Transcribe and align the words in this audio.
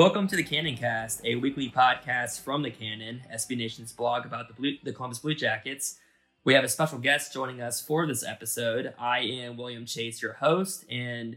Welcome 0.00 0.28
to 0.28 0.36
the 0.36 0.42
Cannon 0.42 0.78
Cast, 0.78 1.20
a 1.26 1.34
weekly 1.34 1.68
podcast 1.68 2.40
from 2.40 2.62
the 2.62 2.70
Cannon, 2.70 3.20
SB 3.34 3.54
Nation's 3.54 3.92
blog 3.92 4.24
about 4.24 4.48
the 4.48 4.54
Blue, 4.54 4.72
the 4.82 4.94
Columbus 4.94 5.18
Blue 5.18 5.34
Jackets. 5.34 5.98
We 6.42 6.54
have 6.54 6.64
a 6.64 6.70
special 6.70 6.98
guest 6.98 7.34
joining 7.34 7.60
us 7.60 7.82
for 7.82 8.06
this 8.06 8.24
episode. 8.24 8.94
I 8.98 9.18
am 9.18 9.58
William 9.58 9.84
Chase, 9.84 10.22
your 10.22 10.32
host, 10.32 10.86
and 10.90 11.36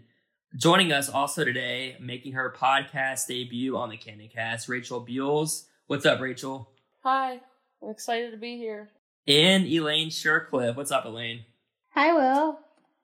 joining 0.55 0.94
us 0.94 1.09
also 1.09 1.44
today, 1.44 1.97
making 2.00 2.31
her 2.33 2.55
podcast 2.58 3.28
debut 3.28 3.75
on 3.75 3.89
the 3.89 3.97
Cannon 3.97 4.30
Cast, 4.33 4.70
Rachel 4.70 5.05
Buells. 5.05 5.66
What's 5.88 6.05
up, 6.05 6.22
Rachel? 6.22 6.70
Hi, 7.03 7.42
I'm 7.81 7.89
excited 7.89 8.31
to 8.31 8.38
be 8.38 8.55
here. 8.55 8.92
And 9.27 9.66
Elaine 9.66 10.08
Shercliffe. 10.08 10.77
What's 10.77 10.92
up, 10.92 11.03
Elaine? 11.03 11.44
Hi, 11.95 12.14
Will. 12.14 12.59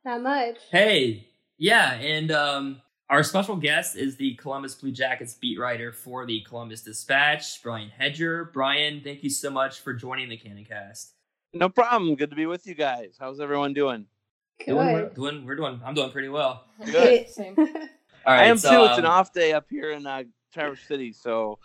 Not 0.05 0.21
much. 0.21 0.55
Hey, 0.71 1.27
yeah, 1.57 1.95
and 1.95 2.31
um, 2.31 2.81
our 3.09 3.23
special 3.23 3.55
guest 3.55 3.95
is 3.95 4.17
the 4.17 4.35
Columbus 4.35 4.75
Blue 4.75 4.91
Jackets 4.91 5.33
beat 5.33 5.59
writer 5.59 5.91
for 5.91 6.25
the 6.25 6.41
Columbus 6.41 6.81
Dispatch, 6.81 7.61
Brian 7.63 7.89
Hedger. 7.89 8.51
Brian, 8.53 9.01
thank 9.03 9.23
you 9.23 9.29
so 9.29 9.49
much 9.49 9.81
for 9.81 9.93
joining 9.93 10.29
the 10.29 10.37
Cannon 10.37 10.65
Cast. 10.65 11.13
No 11.53 11.69
problem. 11.69 12.15
Good 12.15 12.29
to 12.29 12.35
be 12.35 12.45
with 12.45 12.67
you 12.67 12.75
guys. 12.75 13.15
How's 13.19 13.39
everyone 13.39 13.73
doing? 13.73 14.05
Doing, 14.65 14.93
we're, 14.93 15.09
doing, 15.09 15.45
we're 15.45 15.55
doing, 15.55 15.81
I'm 15.83 15.95
doing 15.95 16.11
pretty 16.11 16.29
well. 16.29 16.65
Good. 16.85 17.29
Same. 17.29 17.55
All 17.57 17.65
right, 17.65 18.43
I 18.43 18.45
am 18.45 18.57
so, 18.57 18.69
too. 18.69 18.89
It's 18.89 18.99
an 18.99 19.05
um, 19.05 19.11
off 19.11 19.33
day 19.33 19.53
up 19.53 19.65
here 19.69 19.91
in 19.91 20.05
uh, 20.05 20.23
Traverse 20.53 20.81
City, 20.81 21.13
so 21.13 21.57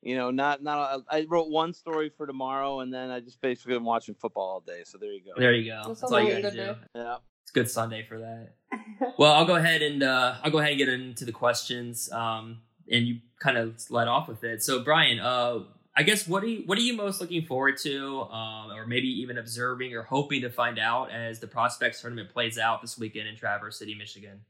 you 0.00 0.16
know, 0.16 0.30
not 0.30 0.62
not. 0.62 1.02
I 1.10 1.26
wrote 1.28 1.50
one 1.50 1.74
story 1.74 2.10
for 2.16 2.26
tomorrow, 2.26 2.80
and 2.80 2.94
then 2.94 3.10
I 3.10 3.18
just 3.18 3.40
basically 3.40 3.74
been 3.74 3.84
watching 3.84 4.14
football 4.14 4.44
all 4.44 4.60
day. 4.60 4.82
So 4.84 4.98
there 4.98 5.12
you 5.12 5.20
go. 5.24 5.32
There 5.36 5.52
you 5.52 5.70
go. 5.70 5.82
That 5.82 6.00
That's 6.00 6.12
all 6.12 6.20
you 6.20 6.30
gotta 6.30 6.42
good 6.42 6.52
do. 6.54 7.00
Yeah. 7.00 7.16
It's 7.46 7.52
a 7.52 7.54
good 7.54 7.70
Sunday 7.70 8.04
for 8.04 8.18
that. 8.18 8.54
Well, 9.18 9.32
I'll 9.32 9.44
go 9.44 9.56
ahead 9.56 9.82
and 9.82 10.02
uh, 10.02 10.36
I'll 10.42 10.50
go 10.50 10.58
ahead 10.58 10.72
and 10.72 10.78
get 10.78 10.88
into 10.88 11.24
the 11.24 11.32
questions, 11.32 12.10
um, 12.12 12.60
and 12.90 13.06
you 13.06 13.20
kind 13.38 13.56
of 13.56 13.78
led 13.90 14.08
off 14.08 14.26
with 14.26 14.42
it. 14.42 14.62
So, 14.62 14.82
Brian, 14.82 15.18
uh, 15.18 15.60
I 15.94 16.02
guess 16.02 16.26
what 16.26 16.42
are 16.42 16.46
you 16.46 16.62
what 16.66 16.76
are 16.76 16.82
you 16.82 16.94
most 16.94 17.20
looking 17.20 17.44
forward 17.44 17.76
to, 17.78 18.22
um, 18.22 18.72
or 18.72 18.86
maybe 18.86 19.08
even 19.08 19.38
observing 19.38 19.94
or 19.94 20.02
hoping 20.02 20.42
to 20.42 20.50
find 20.50 20.78
out 20.78 21.10
as 21.10 21.40
the 21.40 21.46
prospects 21.46 22.00
tournament 22.00 22.30
plays 22.30 22.58
out 22.58 22.80
this 22.82 22.98
weekend 22.98 23.28
in 23.28 23.36
Traverse 23.36 23.78
City, 23.78 23.94
Michigan? 23.94 24.40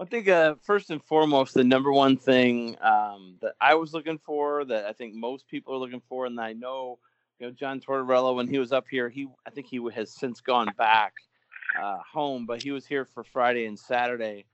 I 0.00 0.06
think 0.06 0.28
uh, 0.28 0.54
first 0.62 0.90
and 0.90 1.02
foremost, 1.04 1.54
the 1.54 1.64
number 1.64 1.92
one 1.92 2.16
thing 2.16 2.76
um, 2.80 3.36
that 3.42 3.52
I 3.60 3.74
was 3.74 3.92
looking 3.92 4.18
for, 4.18 4.64
that 4.64 4.86
I 4.86 4.92
think 4.92 5.14
most 5.14 5.46
people 5.46 5.74
are 5.74 5.78
looking 5.78 6.02
for, 6.08 6.24
and 6.24 6.40
I 6.40 6.54
know, 6.54 6.98
you 7.38 7.46
know, 7.46 7.52
John 7.52 7.80
Tortorella 7.80 8.34
when 8.34 8.48
he 8.48 8.58
was 8.58 8.72
up 8.72 8.86
here, 8.90 9.08
he 9.08 9.28
I 9.46 9.50
think 9.50 9.66
he 9.66 9.80
has 9.94 10.14
since 10.14 10.40
gone 10.40 10.68
back 10.78 11.14
uh, 11.78 11.98
home, 12.12 12.46
but 12.46 12.62
he 12.62 12.70
was 12.70 12.86
here 12.86 13.04
for 13.04 13.24
Friday 13.24 13.66
and 13.66 13.78
Saturday, 13.78 14.44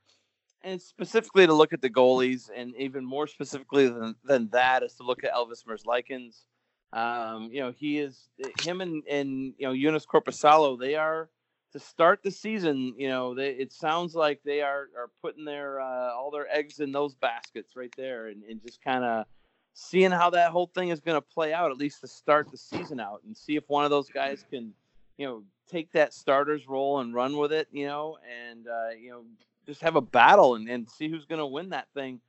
and 0.63 0.81
specifically 0.81 1.47
to 1.47 1.55
look 1.55 1.73
at 1.73 1.81
the 1.81 1.91
goalies, 1.91 2.51
and 2.55 2.75
even 2.77 3.05
more 3.05 3.27
specifically 3.27 3.89
than, 3.89 4.15
than 4.25 4.49
that 4.51 4.83
is 4.83 4.95
to 4.95 5.03
look 5.03 5.25
at 5.25 5.33
Elvis 5.33 5.65
Merzlikins. 5.65 6.45
Um, 6.93 7.51
you 7.53 7.61
know, 7.61 7.73
he 7.77 7.99
is 7.99 8.29
him 8.63 8.81
and 8.81 9.03
and 9.09 9.55
you 9.59 9.67
know 9.67 9.73
Joonas 9.73 10.07
Korpisalo. 10.07 10.79
They 10.79 10.95
are 10.95 11.29
to 11.73 11.81
start 11.81 12.23
the 12.23 12.31
season, 12.31 12.95
you 12.97 13.09
know, 13.09 13.35
they, 13.35 13.51
it 13.51 13.71
sounds 13.71 14.15
like 14.15 14.41
they 14.45 14.63
are 14.63 14.89
are 14.97 15.11
putting 15.21 15.45
their 15.45 15.79
uh, 15.81 16.15
all 16.15 16.31
their 16.31 16.51
eggs 16.51 16.81
in 16.81 16.91
those 16.91 17.15
baskets 17.15 17.77
right 17.77 17.93
there, 17.99 18.29
and, 18.29 18.43
and 18.45 18.63
just 18.63 18.83
kind 18.83 19.05
of 19.05 19.27
seeing 19.75 20.11
how 20.11 20.31
that 20.31 20.51
whole 20.51 20.71
thing 20.75 20.89
is 20.89 21.01
going 21.01 21.17
to 21.17 21.21
play 21.21 21.53
out, 21.53 21.71
at 21.71 21.77
least 21.77 22.01
to 22.01 22.09
start 22.09 22.51
the 22.51 22.57
season 22.57 22.99
out, 22.99 23.21
and 23.27 23.37
see 23.37 23.57
if 23.57 23.65
one 23.69 23.85
of 23.85 23.91
those 23.91 24.09
guys 24.09 24.43
can, 24.51 24.73
you 25.17 25.27
know, 25.27 25.43
take 25.69 25.93
that 25.93 26.15
starter's 26.15 26.69
role 26.69 27.01
and 27.01 27.15
run 27.15 27.37
with 27.37 27.53
it, 27.53 27.69
you 27.71 27.87
know, 27.87 28.19
and 28.49 28.67
uh, 28.67 28.91
you 28.99 29.11
know, 29.11 29.25
just 29.67 29.81
have 29.81 29.97
a 29.97 30.01
battle 30.01 30.55
and, 30.55 30.69
and 30.69 30.89
see 30.89 31.09
who's 31.09 31.25
going 31.25 31.39
to 31.39 31.47
win 31.47 31.71
that 31.71 31.89
thing. 31.95 32.21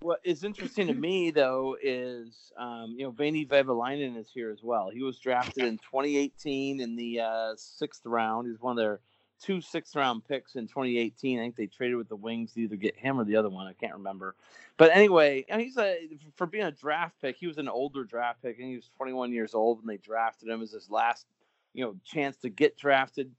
What 0.00 0.20
is 0.24 0.44
interesting 0.44 0.86
to 0.88 0.94
me 0.94 1.30
though 1.30 1.76
is, 1.82 2.52
um, 2.58 2.94
you 2.96 3.04
know, 3.04 3.12
Veini 3.12 3.46
Vehvilainen 3.46 4.16
is 4.16 4.30
here 4.32 4.50
as 4.50 4.62
well. 4.62 4.90
He 4.90 5.02
was 5.02 5.18
drafted 5.18 5.64
in 5.64 5.78
2018 5.78 6.80
in 6.80 6.96
the 6.96 7.20
uh, 7.20 7.52
sixth 7.56 8.02
round. 8.04 8.48
He's 8.48 8.60
one 8.60 8.72
of 8.72 8.78
their 8.78 9.00
two 9.40 9.60
sixth 9.60 9.94
round 9.94 10.24
picks 10.26 10.56
in 10.56 10.66
2018. 10.66 11.38
I 11.38 11.42
think 11.42 11.56
they 11.56 11.66
traded 11.66 11.96
with 11.96 12.08
the 12.08 12.16
Wings 12.16 12.52
to 12.52 12.60
either 12.60 12.76
get 12.76 12.96
him 12.96 13.20
or 13.20 13.24
the 13.24 13.36
other 13.36 13.48
one. 13.48 13.66
I 13.66 13.72
can't 13.72 13.94
remember. 13.94 14.34
But 14.76 14.90
anyway, 14.94 15.44
he's 15.54 15.76
a 15.78 16.08
for 16.36 16.46
being 16.46 16.64
a 16.64 16.72
draft 16.72 17.20
pick. 17.20 17.36
He 17.36 17.46
was 17.46 17.58
an 17.58 17.68
older 17.68 18.04
draft 18.04 18.42
pick, 18.42 18.58
and 18.58 18.68
he 18.68 18.76
was 18.76 18.90
21 18.96 19.32
years 19.32 19.54
old 19.54 19.78
when 19.78 19.86
they 19.86 19.98
drafted 19.98 20.48
him 20.48 20.62
as 20.62 20.72
his 20.72 20.90
last, 20.90 21.26
you 21.76 21.84
know, 21.84 21.94
chance 22.04 22.36
to 22.38 22.48
get 22.48 22.76
drafted. 22.76 23.30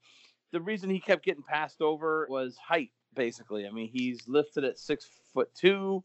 The 0.51 0.61
reason 0.61 0.89
he 0.89 0.99
kept 0.99 1.25
getting 1.25 1.43
passed 1.43 1.81
over 1.81 2.27
was 2.29 2.55
height, 2.55 2.91
basically. 3.15 3.67
I 3.67 3.71
mean, 3.71 3.89
he's 3.91 4.27
lifted 4.27 4.63
at 4.63 4.77
six 4.77 5.09
foot 5.33 5.49
two, 5.55 6.03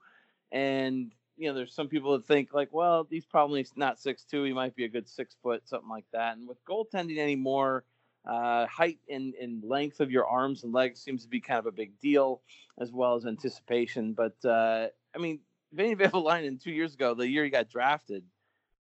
and 0.51 1.13
you 1.37 1.49
know, 1.49 1.55
there's 1.55 1.75
some 1.75 1.89
people 1.89 2.13
that 2.13 2.27
think 2.27 2.55
like, 2.55 2.73
well, 2.73 3.07
he's 3.09 3.27
probably 3.27 3.65
not 3.77 4.01
six 4.01 4.25
two. 4.25 4.45
He 4.45 4.53
might 4.53 4.75
be 4.75 4.85
a 4.85 4.89
good 4.89 5.09
six 5.09 5.37
foot, 5.43 5.69
something 5.69 5.91
like 5.91 6.07
that. 6.13 6.37
And 6.37 6.49
with 6.49 6.65
goaltending 6.65 7.19
anymore, 7.19 7.85
uh, 8.25 8.67
height 8.67 8.99
and, 9.11 9.35
and 9.35 9.63
length 9.63 10.01
of 10.01 10.11
your 10.11 10.27
arms 10.27 10.65
and 10.65 10.73
legs 10.73 11.01
seems 11.01 11.23
to 11.23 11.29
be 11.29 11.41
kind 11.41 11.59
of 11.59 11.67
a 11.67 11.73
big 11.73 11.99
deal, 12.01 12.41
as 12.81 12.91
well 12.91 13.15
as 13.15 13.27
anticipation. 13.27 14.15
But 14.15 14.43
uh, 14.45 14.89
I 15.15 15.19
mean, 15.19 15.41
Veini 15.77 15.99
Vehvilainen 15.99 16.63
two 16.63 16.73
years 16.73 16.95
ago, 16.95 17.15
the 17.15 17.29
year 17.29 17.45
he 17.45 17.51
got 17.51 17.69
drafted, 17.69 18.25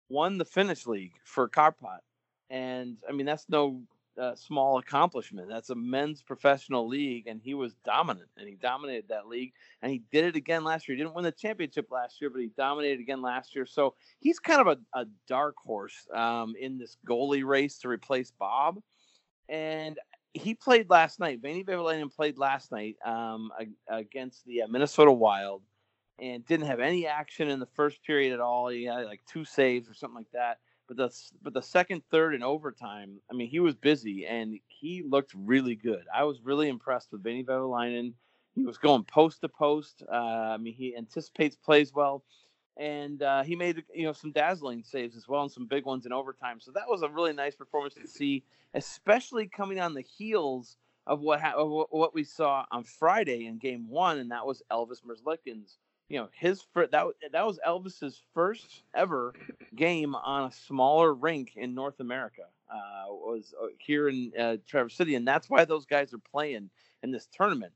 won 0.10 0.40
the 0.40 0.46
Finnish 0.46 0.88
league 0.88 1.14
for 1.24 1.48
Karpat, 1.48 2.00
and 2.50 2.98
I 3.08 3.12
mean 3.12 3.26
that's 3.26 3.46
no 3.50 3.82
uh, 4.20 4.36
small 4.36 4.80
accomplishment. 4.80 5.48
That's 5.48 5.70
a 5.70 5.76
men's 5.76 6.22
professional 6.22 6.88
league, 6.88 7.28
and 7.28 7.40
he 7.42 7.54
was 7.54 7.76
dominant, 7.86 8.30
and 8.38 8.48
he 8.48 8.56
dominated 8.56 9.06
that 9.10 9.28
league, 9.28 9.54
and 9.82 9.92
he 9.92 10.02
did 10.12 10.26
it 10.26 10.36
again 10.36 10.64
last 10.64 10.88
year. 10.88 10.98
He 10.98 11.04
didn't 11.04 11.16
win 11.16 11.24
the 11.24 11.32
championship 11.32 11.92
last 11.92 12.20
year, 12.20 12.30
but 12.30 12.42
he 12.42 12.50
dominated 12.58 13.00
again 13.00 13.22
last 13.22 13.56
year. 13.56 13.66
So 13.66 13.94
he's 14.20 14.40
kind 14.40 14.62
of 14.62 14.68
a, 14.68 15.00
a 15.00 15.06
dark 15.28 15.56
horse 15.58 16.08
um, 16.14 16.56
in 16.60 16.78
this 16.78 16.98
goalie 17.08 17.46
race 17.46 17.78
to 17.80 17.90
replace 17.90 18.32
Bob, 18.32 18.82
and 19.50 20.00
he 20.34 20.54
played 20.54 20.90
last 20.90 21.20
night. 21.20 21.42
Veini 21.42 21.66
Vehvilainen 21.66 22.14
played 22.14 22.38
last 22.38 22.72
night 22.72 22.96
um, 23.06 23.52
against 23.88 24.46
the 24.46 24.64
uh, 24.64 24.68
Minnesota 24.68 25.12
Wild, 25.12 25.62
and 26.20 26.46
didn't 26.46 26.68
have 26.68 26.80
any 26.80 27.06
action 27.06 27.50
in 27.50 27.60
the 27.60 27.68
first 27.68 28.04
period 28.04 28.34
at 28.34 28.40
all. 28.40 28.70
He 28.70 28.86
had 28.86 29.06
like 29.06 29.22
two 29.28 29.46
saves 29.46 29.88
or 29.90 29.94
something 29.94 30.18
like 30.18 30.32
that. 30.34 30.58
But 30.88 30.98
the 30.98 31.12
but 31.42 31.54
the 31.54 31.62
second, 31.62 32.04
third, 32.12 32.36
and 32.36 32.44
overtime, 32.44 33.20
I 33.32 33.34
mean, 33.36 33.50
he 33.50 33.60
was 33.60 33.76
busy 33.76 34.26
and 34.26 34.60
he 34.68 35.04
looked 35.04 35.34
really 35.36 35.76
good. 35.76 36.06
I 36.14 36.24
was 36.24 36.42
really 36.42 36.70
impressed 36.70 37.12
with 37.12 37.24
Veini 37.24 37.46
Vehvilainen. 37.46 38.14
He 38.56 38.64
was 38.64 38.78
going 38.78 39.04
post 39.04 39.42
to 39.42 39.50
post. 39.50 40.04
Uh, 40.12 40.16
I 40.16 40.58
mean, 40.58 40.74
he 40.74 40.96
anticipates 40.98 41.56
plays 41.56 41.94
well. 41.94 42.24
and 42.78 43.22
uh, 43.24 43.44
he 43.44 43.56
made 43.56 43.84
you 43.94 44.06
know 44.06 44.14
some 44.14 44.32
dazzling 44.32 44.84
saves 44.84 45.16
as 45.16 45.28
well 45.28 45.44
and 45.44 45.52
some 45.52 45.66
big 45.68 45.86
ones 45.86 46.06
in 46.06 46.14
overtime. 46.14 46.60
So 46.60 46.72
that 46.72 46.88
was 46.88 47.02
a 47.02 47.10
really 47.10 47.34
nice 47.34 47.56
performance 47.56 47.96
to 47.96 48.08
see, 48.08 48.44
especially 48.74 49.48
coming 49.48 49.80
on 49.80 49.94
the 49.94 50.02
heels 50.02 50.78
of 51.08 51.22
what 51.22 51.42
ha- 51.42 51.56
of 51.58 51.70
what 51.90 52.14
we 52.14 52.24
saw 52.24 52.66
on 52.72 52.84
Friday 52.84 53.46
in 53.46 53.58
Game 53.58 53.90
One, 53.90 54.20
and 54.20 54.32
that 54.32 54.46
was 54.46 54.62
Elvis 54.72 55.02
Merzlikins. 55.04 55.78
You 56.10 56.20
know, 56.20 56.30
his 56.34 56.62
fir- 56.74 56.88
that 56.88 57.06
that 57.32 57.46
was 57.46 57.60
Elvis's 57.68 58.22
first 58.34 58.84
ever 58.96 59.34
game 59.76 60.16
on 60.16 60.46
a 60.48 60.52
smaller 60.52 61.14
rink 61.14 61.54
in 61.56 61.76
North 61.76 62.00
America. 62.00 62.44
Uh, 62.70 63.06
was 63.10 63.54
uh, 63.62 63.68
here 63.80 64.10
in 64.10 64.32
uh, 64.38 64.58
Traverse 64.68 64.96
City, 64.96 65.16
and 65.16 65.28
that's 65.28 65.50
why 65.50 65.66
those 65.66 65.86
guys 65.86 66.14
are 66.14 66.20
playing 66.20 66.70
in 67.04 67.12
this 67.12 67.28
tournament 67.32 67.72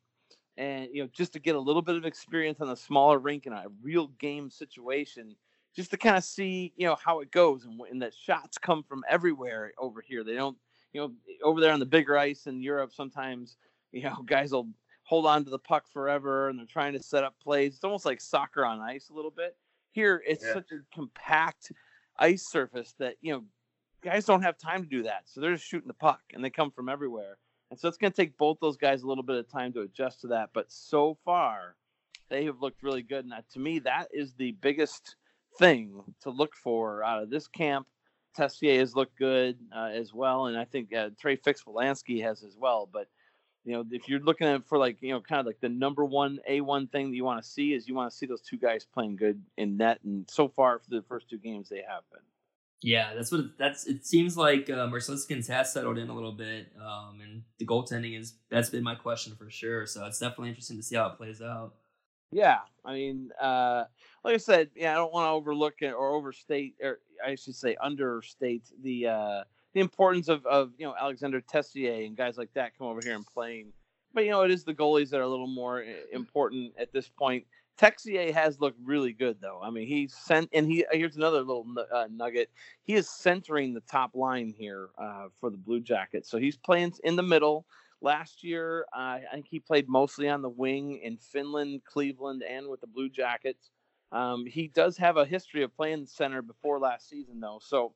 and 0.57 0.89
you 0.93 1.01
know 1.01 1.09
just 1.13 1.33
to 1.33 1.39
get 1.39 1.55
a 1.55 1.59
little 1.59 1.81
bit 1.81 1.95
of 1.95 2.05
experience 2.05 2.59
on 2.61 2.69
a 2.69 2.75
smaller 2.75 3.19
rink 3.19 3.45
in 3.45 3.53
a 3.53 3.65
real 3.81 4.07
game 4.19 4.49
situation 4.49 5.35
just 5.75 5.91
to 5.91 5.97
kind 5.97 6.17
of 6.17 6.23
see 6.23 6.73
you 6.75 6.85
know 6.85 6.95
how 7.03 7.19
it 7.21 7.31
goes 7.31 7.65
and, 7.65 7.79
and 7.89 8.01
that 8.01 8.13
shots 8.13 8.57
come 8.57 8.83
from 8.83 9.03
everywhere 9.09 9.71
over 9.77 10.01
here 10.01 10.23
they 10.23 10.35
don't 10.35 10.57
you 10.93 11.01
know 11.01 11.11
over 11.43 11.59
there 11.59 11.73
on 11.73 11.79
the 11.79 11.85
bigger 11.85 12.17
ice 12.17 12.47
in 12.47 12.61
europe 12.61 12.91
sometimes 12.93 13.57
you 13.91 14.03
know 14.03 14.21
guys 14.25 14.51
will 14.51 14.67
hold 15.11 15.25
on 15.25 15.43
to 15.43 15.49
the 15.49 15.59
puck 15.59 15.83
forever 15.91 16.47
and 16.47 16.57
they're 16.57 16.65
trying 16.65 16.93
to 16.93 17.03
set 17.03 17.21
up 17.23 17.35
plays 17.43 17.75
it's 17.75 17.83
almost 17.83 18.05
like 18.05 18.21
soccer 18.21 18.65
on 18.65 18.79
ice 18.79 19.09
a 19.09 19.13
little 19.13 19.29
bit 19.31 19.57
here 19.91 20.23
it's 20.25 20.45
Yeah. 20.45 20.53
such 20.53 20.71
a 20.71 20.77
compact 20.95 21.73
ice 22.17 22.47
surface 22.47 22.93
that 22.97 23.15
you 23.19 23.33
know 23.33 23.43
guys 24.01 24.25
don't 24.25 24.41
have 24.41 24.57
time 24.57 24.83
to 24.83 24.89
do 24.89 25.03
that 25.03 25.23
so 25.25 25.41
they're 25.41 25.51
just 25.51 25.65
shooting 25.67 25.89
the 25.89 25.93
puck 25.93 26.21
and 26.33 26.41
they 26.41 26.49
come 26.49 26.71
from 26.71 26.87
everywhere 26.87 27.37
and 27.71 27.79
so 27.79 27.87
it's 27.87 27.97
going 27.97 28.11
to 28.11 28.15
take 28.15 28.37
both 28.37 28.57
those 28.61 28.75
guys 28.77 29.01
a 29.03 29.07
little 29.07 29.23
bit 29.23 29.37
of 29.37 29.49
time 29.49 29.71
to 29.73 29.81
adjust 29.81 30.19
to 30.21 30.27
that. 30.27 30.49
But 30.53 30.69
so 30.69 31.17
far, 31.23 31.77
they 32.29 32.43
have 32.43 32.61
looked 32.61 32.83
really 32.83 33.01
good. 33.01 33.23
And 33.23 33.31
that, 33.31 33.49
to 33.51 33.59
me, 33.59 33.79
that 33.79 34.09
is 34.11 34.33
the 34.33 34.51
biggest 34.59 35.15
thing 35.57 36.03
to 36.23 36.31
look 36.31 36.53
for 36.53 37.01
out 37.01 37.23
of 37.23 37.29
this 37.29 37.47
camp. 37.47 37.87
Texier 38.37 38.77
has 38.77 38.93
looked 38.93 39.17
good 39.17 39.57
uh, 39.73 39.85
as 39.85 40.13
well. 40.13 40.47
And 40.47 40.57
I 40.57 40.65
think 40.65 40.93
uh, 40.93 41.11
Trey 41.17 41.37
Fix-Wolansky 41.37 42.21
has 42.23 42.43
as 42.43 42.57
well. 42.57 42.89
But, 42.91 43.07
you 43.63 43.73
know, 43.73 43.85
if 43.91 44.09
you're 44.09 44.19
looking 44.19 44.47
at 44.47 44.55
it 44.55 44.65
for 44.65 44.77
like, 44.77 44.97
you 45.01 45.11
know, 45.11 45.21
kind 45.21 45.39
of 45.39 45.45
like 45.45 45.59
the 45.61 45.69
number 45.69 46.03
one 46.03 46.39
A1 46.49 46.91
thing 46.91 47.11
that 47.11 47.15
you 47.15 47.23
want 47.23 47.43
to 47.43 47.47
see 47.47 47.73
is 47.73 47.87
you 47.87 47.93
want 47.93 48.11
to 48.11 48.17
see 48.17 48.25
those 48.25 48.41
two 48.41 48.57
guys 48.57 48.85
playing 48.85 49.15
good 49.15 49.41
in 49.57 49.77
net. 49.77 49.99
And 50.03 50.29
so 50.29 50.47
far, 50.47 50.79
for 50.79 50.89
the 50.89 51.03
first 51.03 51.29
two 51.29 51.37
games, 51.37 51.69
they 51.69 51.83
have 51.87 52.03
been. 52.11 52.21
Yeah, 52.83 53.13
that's 53.13 53.31
what 53.31 53.41
it, 53.41 53.57
that's. 53.59 53.85
It 53.85 54.07
seems 54.07 54.35
like 54.35 54.67
uh, 54.67 54.87
Merzlikins 54.87 55.47
has 55.49 55.71
settled 55.71 55.99
in 55.99 56.09
a 56.09 56.15
little 56.15 56.31
bit, 56.31 56.71
um, 56.81 57.19
and 57.21 57.43
the 57.59 57.65
goaltending 57.67 58.19
is 58.19 58.33
that's 58.49 58.71
been 58.71 58.83
my 58.83 58.95
question 58.95 59.35
for 59.35 59.51
sure. 59.51 59.85
So 59.85 60.03
it's 60.05 60.17
definitely 60.17 60.49
interesting 60.49 60.77
to 60.77 60.83
see 60.83 60.95
how 60.95 61.05
it 61.09 61.17
plays 61.17 61.43
out. 61.43 61.75
Yeah, 62.31 62.59
I 62.83 62.93
mean, 62.93 63.29
uh, 63.39 63.83
like 64.23 64.33
I 64.33 64.37
said, 64.37 64.71
yeah, 64.75 64.93
I 64.93 64.95
don't 64.95 65.13
want 65.13 65.25
to 65.27 65.31
overlook 65.31 65.75
it 65.81 65.91
or 65.91 66.15
overstate, 66.15 66.73
or 66.81 67.01
I 67.23 67.35
should 67.35 67.55
say 67.55 67.75
understate 67.79 68.63
the 68.81 69.07
uh, 69.07 69.43
the 69.73 69.79
importance 69.79 70.27
of, 70.27 70.45
of 70.45 70.71
you 70.77 70.85
know 70.85 70.95
Alexander 70.99 71.41
Texier 71.41 72.05
and 72.05 72.15
guys 72.15 72.37
like 72.37 72.53
that 72.53 72.77
come 72.77 72.87
over 72.87 72.99
here 73.03 73.15
and 73.15 73.25
playing. 73.25 73.73
But 74.13 74.25
you 74.25 74.31
know, 74.31 74.41
it 74.41 74.51
is 74.51 74.63
the 74.63 74.73
goalies 74.73 75.09
that 75.09 75.19
are 75.19 75.23
a 75.23 75.29
little 75.29 75.47
more 75.47 75.83
important 76.11 76.73
at 76.77 76.91
this 76.91 77.07
point. 77.07 77.45
Texier 77.79 78.31
has 78.33 78.59
looked 78.59 78.79
really 78.83 79.13
good 79.13 79.37
though. 79.41 79.59
I 79.63 79.69
mean, 79.69 79.87
he's 79.87 80.13
sent, 80.13 80.49
and 80.53 80.67
he 80.67 80.85
here's 80.91 81.15
another 81.15 81.39
little 81.39 81.65
uh, 81.93 82.07
nugget. 82.11 82.49
He 82.83 82.95
is 82.95 83.09
centering 83.09 83.73
the 83.73 83.81
top 83.81 84.15
line 84.15 84.53
here 84.57 84.89
uh, 84.97 85.27
for 85.39 85.49
the 85.49 85.57
Blue 85.57 85.79
Jackets, 85.79 86.29
so 86.29 86.37
he's 86.37 86.57
playing 86.57 86.93
in 87.03 87.15
the 87.15 87.23
middle. 87.23 87.65
Last 88.03 88.43
year, 88.43 88.85
uh, 88.95 89.19
I 89.21 89.25
think 89.33 89.45
he 89.47 89.59
played 89.59 89.87
mostly 89.87 90.27
on 90.27 90.41
the 90.41 90.49
wing 90.49 90.99
in 91.03 91.17
Finland, 91.17 91.81
Cleveland, 91.85 92.43
and 92.43 92.67
with 92.67 92.81
the 92.81 92.87
Blue 92.87 93.09
Jackets. 93.09 93.69
Um, 94.11 94.45
he 94.45 94.67
does 94.67 94.97
have 94.97 95.17
a 95.17 95.25
history 95.25 95.63
of 95.63 95.75
playing 95.75 96.07
center 96.07 96.41
before 96.41 96.79
last 96.79 97.07
season, 97.07 97.39
though, 97.39 97.59
so 97.61 97.93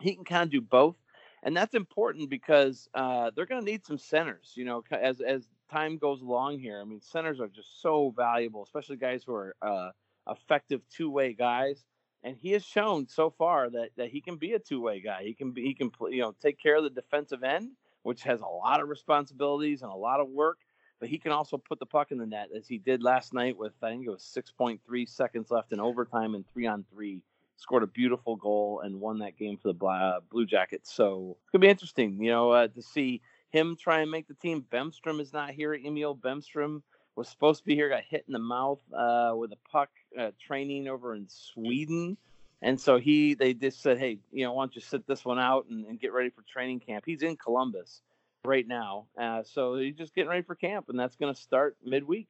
he 0.00 0.14
can 0.14 0.24
kind 0.24 0.44
of 0.44 0.50
do 0.50 0.60
both, 0.60 0.96
and 1.44 1.54
that's 1.56 1.74
important 1.74 2.30
because 2.30 2.88
uh, 2.94 3.30
they're 3.36 3.46
going 3.46 3.60
to 3.60 3.70
need 3.70 3.86
some 3.86 3.98
centers. 3.98 4.52
You 4.54 4.64
know, 4.64 4.82
as 4.90 5.20
as 5.20 5.46
time 5.70 5.98
goes 5.98 6.22
along 6.22 6.58
here. 6.58 6.80
I 6.80 6.84
mean, 6.84 7.00
centers 7.00 7.38
are 7.38 7.48
just 7.48 7.82
so 7.82 8.12
valuable, 8.16 8.62
especially 8.62 8.96
guys 8.96 9.22
who 9.24 9.34
are 9.34 9.54
uh, 9.62 9.90
effective 10.28 10.80
two 10.90 11.10
way 11.10 11.34
guys. 11.34 11.84
And 12.22 12.36
he 12.40 12.52
has 12.52 12.64
shown 12.64 13.06
so 13.06 13.28
far 13.28 13.68
that, 13.68 13.90
that 13.98 14.08
he 14.08 14.22
can 14.22 14.36
be 14.36 14.54
a 14.54 14.58
two 14.58 14.80
way 14.80 15.00
guy. 15.00 15.22
He 15.24 15.34
can 15.34 15.52
be 15.52 15.62
he 15.62 15.74
can 15.74 15.90
you 16.10 16.22
know 16.22 16.34
take 16.40 16.58
care 16.58 16.76
of 16.76 16.84
the 16.84 16.90
defensive 16.90 17.44
end, 17.44 17.72
which 18.02 18.22
has 18.22 18.40
a 18.40 18.46
lot 18.46 18.80
of 18.80 18.88
responsibilities 18.88 19.82
and 19.82 19.92
a 19.92 19.96
lot 19.96 20.20
of 20.20 20.28
work. 20.28 20.58
But 21.00 21.10
he 21.10 21.18
can 21.18 21.32
also 21.32 21.58
put 21.58 21.78
the 21.78 21.86
puck 21.86 22.12
in 22.12 22.18
the 22.18 22.26
net 22.26 22.48
as 22.56 22.66
he 22.66 22.78
did 22.78 23.02
last 23.02 23.34
night 23.34 23.58
with 23.58 23.74
I 23.82 23.90
think 23.90 24.06
it 24.06 24.10
was 24.10 24.22
six 24.22 24.50
point 24.50 24.80
three 24.86 25.04
seconds 25.04 25.50
left 25.50 25.72
in 25.72 25.80
overtime 25.80 26.34
and 26.34 26.46
three 26.54 26.66
on 26.66 26.86
three. 26.90 27.20
Scored 27.56 27.82
a 27.82 27.86
beautiful 27.86 28.36
goal 28.36 28.82
and 28.84 29.00
won 29.00 29.18
that 29.20 29.38
game 29.38 29.56
for 29.56 29.72
the 29.72 30.20
Blue 30.30 30.46
Jackets. 30.46 30.92
So 30.92 31.36
it's 31.42 31.50
gonna 31.50 31.62
be 31.62 31.68
interesting, 31.68 32.22
you 32.22 32.30
know, 32.30 32.50
uh, 32.50 32.68
to 32.68 32.82
see 32.82 33.22
him 33.50 33.76
try 33.76 34.00
and 34.00 34.10
make 34.10 34.28
the 34.28 34.34
team. 34.34 34.64
Bemstrom 34.72 35.20
is 35.20 35.32
not 35.32 35.50
here. 35.50 35.74
Emil 35.74 36.16
Bemstrom 36.16 36.82
was 37.16 37.28
supposed 37.28 37.60
to 37.60 37.64
be 37.64 37.74
here, 37.74 37.88
got 37.88 38.02
hit 38.02 38.24
in 38.26 38.32
the 38.32 38.38
mouth 38.38 38.80
uh, 38.92 39.32
with 39.36 39.52
a 39.52 39.58
puck 39.70 39.90
uh, 40.18 40.32
training 40.44 40.88
over 40.88 41.14
in 41.14 41.26
Sweden. 41.28 42.16
And 42.60 42.80
so 42.80 42.98
he, 42.98 43.34
they 43.34 43.54
just 43.54 43.82
said, 43.82 43.98
hey, 43.98 44.18
you 44.32 44.44
know, 44.44 44.54
why 44.54 44.62
don't 44.62 44.74
you 44.74 44.80
sit 44.80 45.06
this 45.06 45.24
one 45.24 45.38
out 45.38 45.66
and, 45.68 45.86
and 45.86 46.00
get 46.00 46.12
ready 46.12 46.30
for 46.30 46.42
training 46.42 46.80
camp? 46.80 47.04
He's 47.06 47.22
in 47.22 47.36
Columbus 47.36 48.00
right 48.44 48.66
now. 48.66 49.06
Uh, 49.20 49.42
so 49.44 49.76
he's 49.76 49.96
just 49.96 50.14
getting 50.14 50.30
ready 50.30 50.42
for 50.42 50.54
camp, 50.54 50.86
and 50.88 50.98
that's 50.98 51.14
going 51.16 51.32
to 51.32 51.40
start 51.40 51.76
midweek. 51.84 52.28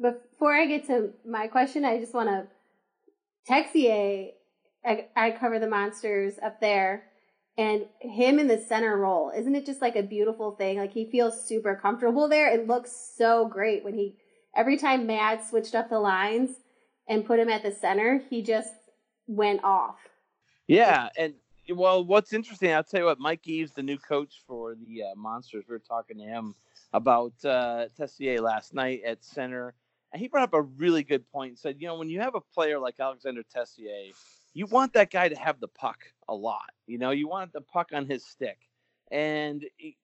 Before 0.00 0.54
I 0.54 0.66
get 0.66 0.86
to 0.86 1.10
my 1.26 1.48
question, 1.48 1.84
I 1.84 1.98
just 1.98 2.14
want 2.14 2.28
to 2.28 2.46
Texier. 3.52 4.30
I, 4.84 5.06
I 5.16 5.30
cover 5.32 5.58
the 5.58 5.68
monsters 5.68 6.34
up 6.42 6.60
there, 6.60 7.04
and 7.56 7.86
him 8.00 8.38
in 8.38 8.48
the 8.48 8.58
center 8.58 8.96
role. 8.96 9.30
Isn't 9.36 9.54
it 9.54 9.66
just 9.66 9.82
like 9.82 9.96
a 9.96 10.02
beautiful 10.02 10.52
thing? 10.52 10.78
Like 10.78 10.92
he 10.92 11.10
feels 11.10 11.46
super 11.46 11.78
comfortable 11.80 12.28
there. 12.28 12.52
It 12.52 12.66
looks 12.66 12.92
so 13.16 13.46
great 13.46 13.84
when 13.84 13.94
he 13.94 14.16
every 14.56 14.76
time 14.76 15.06
Matt 15.06 15.46
switched 15.46 15.74
up 15.74 15.88
the 15.88 16.00
lines 16.00 16.50
and 17.08 17.26
put 17.26 17.38
him 17.38 17.48
at 17.48 17.62
the 17.62 17.72
center, 17.72 18.22
he 18.30 18.42
just 18.42 18.74
went 19.26 19.62
off. 19.64 19.96
Yeah, 20.66 21.08
and 21.16 21.34
well, 21.70 22.04
what's 22.04 22.32
interesting, 22.32 22.72
I'll 22.72 22.82
tell 22.82 23.00
you 23.00 23.06
what, 23.06 23.20
Mike 23.20 23.46
Eaves, 23.46 23.72
the 23.72 23.82
new 23.82 23.98
coach 23.98 24.42
for 24.46 24.74
the 24.74 25.02
uh, 25.02 25.14
Monsters, 25.16 25.64
we 25.68 25.74
were 25.74 25.78
talking 25.78 26.18
to 26.18 26.24
him 26.24 26.54
about 26.92 27.32
uh, 27.44 27.86
Texier 27.98 28.40
last 28.40 28.74
night 28.74 29.02
at 29.06 29.24
center, 29.24 29.74
and 30.12 30.20
he 30.20 30.28
brought 30.28 30.44
up 30.44 30.54
a 30.54 30.62
really 30.62 31.02
good 31.02 31.30
point. 31.30 31.50
and 31.50 31.58
Said, 31.58 31.76
you 31.78 31.86
know, 31.86 31.96
when 31.96 32.10
you 32.10 32.20
have 32.20 32.34
a 32.34 32.40
player 32.40 32.78
like 32.78 32.98
Alexander 32.98 33.42
Texier, 33.42 34.12
you 34.54 34.66
want 34.66 34.92
that 34.94 35.10
guy 35.10 35.28
to 35.28 35.36
have 35.36 35.60
the 35.60 35.68
puck 35.68 36.04
a 36.28 36.34
lot. 36.34 36.70
You 36.86 36.98
know, 36.98 37.10
you 37.10 37.28
want 37.28 37.52
the 37.52 37.60
puck 37.60 37.90
on 37.92 38.06
his 38.06 38.24
stick, 38.24 38.58
and 39.10 39.64
it, 39.78 39.94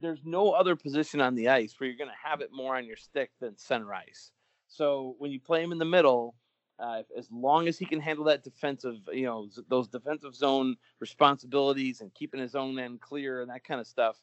there's 0.00 0.20
no 0.24 0.52
other 0.52 0.76
position 0.76 1.20
on 1.20 1.34
the 1.34 1.48
ice 1.48 1.74
where 1.78 1.88
you're 1.88 1.98
going 1.98 2.10
to 2.10 2.28
have 2.28 2.40
it 2.40 2.50
more 2.52 2.76
on 2.76 2.86
your 2.86 2.96
stick 2.96 3.30
than 3.40 3.56
center 3.56 3.92
ice. 3.94 4.30
So 4.68 5.16
when 5.18 5.30
you 5.30 5.40
play 5.40 5.62
him 5.62 5.72
in 5.72 5.78
the 5.78 5.84
middle, 5.84 6.34
uh, 6.78 7.02
as 7.16 7.28
long 7.32 7.66
as 7.66 7.78
he 7.78 7.86
can 7.86 8.00
handle 8.00 8.26
that 8.26 8.44
defensive, 8.44 8.96
you 9.12 9.24
know, 9.24 9.48
those 9.68 9.88
defensive 9.88 10.34
zone 10.34 10.76
responsibilities 11.00 12.00
and 12.00 12.14
keeping 12.14 12.40
his 12.40 12.54
own 12.54 12.78
end 12.78 13.00
clear 13.00 13.40
and 13.40 13.50
that 13.50 13.64
kind 13.64 13.80
of 13.80 13.86
stuff, 13.86 14.16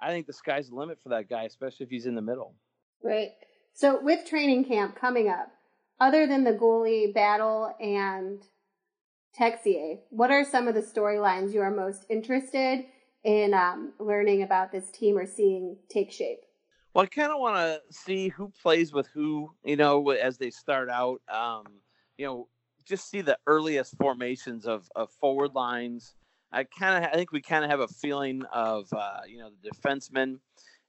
I 0.00 0.08
think 0.08 0.26
the 0.26 0.32
sky's 0.32 0.68
the 0.68 0.74
limit 0.74 0.98
for 1.02 1.10
that 1.10 1.28
guy, 1.28 1.44
especially 1.44 1.84
if 1.84 1.90
he's 1.90 2.06
in 2.06 2.14
the 2.14 2.22
middle. 2.22 2.54
Right. 3.02 3.32
So 3.74 4.00
with 4.02 4.26
training 4.26 4.64
camp 4.64 4.96
coming 4.96 5.28
up, 5.28 5.52
other 6.00 6.26
than 6.26 6.42
the 6.42 6.52
goalie 6.52 7.14
battle 7.14 7.74
and 7.80 8.42
Texier, 9.38 9.98
what 10.10 10.30
are 10.30 10.44
some 10.44 10.68
of 10.68 10.74
the 10.74 10.82
storylines 10.82 11.54
you 11.54 11.60
are 11.60 11.70
most 11.70 12.04
interested 12.10 12.84
in 13.24 13.54
um, 13.54 13.92
learning 13.98 14.42
about 14.42 14.72
this 14.72 14.90
team 14.90 15.16
or 15.16 15.26
seeing 15.26 15.76
take 15.88 16.12
shape? 16.12 16.40
Well, 16.94 17.04
I 17.04 17.06
kind 17.06 17.32
of 17.32 17.40
want 17.40 17.56
to 17.56 17.80
see 17.90 18.28
who 18.28 18.52
plays 18.60 18.92
with 18.92 19.06
who, 19.06 19.50
you 19.64 19.76
know, 19.76 20.10
as 20.10 20.36
they 20.36 20.50
start 20.50 20.90
out. 20.90 21.22
Um, 21.32 21.64
you 22.18 22.26
know, 22.26 22.48
just 22.84 23.08
see 23.08 23.22
the 23.22 23.38
earliest 23.46 23.96
formations 23.96 24.66
of, 24.66 24.90
of 24.94 25.10
forward 25.12 25.54
lines. 25.54 26.14
I 26.52 26.64
kind 26.64 27.02
of, 27.02 27.10
I 27.10 27.14
think 27.14 27.32
we 27.32 27.40
kind 27.40 27.64
of 27.64 27.70
have 27.70 27.80
a 27.80 27.88
feeling 27.88 28.42
of, 28.52 28.92
uh, 28.92 29.20
you 29.26 29.38
know, 29.38 29.48
the 29.62 29.70
defensemen, 29.70 30.38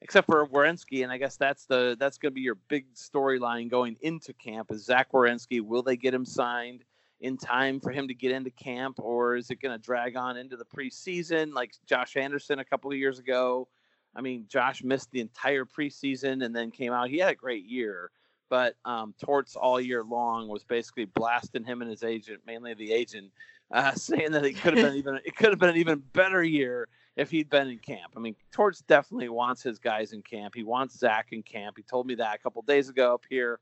except 0.02 0.26
for 0.26 0.46
Werenski, 0.46 1.04
and 1.04 1.12
I 1.12 1.18
guess 1.18 1.38
that's 1.38 1.66
the 1.66 1.96
that's 1.98 2.18
going 2.18 2.32
to 2.32 2.36
be 2.36 2.42
your 2.42 2.58
big 2.68 2.94
storyline 2.94 3.70
going 3.70 3.96
into 4.02 4.34
camp. 4.34 4.72
Is 4.72 4.84
Zach 4.84 5.14
Werenski? 5.14 5.62
Will 5.62 5.82
they 5.82 5.96
get 5.96 6.14
him 6.14 6.26
signed 6.26 6.84
in 7.24 7.38
time 7.38 7.80
for 7.80 7.90
him 7.90 8.10
to 8.10 8.14
get 8.14 8.32
into 8.32 8.52
camp, 8.52 9.00
or 9.00 9.38
is 9.38 9.50
it 9.50 9.62
going 9.62 9.72
to 9.72 9.82
drag 9.82 10.18
on 10.18 10.36
into 10.36 10.58
the 10.58 10.66
preseason 10.66 11.54
like 11.54 11.72
Josh 11.86 12.18
Anderson 12.18 12.60
a 12.60 12.66
couple 12.66 12.92
of 12.92 12.98
years 12.98 13.18
ago? 13.18 13.70
I 14.14 14.20
mean, 14.20 14.46
Josh 14.50 14.84
missed 14.84 15.10
the 15.12 15.22
entire 15.22 15.64
preseason 15.64 16.44
and 16.44 16.54
then 16.54 16.70
came 16.70 16.92
out. 16.92 17.10
He 17.10 17.18
had 17.18 17.30
a 17.30 17.36
great 17.36 17.64
year, 17.64 18.12
but 18.50 18.76
um, 18.84 19.16
Torts 19.24 19.56
all 19.56 19.80
year 19.80 20.04
long 20.04 20.50
was 20.50 20.66
basically 20.66 21.06
blasting 21.06 21.64
him 21.64 21.82
and 21.82 21.90
his 21.90 22.04
agent, 22.04 22.42
mainly 22.46 22.74
the 22.74 22.92
agent, 22.92 23.32
uh, 23.72 23.92
saying 23.96 24.34
that 24.34 24.44
it 24.44 24.58
could 24.58 24.78
have 24.78 24.86
been 24.86 24.98
even 24.98 25.18
it 25.24 25.38
could 25.38 25.50
have 25.50 25.60
been 25.60 25.70
an 25.70 25.78
even 25.78 26.04
better 26.12 26.44
year 26.44 26.90
if 27.16 27.32
he'd 27.32 27.50
been 27.50 27.70
in 27.70 27.80
camp. 27.80 28.12
I 28.18 28.20
mean, 28.20 28.36
Torts 28.52 28.82
definitely 28.82 29.30
wants 29.30 29.64
his 29.64 29.80
guys 29.80 30.12
in 30.12 30.24
camp. 30.24 30.56
He 30.56 30.64
wants 30.64 31.00
Zach 31.00 31.30
in 31.32 31.42
camp. 31.42 31.78
He 31.78 31.84
told 31.84 32.06
me 32.06 32.16
that 32.16 32.36
a 32.36 32.40
couple 32.40 32.62
days 32.64 32.90
ago 32.90 33.14
up 33.14 33.24
here. 33.30 33.62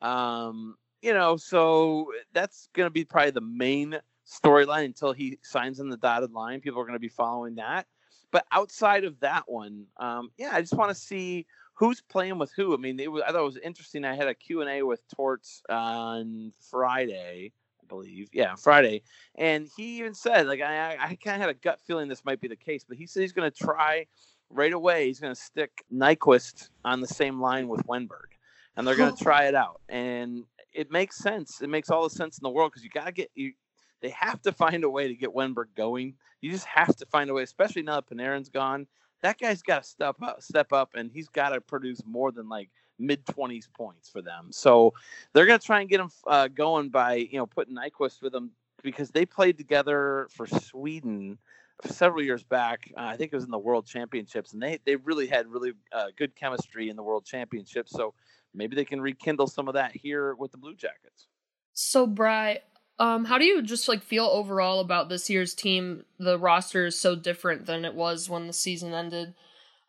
Um, 0.00 0.76
you 1.02 1.12
know, 1.12 1.36
so 1.36 2.10
that's 2.32 2.68
going 2.72 2.86
to 2.86 2.90
be 2.90 3.04
probably 3.04 3.32
the 3.32 3.40
main 3.40 3.98
storyline 4.26 4.84
until 4.84 5.12
he 5.12 5.38
signs 5.42 5.80
on 5.80 5.88
the 5.88 5.96
dotted 5.96 6.32
line. 6.32 6.60
People 6.60 6.80
are 6.80 6.84
going 6.84 6.94
to 6.94 7.00
be 7.00 7.08
following 7.08 7.56
that. 7.56 7.86
But 8.30 8.46
outside 8.50 9.04
of 9.04 9.20
that 9.20 9.44
one, 9.46 9.84
um, 9.98 10.30
yeah, 10.38 10.50
I 10.52 10.60
just 10.60 10.74
want 10.74 10.90
to 10.90 10.94
see 10.94 11.46
who's 11.74 12.00
playing 12.00 12.38
with 12.38 12.50
who. 12.56 12.72
I 12.72 12.78
mean, 12.78 12.98
it 12.98 13.10
was, 13.10 13.22
I 13.26 13.32
thought 13.32 13.42
it 13.42 13.44
was 13.44 13.58
interesting. 13.58 14.04
I 14.04 14.14
had 14.14 14.28
a 14.28 14.34
Q&A 14.34 14.82
with 14.82 15.02
Torts 15.14 15.62
on 15.68 16.52
Friday, 16.70 17.52
I 17.82 17.86
believe. 17.88 18.28
Yeah, 18.32 18.54
Friday. 18.54 19.02
And 19.34 19.68
he 19.76 19.98
even 19.98 20.14
said, 20.14 20.46
like, 20.46 20.62
I, 20.62 20.96
I 20.98 21.14
kind 21.16 21.36
of 21.36 21.40
had 21.42 21.50
a 21.50 21.54
gut 21.54 21.80
feeling 21.86 22.08
this 22.08 22.24
might 22.24 22.40
be 22.40 22.48
the 22.48 22.56
case, 22.56 22.84
but 22.88 22.96
he 22.96 23.06
said 23.06 23.20
he's 23.20 23.32
going 23.32 23.50
to 23.50 23.56
try 23.56 24.06
right 24.48 24.72
away. 24.72 25.08
He's 25.08 25.20
going 25.20 25.34
to 25.34 25.40
stick 25.40 25.84
Nyquist 25.92 26.70
on 26.84 27.00
the 27.00 27.08
same 27.08 27.40
line 27.40 27.68
with 27.68 27.86
Wennberg. 27.86 28.30
And 28.76 28.86
they're 28.86 28.96
going 28.96 29.12
to 29.16 29.22
try 29.22 29.44
it 29.44 29.54
out. 29.54 29.82
And 29.90 30.44
it 30.74 30.90
makes 30.90 31.16
sense. 31.16 31.62
It 31.62 31.68
makes 31.68 31.90
all 31.90 32.04
the 32.04 32.10
sense 32.10 32.38
in 32.38 32.42
the 32.42 32.50
world 32.50 32.72
because 32.72 32.84
you 32.84 32.90
got 32.90 33.06
to 33.06 33.12
get 33.12 33.30
you. 33.34 33.52
They 34.00 34.10
have 34.10 34.42
to 34.42 34.52
find 34.52 34.82
a 34.84 34.90
way 34.90 35.08
to 35.08 35.14
get 35.14 35.30
Wennberg 35.30 35.66
going. 35.76 36.14
You 36.40 36.50
just 36.50 36.66
have 36.66 36.96
to 36.96 37.06
find 37.06 37.30
a 37.30 37.34
way, 37.34 37.44
especially 37.44 37.82
now 37.82 38.00
that 38.00 38.10
Panarin's 38.10 38.48
gone. 38.48 38.86
That 39.22 39.38
guy's 39.38 39.62
got 39.62 39.84
to 39.84 39.88
step 39.88 40.16
up, 40.20 40.42
step 40.42 40.72
up, 40.72 40.90
and 40.94 41.10
he's 41.12 41.28
got 41.28 41.50
to 41.50 41.60
produce 41.60 42.02
more 42.04 42.32
than 42.32 42.48
like 42.48 42.68
mid 42.98 43.24
twenties 43.26 43.68
points 43.72 44.08
for 44.08 44.22
them. 44.22 44.48
So 44.50 44.92
they're 45.32 45.46
going 45.46 45.60
to 45.60 45.64
try 45.64 45.80
and 45.80 45.88
get 45.88 46.00
him 46.00 46.10
uh, 46.26 46.48
going 46.48 46.88
by 46.90 47.14
you 47.14 47.38
know 47.38 47.46
putting 47.46 47.76
Nyquist 47.76 48.22
with 48.22 48.32
them 48.32 48.50
because 48.82 49.10
they 49.10 49.24
played 49.24 49.56
together 49.56 50.28
for 50.30 50.46
Sweden 50.46 51.38
several 51.84 52.22
years 52.22 52.42
back. 52.42 52.90
Uh, 52.96 53.02
I 53.02 53.16
think 53.16 53.32
it 53.32 53.36
was 53.36 53.44
in 53.44 53.50
the 53.50 53.58
World 53.58 53.86
Championships, 53.86 54.52
and 54.52 54.62
they 54.62 54.78
they 54.84 54.96
really 54.96 55.26
had 55.26 55.46
really 55.48 55.72
uh, 55.92 56.06
good 56.16 56.34
chemistry 56.34 56.88
in 56.88 56.96
the 56.96 57.02
World 57.02 57.24
Championships. 57.24 57.92
So 57.92 58.14
maybe 58.54 58.76
they 58.76 58.84
can 58.84 59.00
rekindle 59.00 59.46
some 59.46 59.68
of 59.68 59.74
that 59.74 59.96
here 59.96 60.34
with 60.34 60.52
the 60.52 60.58
Blue 60.58 60.74
Jackets. 60.74 61.28
So, 61.72 62.06
Bry, 62.06 62.60
um, 62.98 63.24
how 63.24 63.38
do 63.38 63.44
you 63.44 63.62
just 63.62 63.88
like 63.88 64.02
feel 64.02 64.26
overall 64.26 64.80
about 64.80 65.08
this 65.08 65.30
year's 65.30 65.54
team? 65.54 66.04
The 66.18 66.38
roster 66.38 66.86
is 66.86 66.98
so 66.98 67.14
different 67.14 67.66
than 67.66 67.84
it 67.84 67.94
was 67.94 68.28
when 68.28 68.46
the 68.46 68.52
season 68.52 68.92
ended 68.92 69.34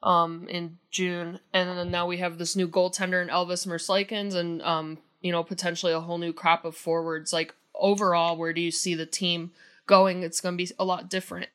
um, 0.01 0.47
in 0.49 0.77
June, 0.91 1.39
and 1.53 1.77
then 1.77 1.91
now 1.91 2.07
we 2.07 2.17
have 2.17 2.37
this 2.37 2.55
new 2.55 2.67
goaltender 2.67 3.21
in 3.21 3.29
Elvis 3.29 3.67
Merzlikins, 3.67 4.35
and 4.35 4.61
um, 4.61 4.97
you 5.21 5.31
know 5.31 5.43
potentially 5.43 5.93
a 5.93 5.99
whole 5.99 6.17
new 6.17 6.33
crop 6.33 6.65
of 6.65 6.75
forwards. 6.75 7.33
Like 7.33 7.53
overall, 7.75 8.37
where 8.37 8.53
do 8.53 8.61
you 8.61 8.71
see 8.71 8.95
the 8.95 9.05
team 9.05 9.51
going? 9.85 10.23
It's 10.23 10.41
going 10.41 10.57
to 10.57 10.63
be 10.63 10.71
a 10.79 10.85
lot 10.85 11.09
different. 11.09 11.49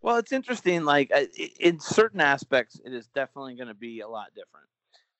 Well, 0.00 0.16
it's 0.16 0.32
interesting. 0.32 0.84
Like 0.84 1.12
in 1.60 1.78
certain 1.78 2.20
aspects, 2.20 2.80
it 2.84 2.92
is 2.92 3.06
definitely 3.08 3.54
going 3.54 3.68
to 3.68 3.74
be 3.74 4.00
a 4.00 4.08
lot 4.08 4.28
different. 4.34 4.66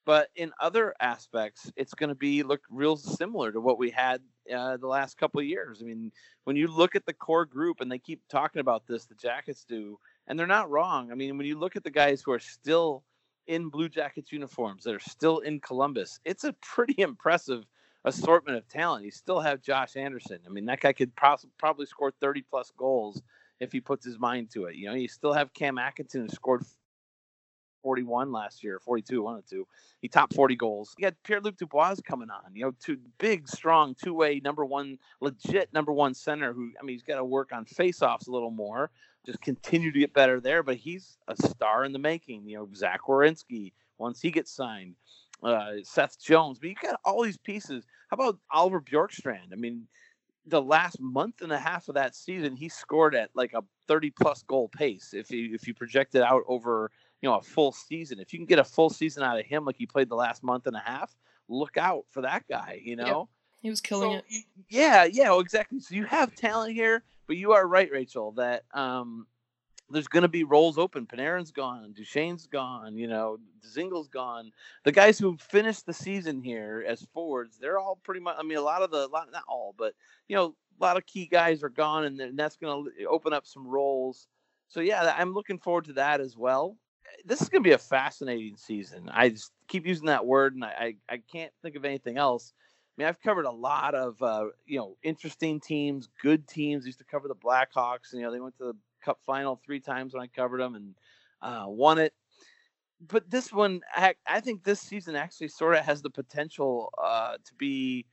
But 0.04 0.28
in 0.34 0.52
other 0.60 0.94
aspects, 1.00 1.70
it's 1.76 1.94
going 1.94 2.08
to 2.08 2.16
be 2.16 2.42
look 2.42 2.62
real 2.70 2.96
similar 2.96 3.52
to 3.52 3.60
what 3.60 3.78
we 3.78 3.90
had 3.90 4.20
uh, 4.52 4.76
the 4.76 4.88
last 4.88 5.16
couple 5.16 5.40
of 5.40 5.46
years. 5.46 5.80
I 5.80 5.84
mean, 5.84 6.10
when 6.44 6.56
you 6.56 6.66
look 6.66 6.96
at 6.96 7.06
the 7.06 7.12
core 7.12 7.44
group, 7.44 7.80
and 7.80 7.90
they 7.90 7.98
keep 7.98 8.20
talking 8.28 8.60
about 8.60 8.86
this, 8.86 9.04
the 9.04 9.14
Jackets 9.14 9.64
do, 9.64 9.98
and 10.26 10.38
they're 10.38 10.46
not 10.46 10.70
wrong. 10.70 11.12
I 11.12 11.14
mean, 11.14 11.36
when 11.38 11.46
you 11.46 11.58
look 11.58 11.76
at 11.76 11.84
the 11.84 11.90
guys 11.90 12.22
who 12.22 12.32
are 12.32 12.40
still 12.40 13.04
in 13.46 13.68
Blue 13.68 13.88
Jackets 13.88 14.32
uniforms, 14.32 14.84
that 14.84 14.94
are 14.94 15.00
still 15.00 15.38
in 15.38 15.60
Columbus, 15.60 16.18
it's 16.24 16.44
a 16.44 16.54
pretty 16.54 16.96
impressive 16.98 17.64
assortment 18.04 18.58
of 18.58 18.68
talent. 18.68 19.04
You 19.04 19.12
still 19.12 19.40
have 19.40 19.62
Josh 19.62 19.96
Anderson. 19.96 20.38
I 20.44 20.48
mean, 20.48 20.66
that 20.66 20.80
guy 20.80 20.92
could 20.92 21.12
probably 21.14 21.86
score 21.86 22.12
30 22.20 22.42
plus 22.42 22.72
goals 22.76 23.22
if 23.60 23.70
he 23.70 23.80
puts 23.80 24.04
his 24.04 24.18
mind 24.18 24.50
to 24.50 24.64
it. 24.64 24.74
You 24.74 24.88
know, 24.88 24.94
you 24.94 25.06
still 25.06 25.32
have 25.32 25.54
Cam 25.54 25.78
Atkinson 25.78 26.22
who 26.22 26.28
scored 26.28 26.64
41 27.82 28.32
last 28.32 28.62
year, 28.62 28.78
42, 28.78 29.22
one 29.22 29.36
of 29.36 29.46
two. 29.46 29.66
He 30.00 30.08
topped 30.08 30.34
40 30.34 30.56
goals. 30.56 30.94
You 30.98 31.04
got 31.04 31.14
Pierre 31.24 31.40
Luc 31.40 31.56
Dubois 31.56 31.96
coming 32.04 32.30
on, 32.30 32.54
you 32.54 32.64
know, 32.64 32.72
two 32.80 32.98
big, 33.18 33.48
strong, 33.48 33.94
two 33.94 34.14
way, 34.14 34.40
number 34.42 34.64
one, 34.64 34.98
legit 35.20 35.72
number 35.72 35.92
one 35.92 36.14
center 36.14 36.52
who, 36.52 36.70
I 36.80 36.84
mean, 36.84 36.94
he's 36.94 37.02
got 37.02 37.16
to 37.16 37.24
work 37.24 37.52
on 37.52 37.64
faceoffs 37.64 38.28
a 38.28 38.30
little 38.30 38.50
more, 38.50 38.90
just 39.26 39.40
continue 39.40 39.92
to 39.92 39.98
get 39.98 40.14
better 40.14 40.40
there. 40.40 40.62
But 40.62 40.76
he's 40.76 41.18
a 41.28 41.36
star 41.36 41.84
in 41.84 41.92
the 41.92 41.98
making, 41.98 42.48
you 42.48 42.56
know, 42.56 42.68
Zach 42.74 43.02
Werenski, 43.08 43.72
once 43.98 44.20
he 44.20 44.30
gets 44.30 44.50
signed, 44.50 44.96
uh, 45.42 45.72
Seth 45.82 46.20
Jones. 46.20 46.58
But 46.58 46.70
you 46.70 46.76
got 46.80 47.00
all 47.04 47.22
these 47.22 47.38
pieces. 47.38 47.84
How 48.08 48.14
about 48.14 48.38
Oliver 48.50 48.80
Bjorkstrand? 48.80 49.52
I 49.52 49.56
mean, 49.56 49.86
the 50.46 50.62
last 50.62 51.00
month 51.00 51.40
and 51.42 51.52
a 51.52 51.58
half 51.58 51.88
of 51.88 51.94
that 51.94 52.14
season, 52.14 52.56
he 52.56 52.68
scored 52.68 53.14
at 53.14 53.30
like 53.34 53.52
a 53.54 53.62
30 53.86 54.10
plus 54.10 54.42
goal 54.42 54.68
pace. 54.68 55.10
If 55.12 55.30
you 55.30 55.54
if 55.54 55.66
you 55.66 55.74
project 55.74 56.14
it 56.14 56.22
out 56.22 56.42
over 56.48 56.90
you 57.22 57.28
know 57.28 57.36
a 57.36 57.42
full 57.42 57.72
season. 57.72 58.18
If 58.20 58.32
you 58.32 58.38
can 58.38 58.46
get 58.46 58.58
a 58.58 58.64
full 58.64 58.90
season 58.90 59.22
out 59.22 59.38
of 59.38 59.46
him 59.46 59.64
like 59.64 59.76
he 59.76 59.86
played 59.86 60.08
the 60.08 60.16
last 60.16 60.42
month 60.42 60.66
and 60.66 60.76
a 60.76 60.80
half, 60.80 61.14
look 61.48 61.76
out 61.76 62.04
for 62.10 62.22
that 62.22 62.44
guy. 62.48 62.80
You 62.84 62.96
know, 62.96 63.28
he 63.62 63.70
was 63.70 63.80
killing 63.80 64.18
so, 64.18 64.24
it. 64.28 64.44
Yeah, 64.68 65.04
yeah, 65.04 65.30
well, 65.30 65.40
exactly. 65.40 65.80
So 65.80 65.94
you 65.94 66.04
have 66.04 66.34
talent 66.34 66.74
here, 66.74 67.04
but 67.26 67.36
you 67.36 67.52
are 67.52 67.66
right, 67.66 67.90
Rachel, 67.90 68.32
that 68.32 68.64
um, 68.74 69.26
there's 69.88 70.08
going 70.08 70.22
to 70.22 70.28
be 70.28 70.42
roles 70.42 70.78
open. 70.78 71.06
Panarin's 71.06 71.52
gone, 71.52 71.94
Duchene's 71.96 72.48
gone, 72.48 72.96
you 72.96 73.06
know, 73.06 73.38
Dzingel's 73.64 74.08
gone. 74.08 74.50
The 74.84 74.92
guys 74.92 75.18
who 75.18 75.36
finished 75.36 75.86
the 75.86 75.92
season 75.92 76.42
here 76.42 76.84
as 76.86 77.06
forwards, 77.14 77.56
they're 77.58 77.78
all 77.78 78.00
pretty 78.02 78.20
much. 78.20 78.36
I 78.38 78.42
mean, 78.42 78.58
a 78.58 78.62
lot 78.62 78.82
of 78.82 78.90
the, 78.90 79.06
lot, 79.06 79.30
not 79.32 79.44
all, 79.48 79.74
but 79.78 79.94
you 80.28 80.34
know, 80.34 80.54
a 80.80 80.84
lot 80.84 80.96
of 80.96 81.06
key 81.06 81.26
guys 81.26 81.62
are 81.62 81.68
gone, 81.68 82.04
and, 82.04 82.20
and 82.20 82.36
that's 82.36 82.56
going 82.56 82.86
to 82.98 83.04
open 83.04 83.32
up 83.32 83.46
some 83.46 83.66
roles. 83.66 84.26
So 84.66 84.80
yeah, 84.80 85.14
I'm 85.16 85.34
looking 85.34 85.58
forward 85.58 85.84
to 85.84 85.92
that 85.92 86.20
as 86.20 86.36
well 86.36 86.76
this 87.24 87.40
is 87.40 87.48
going 87.48 87.62
to 87.62 87.68
be 87.68 87.74
a 87.74 87.78
fascinating 87.78 88.56
season. 88.56 89.08
I 89.12 89.30
just 89.30 89.52
keep 89.68 89.86
using 89.86 90.06
that 90.06 90.26
word, 90.26 90.54
and 90.54 90.64
I, 90.64 90.94
I, 91.08 91.14
I 91.14 91.22
can't 91.30 91.52
think 91.62 91.76
of 91.76 91.84
anything 91.84 92.18
else. 92.18 92.52
I 92.56 93.02
mean, 93.02 93.08
I've 93.08 93.20
covered 93.22 93.46
a 93.46 93.50
lot 93.50 93.94
of 93.94 94.20
uh, 94.22 94.46
you 94.66 94.78
know 94.78 94.96
interesting 95.02 95.60
teams, 95.60 96.08
good 96.20 96.46
teams. 96.46 96.84
I 96.84 96.86
used 96.86 96.98
to 96.98 97.04
cover 97.04 97.28
the 97.28 97.34
Blackhawks, 97.34 98.12
and 98.12 98.20
you 98.20 98.22
know 98.22 98.32
they 98.32 98.40
went 98.40 98.56
to 98.58 98.64
the 98.64 98.76
Cup 99.02 99.18
final 99.26 99.60
three 99.64 99.80
times 99.80 100.14
when 100.14 100.22
I 100.22 100.26
covered 100.26 100.60
them 100.60 100.74
and 100.74 100.94
uh, 101.40 101.64
won 101.66 101.98
it. 101.98 102.12
But 103.08 103.28
this 103.30 103.52
one, 103.52 103.80
I, 103.94 104.14
I 104.26 104.40
think 104.40 104.62
this 104.62 104.80
season 104.80 105.16
actually 105.16 105.48
sort 105.48 105.74
of 105.74 105.84
has 105.84 106.02
the 106.02 106.10
potential 106.10 106.92
uh, 107.02 107.32
to 107.44 107.54
be 107.58 108.06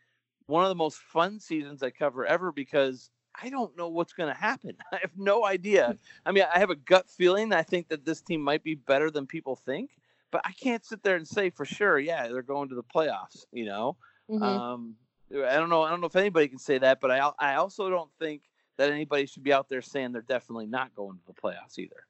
one 0.48 0.64
of 0.64 0.70
the 0.70 0.76
most 0.76 0.98
fun 0.98 1.40
seasons 1.40 1.84
I 1.84 1.92
cover 1.92 2.26
ever 2.26 2.52
because 2.52 3.12
I 3.42 3.50
don't 3.50 3.76
know 3.78 3.90
what's 3.90 4.14
going 4.14 4.34
to 4.34 4.40
happen. 4.40 4.76
I 4.92 4.98
have 5.02 5.18
no 5.18 5.46
idea. 5.46 5.98
I 6.26 6.32
mean, 6.32 6.46
I 6.54 6.60
have 6.60 6.70
a 6.70 6.76
gut 6.76 7.10
feeling. 7.10 7.54
I 7.54 7.64
think 7.64 7.90
that 7.90 8.06
this 8.06 8.22
team 8.22 8.42
might 8.42 8.64
be 8.64 8.76
better 8.76 9.10
than 9.12 9.28
people 9.28 9.56
think, 9.56 9.92
but 10.32 10.42
I 10.46 10.52
can't 10.52 10.86
sit 10.86 11.04
there 11.04 11.16
and 11.16 11.28
say 11.28 11.50
for 11.50 11.66
sure. 11.66 12.00
Yeah, 12.00 12.28
they're 12.28 12.42
going 12.42 12.70
to 12.70 12.76
the 12.76 12.84
playoffs. 12.84 13.46
You 13.52 13.66
know, 13.66 13.98
mm-hmm. 14.30 14.44
um, 14.44 14.96
I 15.32 15.56
don't 15.56 15.70
know. 15.70 15.84
I 15.84 15.90
don't 15.90 16.02
know 16.02 16.08
if 16.08 16.16
anybody 16.16 16.48
can 16.48 16.60
say 16.60 16.78
that, 16.80 17.00
but 17.02 17.12
I 17.12 17.32
I 17.40 17.56
also 17.56 17.90
don't 17.90 18.12
think 18.20 18.44
that 18.78 18.92
anybody 18.92 19.26
should 19.26 19.44
be 19.44 19.54
out 19.54 19.70
there 19.70 19.82
saying 19.82 20.14
they're 20.14 20.22
definitely 20.22 20.66
not 20.66 20.96
going 20.96 21.18
to 21.18 21.24
the 21.28 21.34
playoffs 21.34 21.78
either. 21.78 22.06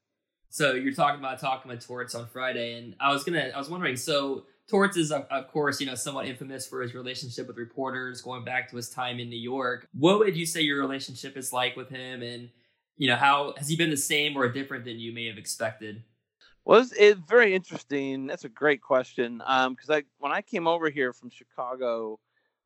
So 0.49 0.73
you're 0.73 0.93
talking 0.93 1.19
about 1.19 1.39
talking 1.39 1.69
with 1.69 1.85
Torts 1.85 2.15
on 2.15 2.27
Friday, 2.27 2.77
and 2.77 2.95
I 2.99 3.11
was 3.11 3.23
gonna, 3.23 3.51
I 3.53 3.57
was 3.57 3.69
wondering. 3.69 3.95
So 3.95 4.45
Torts 4.69 4.97
is, 4.97 5.11
of, 5.11 5.47
course, 5.47 5.81
you 5.81 5.87
know, 5.87 5.95
somewhat 5.95 6.27
infamous 6.27 6.67
for 6.67 6.81
his 6.81 6.93
relationship 6.93 7.47
with 7.47 7.57
reporters, 7.57 8.21
going 8.21 8.43
back 8.43 8.69
to 8.69 8.75
his 8.75 8.89
time 8.89 9.19
in 9.19 9.29
New 9.29 9.39
York. 9.39 9.87
What 9.93 10.19
would 10.19 10.37
you 10.37 10.45
say 10.45 10.61
your 10.61 10.79
relationship 10.79 11.35
is 11.37 11.51
like 11.51 11.75
with 11.75 11.89
him, 11.89 12.21
and 12.21 12.49
you 12.97 13.07
know, 13.07 13.15
how 13.15 13.53
has 13.57 13.67
he 13.67 13.75
been 13.75 13.89
the 13.89 13.97
same 13.97 14.37
or 14.37 14.47
different 14.49 14.85
than 14.85 14.99
you 14.99 15.11
may 15.11 15.25
have 15.25 15.37
expected? 15.37 16.03
Well, 16.65 16.85
it's, 16.91 17.19
very 17.27 17.55
interesting. 17.55 18.27
That's 18.27 18.45
a 18.45 18.49
great 18.49 18.81
question. 18.81 19.37
Because 19.39 19.89
um, 19.89 19.95
I, 19.95 20.03
when 20.19 20.31
I 20.31 20.41
came 20.41 20.67
over 20.67 20.89
here 20.89 21.13
from 21.13 21.31
Chicago, 21.31 22.19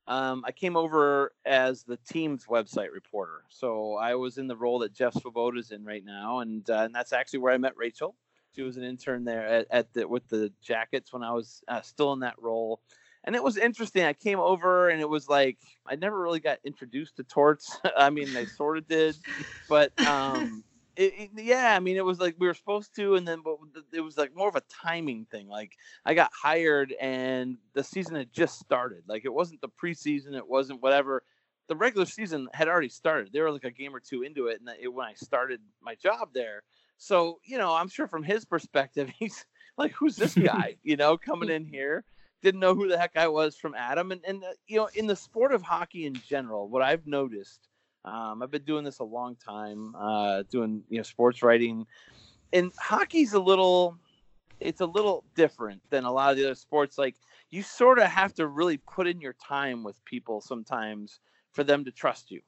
um, 0.07 0.43
I 0.45 0.51
came 0.51 0.75
over 0.75 1.31
as 1.45 1.83
the 1.83 1.97
team's 1.97 2.45
website 2.47 2.91
reporter. 2.91 3.43
So 3.47 3.93
I 3.93 4.15
was 4.15 4.37
in 4.37 4.47
the 4.47 4.57
role 4.57 4.79
that 4.79 4.93
Jeff 4.93 5.13
Svoboda 5.13 5.59
is 5.59 5.71
in 5.71 5.85
right 5.85 6.03
now, 6.03 6.39
and 6.39 6.69
uh, 6.69 6.81
and 6.81 6.93
that's 6.93 7.13
actually 7.13 7.39
where 7.39 7.53
I 7.53 7.57
met 7.57 7.77
Rachel. 7.77 8.15
She 8.55 8.61
was 8.61 8.77
an 8.77 8.83
intern 8.83 9.25
there 9.25 9.45
at, 9.45 9.67
at 9.71 9.93
the 9.93 10.07
with 10.07 10.27
the 10.29 10.51
Jackets 10.61 11.11
when 11.11 11.23
I 11.23 11.31
was 11.31 11.63
uh, 11.67 11.81
still 11.81 12.13
in 12.13 12.19
that 12.19 12.35
role, 12.41 12.81
and 13.23 13.35
it 13.35 13.43
was 13.43 13.57
interesting. 13.57 14.03
I 14.03 14.13
came 14.13 14.39
over 14.39 14.89
and 14.89 15.01
it 15.01 15.09
was 15.09 15.27
like 15.29 15.57
I 15.85 15.95
never 15.95 16.21
really 16.21 16.39
got 16.39 16.59
introduced 16.63 17.17
to 17.17 17.23
torts. 17.23 17.77
I 17.97 18.09
mean, 18.09 18.33
they 18.33 18.45
sort 18.45 18.77
of 18.77 18.87
did, 18.87 19.15
but 19.67 19.97
um, 20.05 20.63
it, 20.95 21.13
it, 21.17 21.29
yeah, 21.35 21.75
I 21.75 21.79
mean, 21.79 21.97
it 21.97 22.05
was 22.05 22.19
like 22.19 22.35
we 22.37 22.47
were 22.47 22.53
supposed 22.53 22.95
to, 22.97 23.15
and 23.15 23.27
then 23.27 23.41
but 23.43 23.57
it 23.91 24.01
was 24.01 24.17
like 24.17 24.35
more 24.35 24.49
of 24.49 24.55
a 24.55 24.63
timing 24.69 25.25
thing. 25.31 25.47
Like 25.47 25.77
I 26.05 26.13
got 26.13 26.31
hired 26.33 26.93
and 26.99 27.57
the 27.73 27.83
season 27.83 28.15
had 28.15 28.31
just 28.31 28.59
started. 28.59 29.03
Like 29.07 29.25
it 29.25 29.33
wasn't 29.33 29.61
the 29.61 29.69
preseason, 29.69 30.35
it 30.35 30.47
wasn't 30.47 30.81
whatever. 30.81 31.23
The 31.69 31.75
regular 31.77 32.05
season 32.05 32.49
had 32.53 32.67
already 32.67 32.89
started. 32.89 33.31
They 33.31 33.39
were 33.39 33.49
like 33.49 33.63
a 33.63 33.71
game 33.71 33.95
or 33.95 34.01
two 34.01 34.23
into 34.23 34.47
it, 34.47 34.59
and 34.59 34.69
it, 34.79 34.93
when 34.93 35.07
I 35.07 35.13
started 35.13 35.61
my 35.81 35.95
job 35.95 36.29
there 36.33 36.63
so, 37.03 37.39
you 37.43 37.57
know, 37.57 37.73
I'm 37.73 37.89
sure 37.89 38.07
from 38.07 38.23
his 38.23 38.45
perspective, 38.45 39.09
he's 39.19 39.45
like, 39.77 39.91
who's 39.91 40.15
this 40.15 40.33
guy, 40.51 40.77
you 40.83 40.95
know, 40.95 41.17
coming 41.17 41.49
in 41.49 41.65
here? 41.65 42.05
Didn't 42.41 42.61
know 42.61 42.75
who 42.75 42.87
the 42.87 42.97
heck 42.97 43.17
I 43.17 43.27
was 43.27 43.55
from 43.57 43.75
Adam. 43.75 44.11
And, 44.11 44.21
and 44.25 44.43
uh, 44.43 44.47
you 44.67 44.77
know, 44.77 44.89
in 44.95 45.07
the 45.07 45.15
sport 45.15 45.53
of 45.53 45.61
hockey 45.61 46.05
in 46.05 46.15
general, 46.27 46.69
what 46.69 46.81
I've 46.81 47.05
noticed, 47.05 47.67
um, 48.05 48.41
I've 48.41 48.51
been 48.51 48.63
doing 48.63 48.83
this 48.83 48.99
a 48.99 49.03
long 49.03 49.35
time, 49.35 49.95
uh, 49.95 50.43
doing, 50.49 50.83
you 50.89 50.97
know, 50.97 51.03
sports 51.03 51.43
writing. 51.43 51.85
And 52.51 52.71
hockey's 52.77 53.33
a 53.33 53.39
little, 53.39 53.97
it's 54.59 54.81
a 54.81 54.85
little 54.85 55.23
different 55.35 55.81
than 55.89 56.05
a 56.05 56.11
lot 56.11 56.31
of 56.31 56.37
the 56.37 56.45
other 56.45 56.55
sports. 56.55 56.97
Like 56.97 57.15
you 57.49 57.63
sort 57.63 57.99
of 57.99 58.05
have 58.05 58.33
to 58.35 58.47
really 58.47 58.77
put 58.77 59.07
in 59.07 59.19
your 59.21 59.33
time 59.33 59.83
with 59.83 60.03
people 60.05 60.41
sometimes 60.41 61.19
for 61.51 61.63
them 61.63 61.85
to 61.85 61.91
trust 61.91 62.31
you, 62.31 62.41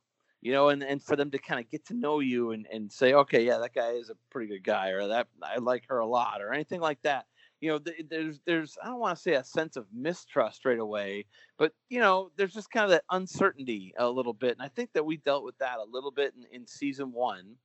you 0.45 0.51
know, 0.51 0.69
and, 0.69 0.83
and 0.83 1.01
for 1.01 1.15
them 1.15 1.31
to 1.31 1.39
kind 1.39 1.59
of 1.59 1.67
get 1.71 1.83
to 1.87 1.95
know 1.95 2.19
you 2.19 2.51
and, 2.51 2.67
and 2.71 2.91
say, 2.91 3.13
okay, 3.13 3.43
yeah, 3.43 3.57
that 3.57 3.73
guy 3.73 3.93
is 3.93 4.11
a 4.11 4.17
pretty 4.29 4.47
good 4.47 4.63
guy, 4.63 4.89
or 4.89 5.07
that 5.07 5.27
I 5.41 5.57
like 5.57 5.85
her 5.89 5.97
a 5.97 6.05
lot, 6.05 6.39
or 6.39 6.53
anything 6.53 6.81
like 6.81 7.01
that. 7.01 7.25
You 7.61 7.71
know, 7.71 7.79
th- 7.79 8.05
there's 8.11 8.41
there's 8.45 8.77
I 8.83 8.89
don't 8.89 8.99
want 8.99 9.17
to 9.17 9.21
say 9.23 9.33
a 9.33 9.43
sense 9.43 9.75
of 9.75 9.87
mistrust 9.91 10.63
right 10.63 10.77
away, 10.77 11.25
but 11.57 11.73
you 11.89 11.99
know, 11.99 12.29
there's 12.37 12.53
just 12.53 12.69
kind 12.69 12.83
of 12.83 12.91
that 12.91 13.05
uncertainty 13.09 13.91
a 13.97 14.07
little 14.07 14.33
bit, 14.33 14.51
and 14.51 14.61
I 14.61 14.67
think 14.67 14.91
that 14.93 15.03
we 15.03 15.17
dealt 15.17 15.43
with 15.43 15.57
that 15.57 15.79
a 15.79 15.91
little 15.91 16.11
bit 16.11 16.35
in, 16.35 16.61
in 16.61 16.67
season 16.67 17.11
one 17.11 17.55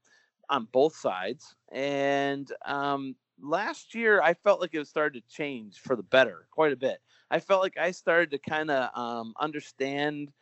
on 0.48 0.66
both 0.72 0.96
sides, 0.96 1.54
and 1.70 2.50
um, 2.64 3.14
last 3.42 3.94
year 3.94 4.22
I 4.22 4.32
felt 4.32 4.62
like 4.62 4.72
it 4.72 4.86
started 4.86 5.22
to 5.22 5.36
change 5.36 5.80
for 5.80 5.96
the 5.96 6.02
better 6.02 6.46
quite 6.50 6.72
a 6.72 6.76
bit. 6.76 7.02
I 7.30 7.40
felt 7.40 7.60
like 7.60 7.76
I 7.76 7.90
started 7.90 8.30
to 8.30 8.38
kind 8.38 8.70
of 8.70 8.88
um, 8.98 9.34
understand 9.38 10.32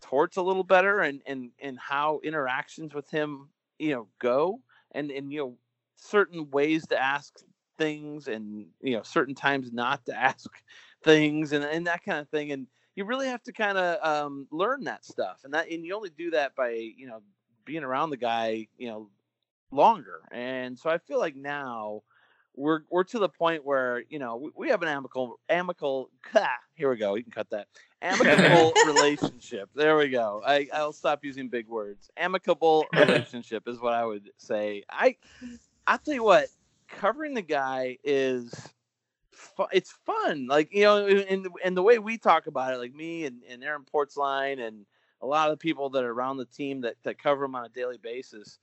Torts 0.00 0.36
a 0.36 0.42
little 0.42 0.64
better 0.64 1.00
and 1.00 1.22
and 1.26 1.50
and 1.60 1.78
how 1.78 2.20
interactions 2.22 2.94
with 2.94 3.10
him 3.10 3.48
you 3.78 3.92
know 3.94 4.08
go 4.18 4.60
and 4.92 5.10
and 5.10 5.32
you 5.32 5.40
know 5.40 5.56
certain 5.96 6.50
ways 6.50 6.86
to 6.86 7.00
ask 7.00 7.34
things 7.76 8.28
and 8.28 8.66
you 8.80 8.96
know 8.96 9.02
certain 9.02 9.34
times 9.34 9.72
not 9.72 10.04
to 10.06 10.14
ask 10.18 10.50
things 11.02 11.52
and 11.52 11.64
and 11.64 11.86
that 11.86 12.04
kind 12.04 12.18
of 12.18 12.28
thing 12.28 12.52
and 12.52 12.66
you 12.94 13.04
really 13.04 13.28
have 13.28 13.42
to 13.44 13.52
kind 13.52 13.78
of 13.78 14.04
um, 14.04 14.48
learn 14.50 14.82
that 14.84 15.04
stuff 15.04 15.40
and 15.44 15.54
that 15.54 15.70
and 15.70 15.84
you 15.84 15.94
only 15.94 16.10
do 16.10 16.30
that 16.30 16.54
by 16.56 16.70
you 16.70 17.06
know 17.06 17.22
being 17.64 17.84
around 17.84 18.10
the 18.10 18.16
guy 18.16 18.66
you 18.76 18.88
know 18.88 19.08
longer 19.70 20.22
and 20.32 20.78
so 20.78 20.90
I 20.90 20.98
feel 20.98 21.18
like 21.18 21.36
now 21.36 22.02
we're 22.58 22.80
we're 22.90 23.04
to 23.04 23.18
the 23.18 23.28
point 23.28 23.64
where 23.64 24.02
you 24.10 24.18
know 24.18 24.36
we, 24.36 24.50
we 24.56 24.68
have 24.68 24.82
an 24.82 24.88
amicable 24.88 25.38
amicable 25.48 26.10
here 26.74 26.90
we 26.90 26.96
go 26.96 27.14
you 27.14 27.22
can 27.22 27.32
cut 27.32 27.48
that 27.50 27.68
amicable 28.02 28.72
relationship 28.86 29.70
there 29.74 29.96
we 29.96 30.08
go 30.08 30.42
I, 30.44 30.68
i'll 30.74 30.92
stop 30.92 31.24
using 31.24 31.48
big 31.48 31.68
words 31.68 32.10
amicable 32.16 32.84
relationship 32.94 33.68
is 33.68 33.80
what 33.80 33.94
i 33.94 34.04
would 34.04 34.30
say 34.36 34.82
i 34.90 35.16
i'll 35.86 35.98
tell 35.98 36.14
you 36.14 36.24
what 36.24 36.48
covering 36.88 37.34
the 37.34 37.42
guy 37.42 37.96
is 38.02 38.52
fu- 39.32 39.68
it's 39.72 39.92
fun 40.04 40.46
like 40.48 40.68
you 40.72 40.82
know 40.82 41.06
and, 41.06 41.46
and 41.64 41.76
the 41.76 41.82
way 41.82 41.98
we 41.98 42.18
talk 42.18 42.46
about 42.46 42.74
it 42.74 42.78
like 42.78 42.94
me 42.94 43.24
and, 43.24 43.42
and 43.48 43.62
aaron 43.62 43.84
portzline 43.92 44.60
and 44.66 44.84
a 45.20 45.26
lot 45.26 45.50
of 45.50 45.58
the 45.58 45.62
people 45.62 45.90
that 45.90 46.04
are 46.04 46.12
around 46.12 46.36
the 46.36 46.44
team 46.44 46.80
that, 46.82 46.94
that 47.02 47.20
cover 47.20 47.44
him 47.44 47.54
on 47.54 47.64
a 47.64 47.68
daily 47.68 47.98
basis 47.98 48.58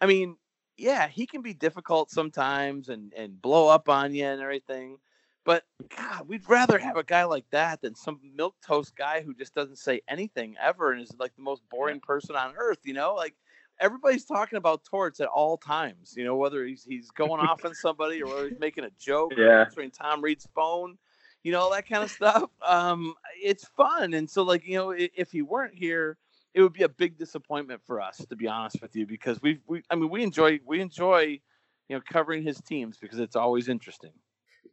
i 0.00 0.06
mean 0.06 0.36
yeah, 0.76 1.08
he 1.08 1.26
can 1.26 1.42
be 1.42 1.54
difficult 1.54 2.10
sometimes 2.10 2.88
and 2.88 3.12
and 3.14 3.40
blow 3.40 3.68
up 3.68 3.88
on 3.88 4.14
you 4.14 4.24
and 4.26 4.40
everything. 4.40 4.98
But 5.44 5.64
God, 5.96 6.28
we'd 6.28 6.48
rather 6.48 6.78
have 6.78 6.96
a 6.96 7.02
guy 7.02 7.24
like 7.24 7.46
that 7.50 7.80
than 7.82 7.94
some 7.96 8.20
milk 8.36 8.54
toast 8.64 8.94
guy 8.96 9.22
who 9.22 9.34
just 9.34 9.54
doesn't 9.54 9.78
say 9.78 10.00
anything 10.08 10.56
ever 10.60 10.92
and 10.92 11.02
is 11.02 11.14
like 11.18 11.34
the 11.36 11.42
most 11.42 11.62
boring 11.70 12.00
person 12.00 12.36
on 12.36 12.54
earth. 12.56 12.78
You 12.84 12.94
know, 12.94 13.14
like 13.14 13.34
everybody's 13.80 14.24
talking 14.24 14.56
about 14.56 14.84
Torts 14.84 15.20
at 15.20 15.28
all 15.28 15.56
times. 15.58 16.14
You 16.16 16.24
know, 16.24 16.36
whether 16.36 16.64
he's 16.64 16.84
he's 16.84 17.10
going 17.10 17.40
off 17.40 17.64
on 17.64 17.74
somebody 17.74 18.22
or 18.22 18.28
whether 18.28 18.46
he's 18.48 18.58
making 18.58 18.84
a 18.84 18.90
joke 18.98 19.38
or 19.38 19.48
Yeah. 19.48 19.50
answering 19.50 19.90
Tom 19.90 20.22
Reed's 20.22 20.48
phone. 20.54 20.98
You 21.42 21.52
know 21.52 21.60
all 21.60 21.72
that 21.72 21.88
kind 21.88 22.04
of 22.04 22.10
stuff. 22.10 22.50
Um, 22.62 23.14
it's 23.42 23.66
fun, 23.66 24.14
and 24.14 24.30
so 24.30 24.42
like 24.44 24.64
you 24.66 24.76
know, 24.76 24.92
i- 24.92 25.10
if 25.14 25.32
he 25.32 25.42
weren't 25.42 25.74
here, 25.74 26.18
it 26.54 26.62
would 26.62 26.72
be 26.72 26.82
a 26.82 26.88
big 26.88 27.18
disappointment 27.18 27.80
for 27.86 28.00
us, 28.00 28.24
to 28.28 28.36
be 28.36 28.46
honest 28.46 28.80
with 28.82 28.94
you, 28.94 29.06
because 29.06 29.40
we 29.42 29.60
we 29.66 29.82
I 29.90 29.94
mean 29.94 30.10
we 30.10 30.22
enjoy 30.22 30.60
we 30.66 30.80
enjoy 30.80 31.40
you 31.88 31.96
know 31.96 32.00
covering 32.08 32.42
his 32.42 32.60
teams 32.60 32.98
because 32.98 33.18
it's 33.18 33.36
always 33.36 33.68
interesting. 33.68 34.12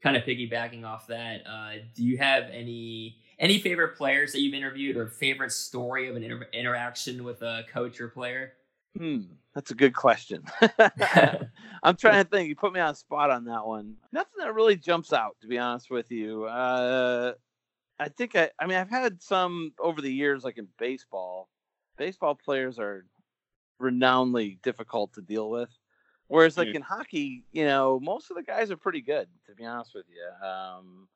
Kind 0.04 0.16
of 0.16 0.24
piggybacking 0.24 0.86
off 0.86 1.08
that, 1.08 1.46
uh, 1.46 1.74
do 1.96 2.06
you 2.06 2.18
have 2.18 2.44
any 2.52 3.18
any 3.40 3.60
favorite 3.60 3.98
players 3.98 4.32
that 4.34 4.42
you've 4.42 4.54
interviewed 4.54 4.98
or 4.98 5.08
favorite 5.08 5.52
story 5.52 6.08
of 6.10 6.16
an 6.16 6.24
inter- 6.24 6.48
interaction 6.54 7.24
with 7.24 7.42
a 7.42 7.64
coach 7.72 8.00
or 8.00 8.10
player? 8.10 8.54
Hmm, 8.98 9.22
that's 9.54 9.72
a 9.72 9.76
good 9.76 9.94
question. 9.94 10.44
I'm 11.84 11.96
trying 11.96 12.24
to 12.24 12.30
think. 12.30 12.50
You 12.50 12.56
put 12.56 12.74
me 12.74 12.80
on 12.80 12.96
spot 12.96 13.30
on 13.30 13.46
that 13.46 13.66
one. 13.66 13.96
Nothing 14.12 14.34
that 14.40 14.54
really 14.54 14.76
jumps 14.76 15.14
out, 15.14 15.38
to 15.42 15.48
be 15.48 15.58
honest 15.58 15.90
with 15.90 16.12
you. 16.12 16.46
Uh, 16.46 17.34
I 18.00 18.10
think 18.10 18.36
I, 18.36 18.50
I 18.60 18.66
mean, 18.66 18.78
I've 18.78 18.90
had 18.90 19.22
some 19.22 19.74
over 19.80 20.02
the 20.02 20.12
years, 20.12 20.44
like 20.44 20.58
in 20.58 20.68
baseball. 20.78 21.50
Baseball 22.00 22.34
players 22.34 22.80
are 22.80 23.06
renownedly 23.80 24.62
difficult 24.64 25.14
to 25.14 25.22
deal 25.22 25.50
with. 25.52 25.70
Whereas, 26.28 26.58
like 26.58 26.70
Mm. 26.70 26.76
in 26.78 26.82
hockey, 26.82 27.44
you 27.52 27.66
know, 27.66 28.00
most 28.00 28.32
of 28.32 28.38
the 28.38 28.44
guys 28.44 28.72
are 28.72 28.78
pretty 28.78 29.02
good, 29.02 29.28
to 29.48 29.56
be 29.56 29.66
honest 29.66 29.94
with 29.94 30.06
you. 30.10 30.48
Um, 30.48 31.10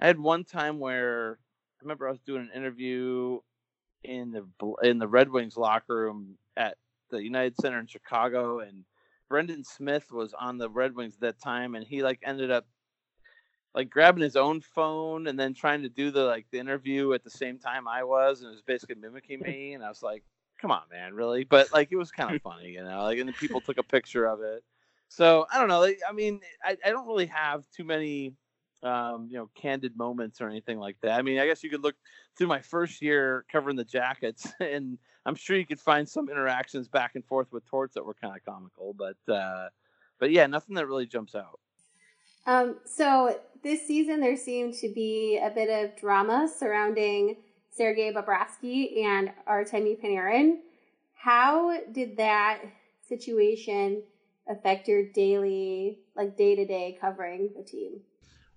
I 0.00 0.06
had 0.06 0.18
one 0.18 0.44
time 0.44 0.78
where 0.80 1.38
I 1.80 1.82
remember 1.82 2.08
I 2.08 2.10
was 2.10 2.20
doing 2.20 2.42
an 2.42 2.50
interview 2.54 3.40
in 4.02 4.32
the 4.32 4.46
in 4.82 4.98
the 4.98 5.08
Red 5.08 5.30
Wings 5.30 5.56
locker 5.56 5.94
room 5.96 6.36
at 6.56 6.76
the 7.10 7.22
United 7.22 7.56
Center 7.56 7.78
in 7.78 7.86
Chicago, 7.86 8.60
and 8.60 8.84
Brendan 9.28 9.64
Smith 9.64 10.10
was 10.10 10.34
on 10.34 10.58
the 10.58 10.68
Red 10.68 10.94
Wings 10.94 11.14
at 11.14 11.20
that 11.20 11.40
time, 11.40 11.74
and 11.74 11.86
he 11.86 12.02
like 12.02 12.20
ended 12.24 12.50
up 12.50 12.66
like 13.74 13.90
grabbing 13.90 14.22
his 14.22 14.36
own 14.36 14.60
phone 14.60 15.26
and 15.26 15.38
then 15.38 15.52
trying 15.52 15.82
to 15.82 15.88
do 15.88 16.10
the 16.10 16.24
like 16.24 16.46
the 16.50 16.58
interview 16.58 17.12
at 17.12 17.24
the 17.24 17.30
same 17.30 17.58
time 17.58 17.88
I 17.88 18.04
was, 18.04 18.40
and 18.40 18.48
it 18.48 18.52
was 18.52 18.62
basically 18.62 18.96
mimicking 18.96 19.40
me, 19.44 19.74
and 19.74 19.84
I 19.84 19.88
was 19.88 20.02
like, 20.02 20.22
"Come 20.60 20.70
on, 20.70 20.82
man, 20.90 21.14
really?" 21.14 21.44
But 21.44 21.72
like 21.72 21.90
it 21.90 21.96
was 21.96 22.10
kind 22.10 22.34
of 22.34 22.42
funny, 22.42 22.70
you 22.70 22.84
know. 22.84 23.02
Like, 23.02 23.18
and 23.18 23.28
then 23.28 23.34
people 23.34 23.60
took 23.60 23.78
a 23.78 23.82
picture 23.82 24.26
of 24.26 24.40
it. 24.42 24.62
So 25.08 25.46
I 25.52 25.58
don't 25.58 25.68
know. 25.68 25.80
Like, 25.80 26.00
I 26.08 26.12
mean, 26.12 26.40
I, 26.62 26.76
I 26.84 26.90
don't 26.90 27.06
really 27.06 27.26
have 27.26 27.64
too 27.70 27.84
many, 27.84 28.34
um, 28.82 29.28
you 29.30 29.38
know, 29.38 29.50
candid 29.54 29.96
moments 29.96 30.40
or 30.40 30.48
anything 30.48 30.78
like 30.78 30.96
that. 31.02 31.18
I 31.18 31.22
mean, 31.22 31.38
I 31.38 31.46
guess 31.46 31.62
you 31.62 31.70
could 31.70 31.82
look 31.82 31.96
through 32.36 32.48
my 32.48 32.60
first 32.60 33.02
year 33.02 33.44
covering 33.50 33.76
the 33.76 33.84
Jackets, 33.84 34.52
and 34.60 34.98
I'm 35.26 35.34
sure 35.34 35.56
you 35.56 35.66
could 35.66 35.80
find 35.80 36.08
some 36.08 36.28
interactions 36.28 36.88
back 36.88 37.12
and 37.16 37.24
forth 37.24 37.52
with 37.52 37.66
Torts 37.66 37.94
that 37.94 38.04
were 38.04 38.14
kind 38.14 38.36
of 38.36 38.44
comical. 38.44 38.94
But 38.94 39.32
uh, 39.32 39.68
but 40.20 40.30
yeah, 40.30 40.46
nothing 40.46 40.76
that 40.76 40.86
really 40.86 41.06
jumps 41.06 41.34
out. 41.34 41.58
Um, 42.46 42.76
so 42.84 43.38
this 43.62 43.86
season 43.86 44.20
there 44.20 44.36
seemed 44.36 44.74
to 44.74 44.88
be 44.88 45.40
a 45.42 45.50
bit 45.50 45.70
of 45.70 45.96
drama 45.96 46.48
surrounding 46.54 47.36
Sergei 47.70 48.12
Bobrovsky 48.12 49.02
and 49.04 49.32
Artemi 49.48 50.00
Panarin. 50.00 50.58
How 51.14 51.80
did 51.92 52.16
that 52.18 52.60
situation 53.08 54.02
affect 54.48 54.88
your 54.88 55.10
daily, 55.12 55.98
like 56.14 56.36
day 56.36 56.54
to 56.54 56.66
day 56.66 56.98
covering 57.00 57.50
the 57.56 57.62
team? 57.62 58.00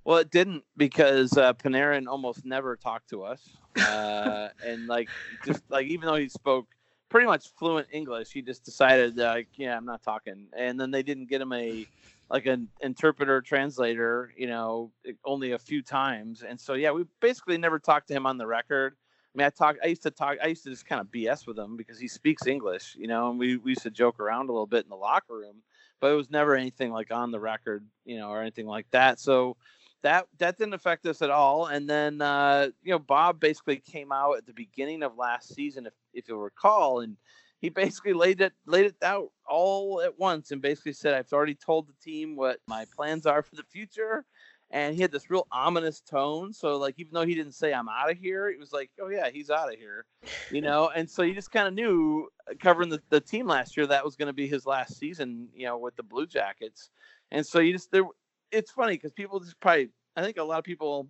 Well, 0.04 0.17
it 0.17 0.32
didn't 0.32 0.63
because 0.76 1.38
uh, 1.38 1.54
Panarin 1.54 2.08
almost 2.08 2.45
never 2.45 2.78
talked 2.78 3.10
to 3.10 3.23
us, 3.23 3.50
uh, 3.78 4.50
and 4.65 4.88
like 4.88 5.10
just 5.45 5.63
like 5.69 5.88
even 5.88 6.08
though 6.08 6.15
he 6.15 6.30
spoke 6.30 6.67
pretty 7.10 7.26
much 7.26 7.50
fluent 7.58 7.88
English, 7.91 8.32
he 8.32 8.41
just 8.41 8.63
decided 8.63 9.17
like, 9.17 9.47
yeah, 9.56 9.76
I'm 9.76 9.86
not 9.86 10.04
talking. 10.04 10.47
And 10.56 10.80
then 10.80 10.91
they 10.91 11.04
didn't 11.04 11.30
get 11.30 11.41
him 11.41 11.54
a 11.54 11.86
like 12.29 12.45
an 12.45 12.67
interpreter 12.81 13.41
translator, 13.41 14.33
you 14.35 14.47
know, 14.47 14.91
only 15.25 15.51
a 15.51 15.59
few 15.59 15.81
times. 15.81 16.43
And 16.43 16.59
so 16.59 16.73
yeah, 16.73 16.91
we 16.91 17.05
basically 17.21 17.57
never 17.57 17.79
talked 17.79 18.07
to 18.09 18.13
him 18.13 18.25
on 18.25 18.37
the 18.37 18.47
record. 18.47 18.95
I 18.95 19.37
mean, 19.37 19.45
I 19.45 19.49
talked 19.49 19.79
I 19.83 19.87
used 19.87 20.03
to 20.03 20.11
talk. 20.11 20.37
I 20.41 20.47
used 20.47 20.63
to 20.63 20.69
just 20.69 20.85
kind 20.85 20.99
of 20.99 21.07
BS 21.07 21.47
with 21.47 21.57
him 21.57 21.77
because 21.77 21.99
he 21.99 22.07
speaks 22.07 22.47
English, 22.47 22.95
you 22.97 23.07
know, 23.07 23.29
and 23.29 23.39
we, 23.39 23.57
we 23.57 23.71
used 23.71 23.83
to 23.83 23.91
joke 23.91 24.19
around 24.19 24.49
a 24.49 24.51
little 24.51 24.67
bit 24.67 24.83
in 24.83 24.89
the 24.89 24.95
locker 24.95 25.37
room, 25.37 25.57
but 26.01 26.11
it 26.11 26.15
was 26.15 26.29
never 26.29 26.55
anything 26.55 26.91
like 26.91 27.11
on 27.11 27.31
the 27.31 27.39
record, 27.39 27.85
you 28.03 28.17
know, 28.17 28.29
or 28.29 28.41
anything 28.41 28.65
like 28.65 28.87
that. 28.91 29.19
So 29.19 29.55
that 30.01 30.27
that 30.39 30.57
didn't 30.57 30.73
affect 30.73 31.05
us 31.05 31.21
at 31.21 31.29
all. 31.29 31.67
And 31.67 31.89
then 31.89 32.21
uh, 32.21 32.69
you 32.83 32.91
know, 32.91 32.99
Bob 32.99 33.39
basically 33.39 33.77
came 33.77 34.11
out 34.11 34.37
at 34.37 34.45
the 34.45 34.53
beginning 34.53 35.03
of 35.03 35.17
last 35.17 35.53
season, 35.53 35.85
if 35.85 35.93
if 36.13 36.27
you'll 36.27 36.39
recall, 36.39 37.01
and 37.01 37.15
he 37.60 37.70
basically 37.70 38.13
laid 38.13 38.41
it 38.41 38.54
laid 38.65 38.86
it 38.86 38.96
out 39.02 39.30
all 39.48 40.02
at 40.02 40.17
once 40.20 40.52
and 40.52 40.62
basically 40.62 40.93
said, 40.93 41.13
I've 41.13 41.32
already 41.34 41.56
told 41.56 41.88
the 41.88 41.93
team 42.02 42.36
what 42.36 42.60
my 42.67 42.86
plans 42.96 43.26
are 43.26 43.41
for 43.41 43.56
the 43.56 43.63
future. 43.63 44.26
And 44.70 44.93
he 44.93 45.02
had 45.02 45.13
this 45.13 45.30
real 45.30 45.48
ominous 45.50 46.02
tone. 46.02 46.52
So 46.52 46.76
like 46.76 46.96
even 46.98 47.13
though 47.13 47.26
he 47.26 47.36
didn't 47.36 47.54
say 47.54 47.74
I'm 47.74 47.88
out 47.88 48.12
of 48.12 48.17
here, 48.17 48.50
it 48.50 48.60
was 48.60 48.74
like, 48.74 48.91
oh 49.02 49.08
yeah, 49.08 49.30
he's 49.30 49.50
out 49.50 49.72
of 49.72 49.80
here. 49.80 50.06
You 50.52 50.60
know, 50.60 50.89
and 50.93 51.10
so 51.10 51.22
you 51.24 51.34
just 51.34 51.52
kind 51.52 51.70
of 51.70 51.74
knew 51.74 52.28
uh, 52.50 52.54
covering 52.60 52.89
the, 52.89 53.02
the 53.10 53.22
team 53.22 53.48
last 53.48 53.78
year 53.78 53.88
that 53.88 54.04
was 54.04 54.17
going 54.17 54.28
to 54.28 54.34
be 54.34 54.48
his 54.48 54.65
last 54.65 54.98
season, 55.00 55.48
you 55.54 55.65
know, 55.65 55.78
with 55.78 55.96
the 55.96 56.04
Blue 56.04 56.28
Jackets. 56.28 56.89
And 57.32 57.46
so 57.46 57.60
you 57.60 57.72
just 57.72 57.91
there 57.91 58.04
it's 58.52 58.72
funny 58.72 58.93
because 58.93 59.13
people 59.13 59.39
just 59.39 59.60
probably 59.60 59.89
I 60.15 60.22
think 60.22 60.38
a 60.38 60.43
lot 60.43 60.60
of 60.60 60.65
people 60.65 61.08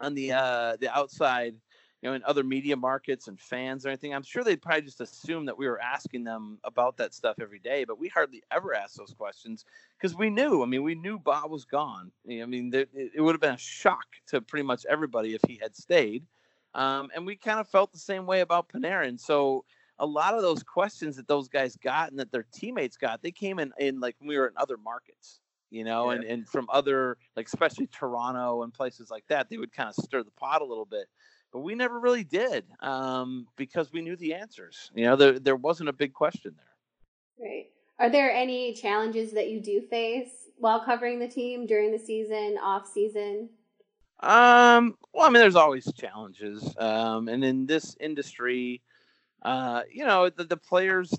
on 0.00 0.14
the 0.14 0.32
uh 0.32 0.76
the 0.78 0.94
outside, 0.94 1.54
you 2.02 2.08
know, 2.08 2.14
in 2.14 2.22
other 2.24 2.44
media 2.44 2.76
markets 2.76 3.26
and 3.26 3.40
fans 3.40 3.86
or 3.86 3.88
anything, 3.88 4.14
I'm 4.14 4.22
sure 4.22 4.44
they'd 4.44 4.60
probably 4.60 4.82
just 4.82 5.00
assume 5.00 5.46
that 5.46 5.56
we 5.56 5.66
were 5.66 5.80
asking 5.80 6.24
them 6.24 6.58
about 6.62 6.98
that 6.98 7.14
stuff 7.14 7.36
every 7.40 7.58
day, 7.58 7.84
but 7.84 7.98
we 7.98 8.08
hardly 8.08 8.42
ever 8.50 8.74
asked 8.74 8.98
those 8.98 9.14
questions 9.16 9.64
because 9.98 10.16
we 10.16 10.28
knew. 10.28 10.62
I 10.62 10.66
mean, 10.66 10.82
we 10.82 10.94
knew 10.94 11.18
Bob 11.18 11.50
was 11.50 11.64
gone. 11.64 12.12
I 12.30 12.44
mean, 12.44 12.70
there, 12.70 12.86
it, 12.92 13.20
would 13.20 13.32
have 13.32 13.40
been 13.40 13.54
a 13.54 13.58
shock 13.58 14.06
to 14.28 14.40
pretty 14.40 14.64
much 14.64 14.84
everybody 14.88 15.34
if 15.34 15.40
he 15.48 15.58
had 15.60 15.74
stayed. 15.74 16.24
Um, 16.74 17.08
and 17.14 17.24
we 17.24 17.36
kind 17.36 17.58
of 17.58 17.68
felt 17.68 17.92
the 17.92 17.98
same 17.98 18.26
way 18.26 18.40
about 18.40 18.68
Panarin. 18.68 19.18
So 19.18 19.64
a 19.98 20.04
lot 20.04 20.34
of 20.34 20.42
those 20.42 20.62
questions 20.62 21.16
that 21.16 21.26
those 21.26 21.48
guys 21.48 21.76
got 21.76 22.10
and 22.10 22.20
that 22.20 22.30
their 22.30 22.46
teammates 22.52 22.98
got, 22.98 23.22
they 23.22 23.30
came 23.30 23.58
in 23.58 23.72
in 23.78 24.00
like 24.00 24.16
when 24.18 24.28
we 24.28 24.36
were 24.36 24.48
in 24.48 24.54
other 24.58 24.76
markets 24.76 25.40
you 25.70 25.84
know, 25.84 26.10
and, 26.10 26.22
and 26.24 26.48
from 26.48 26.66
other 26.70 27.18
like 27.34 27.46
especially 27.46 27.88
Toronto 27.88 28.62
and 28.62 28.72
places 28.72 29.10
like 29.10 29.24
that, 29.28 29.50
they 29.50 29.56
would 29.56 29.72
kind 29.72 29.88
of 29.88 29.96
stir 29.96 30.22
the 30.22 30.30
pot 30.30 30.62
a 30.62 30.64
little 30.64 30.84
bit. 30.84 31.08
But 31.56 31.62
we 31.62 31.74
never 31.74 31.98
really 31.98 32.22
did 32.22 32.66
um, 32.80 33.46
because 33.56 33.90
we 33.90 34.02
knew 34.02 34.14
the 34.14 34.34
answers. 34.34 34.90
You 34.94 35.06
know, 35.06 35.16
there 35.16 35.38
there 35.38 35.56
wasn't 35.56 35.88
a 35.88 35.92
big 35.94 36.12
question 36.12 36.54
there. 36.54 37.48
Right. 37.48 37.70
Are 37.98 38.10
there 38.10 38.30
any 38.30 38.74
challenges 38.74 39.32
that 39.32 39.48
you 39.48 39.62
do 39.62 39.80
face 39.80 40.50
while 40.58 40.84
covering 40.84 41.18
the 41.18 41.28
team 41.28 41.64
during 41.64 41.92
the 41.92 41.98
season, 41.98 42.58
off 42.62 42.86
season? 42.86 43.48
Um, 44.20 44.98
well, 45.14 45.26
I 45.26 45.30
mean, 45.30 45.40
there's 45.40 45.56
always 45.56 45.90
challenges. 45.94 46.74
Um, 46.76 47.28
and 47.28 47.42
in 47.42 47.64
this 47.64 47.96
industry, 48.00 48.82
uh, 49.40 49.80
you 49.90 50.04
know, 50.04 50.28
the, 50.28 50.44
the 50.44 50.58
players, 50.58 51.18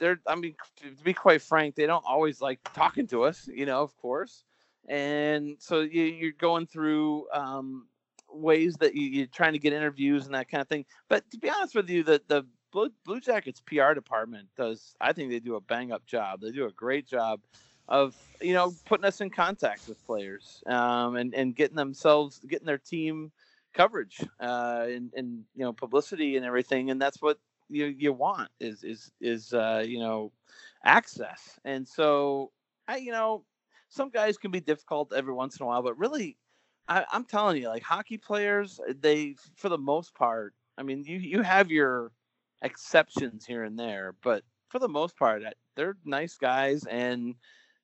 they're, 0.00 0.18
I 0.26 0.34
mean, 0.34 0.56
to 0.82 1.04
be 1.04 1.14
quite 1.14 1.40
frank, 1.40 1.76
they 1.76 1.86
don't 1.86 2.04
always 2.04 2.40
like 2.40 2.58
talking 2.74 3.06
to 3.06 3.22
us, 3.22 3.46
you 3.46 3.64
know, 3.64 3.80
of 3.80 3.96
course. 3.98 4.42
And 4.88 5.54
so 5.60 5.82
you, 5.82 6.02
you're 6.02 6.32
going 6.32 6.66
through 6.66 7.30
um, 7.32 7.86
ways 8.30 8.76
that 8.76 8.94
you, 8.94 9.08
you're 9.08 9.26
trying 9.26 9.52
to 9.52 9.58
get 9.58 9.72
interviews 9.72 10.26
and 10.26 10.34
that 10.34 10.48
kind 10.48 10.60
of 10.60 10.68
thing. 10.68 10.84
But 11.08 11.30
to 11.30 11.38
be 11.38 11.50
honest 11.50 11.74
with 11.74 11.88
you, 11.88 12.02
the, 12.02 12.20
the 12.28 12.44
Blue, 12.72 12.90
Blue 13.04 13.20
Jackets 13.20 13.60
PR 13.60 13.94
department 13.94 14.48
does, 14.56 14.94
I 15.00 15.12
think 15.12 15.30
they 15.30 15.40
do 15.40 15.56
a 15.56 15.60
bang 15.60 15.92
up 15.92 16.06
job. 16.06 16.40
They 16.40 16.50
do 16.50 16.66
a 16.66 16.72
great 16.72 17.06
job 17.06 17.40
of 17.88 18.14
you 18.42 18.52
know 18.52 18.72
putting 18.84 19.06
us 19.06 19.20
in 19.20 19.30
contact 19.30 19.88
with 19.88 20.04
players 20.04 20.62
um, 20.66 21.16
and 21.16 21.34
and 21.34 21.56
getting 21.56 21.76
themselves 21.76 22.38
getting 22.48 22.66
their 22.66 22.78
team 22.78 23.32
coverage 23.72 24.20
uh, 24.40 24.86
and 24.88 25.12
and 25.14 25.44
you 25.54 25.64
know 25.64 25.72
publicity 25.72 26.36
and 26.36 26.44
everything 26.44 26.90
and 26.90 27.00
that's 27.00 27.22
what 27.22 27.38
you 27.70 27.86
you 27.86 28.12
want 28.12 28.50
is 28.60 28.84
is 28.84 29.10
is 29.20 29.52
uh, 29.54 29.82
you 29.86 29.98
know 29.98 30.30
access 30.84 31.58
and 31.64 31.88
so 31.88 32.50
I 32.86 32.96
you 32.96 33.12
know 33.12 33.44
some 33.88 34.10
guys 34.10 34.36
can 34.36 34.50
be 34.50 34.60
difficult 34.60 35.12
every 35.14 35.32
once 35.32 35.58
in 35.58 35.64
a 35.64 35.66
while 35.66 35.82
but 35.82 35.98
really 35.98 36.36
I, 36.88 37.04
I'm 37.12 37.24
telling 37.24 37.60
you 37.60 37.68
like 37.68 37.82
hockey 37.82 38.18
players 38.18 38.80
uh, 38.88 38.94
they 39.00 39.36
for 39.56 39.68
the 39.68 39.78
most 39.78 40.14
part 40.14 40.54
I 40.78 40.82
mean 40.82 41.04
you 41.04 41.18
you 41.18 41.42
have 41.42 41.70
your 41.70 42.12
exceptions 42.62 43.44
here 43.46 43.64
and 43.64 43.78
there 43.78 44.14
but 44.22 44.42
for 44.68 44.78
the 44.78 44.88
most 44.88 45.16
part 45.16 45.42
they're 45.76 45.96
nice 46.04 46.36
guys 46.36 46.84
and 46.86 47.34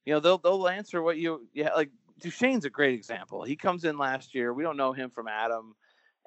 you 0.05 0.13
know 0.13 0.21
they'll 0.21 0.39
they'll 0.39 0.69
answer 0.69 1.03
what 1.03 1.19
you 1.19 1.47
yeah 1.55 1.73
like 1.75 1.91
Duchene's 2.21 2.65
a 2.65 2.71
great 2.71 2.95
example. 2.95 3.43
He 3.43 3.57
comes 3.57 3.85
in 3.85 3.99
last 3.99 4.35
year. 4.35 4.53
We 4.55 4.63
don't 4.63 4.77
know 4.77 4.93
him 4.93 5.11
from 5.11 5.29
Adam, 5.29 5.75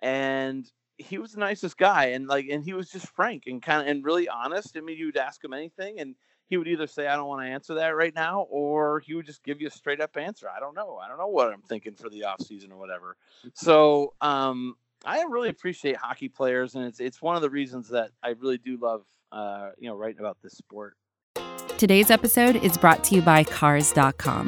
and 0.02 0.70
he 0.98 1.18
was 1.18 1.32
the 1.34 1.40
nicest 1.40 1.78
guy, 1.78 2.08
and 2.08 2.28
like 2.28 2.48
and 2.50 2.63
he 2.63 2.74
was 2.74 2.90
just 2.90 3.08
frank 3.08 3.44
and 3.48 3.62
kind 3.62 3.82
of 3.82 3.88
and 3.88 4.04
really 4.04 4.28
honest. 4.28 4.76
I 4.78 4.82
mean, 4.82 4.98
you'd 4.98 5.18
ask 5.18 5.44
him 5.44 5.54
anything, 5.54 6.00
and 6.00 6.16
he 6.47 6.57
would 6.57 6.67
either 6.67 6.88
say 6.88 7.07
I 7.07 7.15
don't 7.15 7.27
want 7.27 7.45
to 7.45 7.47
answer 7.47 7.75
that 7.75 7.89
right 7.89 8.13
now, 8.15 8.47
or 8.49 8.99
he 9.01 9.13
would 9.13 9.25
just 9.25 9.43
give 9.43 9.62
you 9.62 9.67
a 9.67 9.71
straight 9.71 10.01
up 10.01 10.15
answer. 10.17 10.47
I 10.49 10.60
don't 10.60 10.75
know. 10.75 10.97
I 10.97 11.07
don't 11.07 11.17
know 11.17 11.27
what 11.27 11.51
I'm 11.51 11.62
thinking 11.62 11.93
for 11.93 12.10
the 12.10 12.23
off 12.23 12.41
season 12.41 12.71
or 12.71 12.77
whatever. 12.77 13.17
So 13.53 14.13
um, 14.21 14.75
I 15.05 15.23
really 15.23 15.49
appreciate 15.49 15.97
hockey 15.97 16.29
players, 16.29 16.75
and 16.75 16.86
it's 16.86 16.99
it's 16.99 17.21
one 17.21 17.36
of 17.36 17.41
the 17.41 17.49
reasons 17.49 17.89
that 17.89 18.12
I 18.23 18.29
really 18.39 18.57
do 18.57 18.77
love 18.77 19.03
uh, 19.31 19.71
you 19.77 19.89
know 19.89 19.95
writing 19.95 20.19
about 20.19 20.38
this 20.41 20.53
sport. 20.53 20.95
Today's 21.77 22.10
episode 22.10 22.55
is 22.57 22.77
brought 22.77 23.03
to 23.05 23.15
you 23.15 23.21
by 23.21 23.43
Cars.com. 23.43 24.47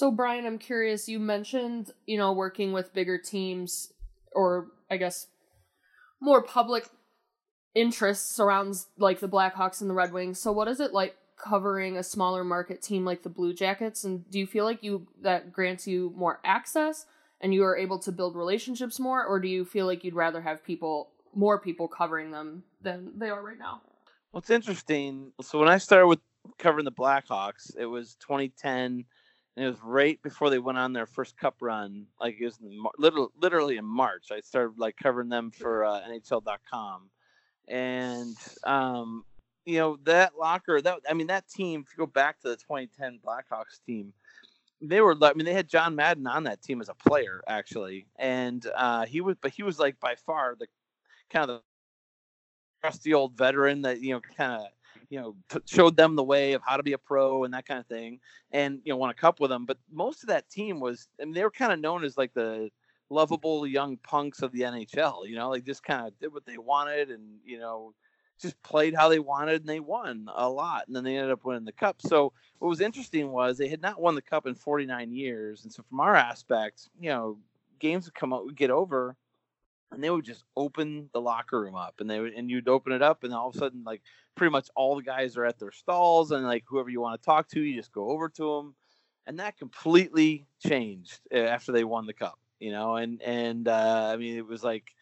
So, 0.00 0.10
Brian, 0.10 0.46
I'm 0.46 0.56
curious. 0.56 1.10
You 1.10 1.20
mentioned, 1.20 1.90
you 2.06 2.16
know, 2.16 2.32
working 2.32 2.72
with 2.72 2.94
bigger 2.94 3.18
teams, 3.18 3.92
or 4.32 4.68
I 4.90 4.96
guess 4.96 5.26
more 6.22 6.42
public 6.42 6.88
interest 7.74 8.34
surrounds 8.34 8.86
like 8.96 9.20
the 9.20 9.28
Blackhawks 9.28 9.82
and 9.82 9.90
the 9.90 9.94
Red 9.94 10.14
Wings. 10.14 10.40
So, 10.40 10.52
what 10.52 10.68
is 10.68 10.80
it 10.80 10.94
like 10.94 11.16
covering 11.36 11.98
a 11.98 12.02
smaller 12.02 12.44
market 12.44 12.80
team 12.80 13.04
like 13.04 13.24
the 13.24 13.28
Blue 13.28 13.52
Jackets? 13.52 14.02
And 14.02 14.24
do 14.30 14.38
you 14.38 14.46
feel 14.46 14.64
like 14.64 14.82
you 14.82 15.06
that 15.20 15.52
grants 15.52 15.86
you 15.86 16.14
more 16.16 16.40
access 16.46 17.04
and 17.42 17.52
you 17.52 17.62
are 17.64 17.76
able 17.76 17.98
to 17.98 18.10
build 18.10 18.36
relationships 18.36 18.98
more, 18.98 19.22
or 19.22 19.38
do 19.38 19.48
you 19.48 19.66
feel 19.66 19.84
like 19.84 20.02
you'd 20.02 20.14
rather 20.14 20.40
have 20.40 20.64
people, 20.64 21.10
more 21.34 21.60
people 21.60 21.88
covering 21.88 22.30
them 22.30 22.62
than 22.80 23.18
they 23.18 23.28
are 23.28 23.44
right 23.44 23.58
now? 23.58 23.82
Well, 24.32 24.38
it's 24.38 24.48
interesting. 24.48 25.32
So 25.42 25.58
when 25.58 25.68
I 25.68 25.76
started 25.76 26.06
with 26.06 26.20
covering 26.58 26.86
the 26.86 26.90
Blackhawks, 26.90 27.76
it 27.78 27.84
was 27.84 28.14
2010, 28.20 29.04
and 29.60 29.66
it 29.66 29.72
was 29.72 29.82
right 29.84 30.18
before 30.22 30.48
they 30.48 30.58
went 30.58 30.78
on 30.78 30.94
their 30.94 31.04
first 31.04 31.36
Cup 31.36 31.56
run. 31.60 32.06
Like 32.18 32.38
it 32.40 32.46
was 32.46 32.58
in, 32.62 32.82
literally, 32.96 33.28
literally 33.38 33.76
in 33.76 33.84
March. 33.84 34.28
I 34.32 34.40
started 34.40 34.78
like 34.78 34.96
covering 34.96 35.28
them 35.28 35.50
for 35.50 35.84
uh, 35.84 36.00
NHL.com, 36.08 37.10
and 37.68 38.34
um, 38.64 39.22
you 39.66 39.76
know 39.76 39.98
that 40.04 40.32
locker. 40.40 40.80
That 40.80 41.00
I 41.06 41.12
mean 41.12 41.26
that 41.26 41.46
team. 41.46 41.84
If 41.86 41.92
you 41.92 42.06
go 42.06 42.10
back 42.10 42.40
to 42.40 42.48
the 42.48 42.56
2010 42.56 43.20
Blackhawks 43.22 43.84
team, 43.86 44.14
they 44.80 45.02
were. 45.02 45.14
I 45.20 45.34
mean 45.34 45.44
they 45.44 45.52
had 45.52 45.68
John 45.68 45.94
Madden 45.94 46.26
on 46.26 46.44
that 46.44 46.62
team 46.62 46.80
as 46.80 46.88
a 46.88 46.94
player 46.94 47.42
actually, 47.46 48.06
and 48.16 48.66
uh, 48.74 49.04
he 49.04 49.20
was. 49.20 49.36
But 49.42 49.52
he 49.52 49.62
was 49.62 49.78
like 49.78 50.00
by 50.00 50.14
far 50.14 50.56
the 50.58 50.68
kind 51.28 51.50
of 51.50 51.58
the 51.58 51.62
trusty 52.80 53.12
old 53.12 53.36
veteran 53.36 53.82
that 53.82 54.00
you 54.00 54.14
know 54.14 54.20
kind 54.38 54.54
of 54.54 54.68
you 55.10 55.20
know 55.20 55.36
t- 55.50 55.58
showed 55.66 55.96
them 55.96 56.16
the 56.16 56.24
way 56.24 56.52
of 56.54 56.62
how 56.64 56.76
to 56.76 56.82
be 56.82 56.94
a 56.94 56.98
pro 56.98 57.44
and 57.44 57.52
that 57.52 57.66
kind 57.66 57.80
of 57.80 57.86
thing 57.86 58.18
and 58.52 58.80
you 58.84 58.92
know 58.92 58.96
won 58.96 59.10
a 59.10 59.14
cup 59.14 59.40
with 59.40 59.50
them 59.50 59.66
but 59.66 59.76
most 59.92 60.22
of 60.22 60.28
that 60.28 60.48
team 60.48 60.80
was 60.80 61.08
I 61.20 61.24
mean 61.24 61.34
they 61.34 61.42
were 61.42 61.50
kind 61.50 61.72
of 61.72 61.80
known 61.80 62.04
as 62.04 62.16
like 62.16 62.32
the 62.32 62.70
lovable 63.10 63.66
young 63.66 63.96
punks 63.98 64.40
of 64.40 64.52
the 64.52 64.60
NHL 64.60 65.28
you 65.28 65.34
know 65.34 65.50
like 65.50 65.64
just 65.64 65.82
kind 65.82 66.06
of 66.06 66.18
did 66.18 66.32
what 66.32 66.46
they 66.46 66.58
wanted 66.58 67.10
and 67.10 67.38
you 67.44 67.58
know 67.58 67.92
just 68.40 68.60
played 68.62 68.94
how 68.94 69.08
they 69.08 69.18
wanted 69.18 69.60
and 69.60 69.68
they 69.68 69.80
won 69.80 70.26
a 70.34 70.48
lot 70.48 70.84
and 70.86 70.96
then 70.96 71.04
they 71.04 71.16
ended 71.16 71.30
up 71.30 71.44
winning 71.44 71.64
the 71.64 71.72
cup. 71.72 72.00
So 72.00 72.32
what 72.58 72.68
was 72.68 72.80
interesting 72.80 73.30
was 73.30 73.58
they 73.58 73.68
had 73.68 73.82
not 73.82 74.00
won 74.00 74.14
the 74.14 74.22
cup 74.22 74.46
in 74.46 74.54
49 74.54 75.12
years 75.12 75.64
and 75.64 75.72
so 75.72 75.82
from 75.88 76.00
our 76.00 76.14
aspect 76.14 76.88
you 76.98 77.10
know 77.10 77.38
games 77.78 78.06
would 78.06 78.14
come 78.14 78.32
out 78.32 78.44
would 78.44 78.56
get 78.56 78.70
over 78.70 79.16
and 79.92 80.02
they 80.02 80.10
would 80.10 80.24
just 80.24 80.44
open 80.56 81.08
the 81.12 81.20
locker 81.20 81.60
room 81.60 81.74
up 81.74 81.94
and 82.00 82.08
they 82.08 82.20
would 82.20 82.32
and 82.32 82.50
you'd 82.50 82.68
open 82.68 82.92
it 82.92 83.02
up 83.02 83.24
and 83.24 83.34
all 83.34 83.48
of 83.48 83.56
a 83.56 83.58
sudden 83.58 83.82
like 83.84 84.02
pretty 84.34 84.50
much 84.50 84.68
all 84.76 84.96
the 84.96 85.02
guys 85.02 85.36
are 85.36 85.44
at 85.44 85.58
their 85.58 85.72
stalls 85.72 86.30
and 86.30 86.44
like 86.44 86.64
whoever 86.68 86.90
you 86.90 87.00
want 87.00 87.20
to 87.20 87.24
talk 87.24 87.48
to 87.48 87.60
you 87.60 87.76
just 87.76 87.92
go 87.92 88.10
over 88.10 88.28
to 88.28 88.56
them 88.56 88.74
and 89.26 89.38
that 89.38 89.56
completely 89.58 90.46
changed 90.64 91.20
eh, 91.30 91.40
after 91.40 91.72
they 91.72 91.84
won 91.84 92.06
the 92.06 92.12
cup 92.12 92.38
you 92.58 92.70
know? 92.70 92.96
And 92.96 93.20
and 93.22 93.66
uh, 93.68 94.10
i 94.12 94.16
mean 94.16 94.36
it 94.36 94.46
was 94.46 94.62
like 94.62 94.94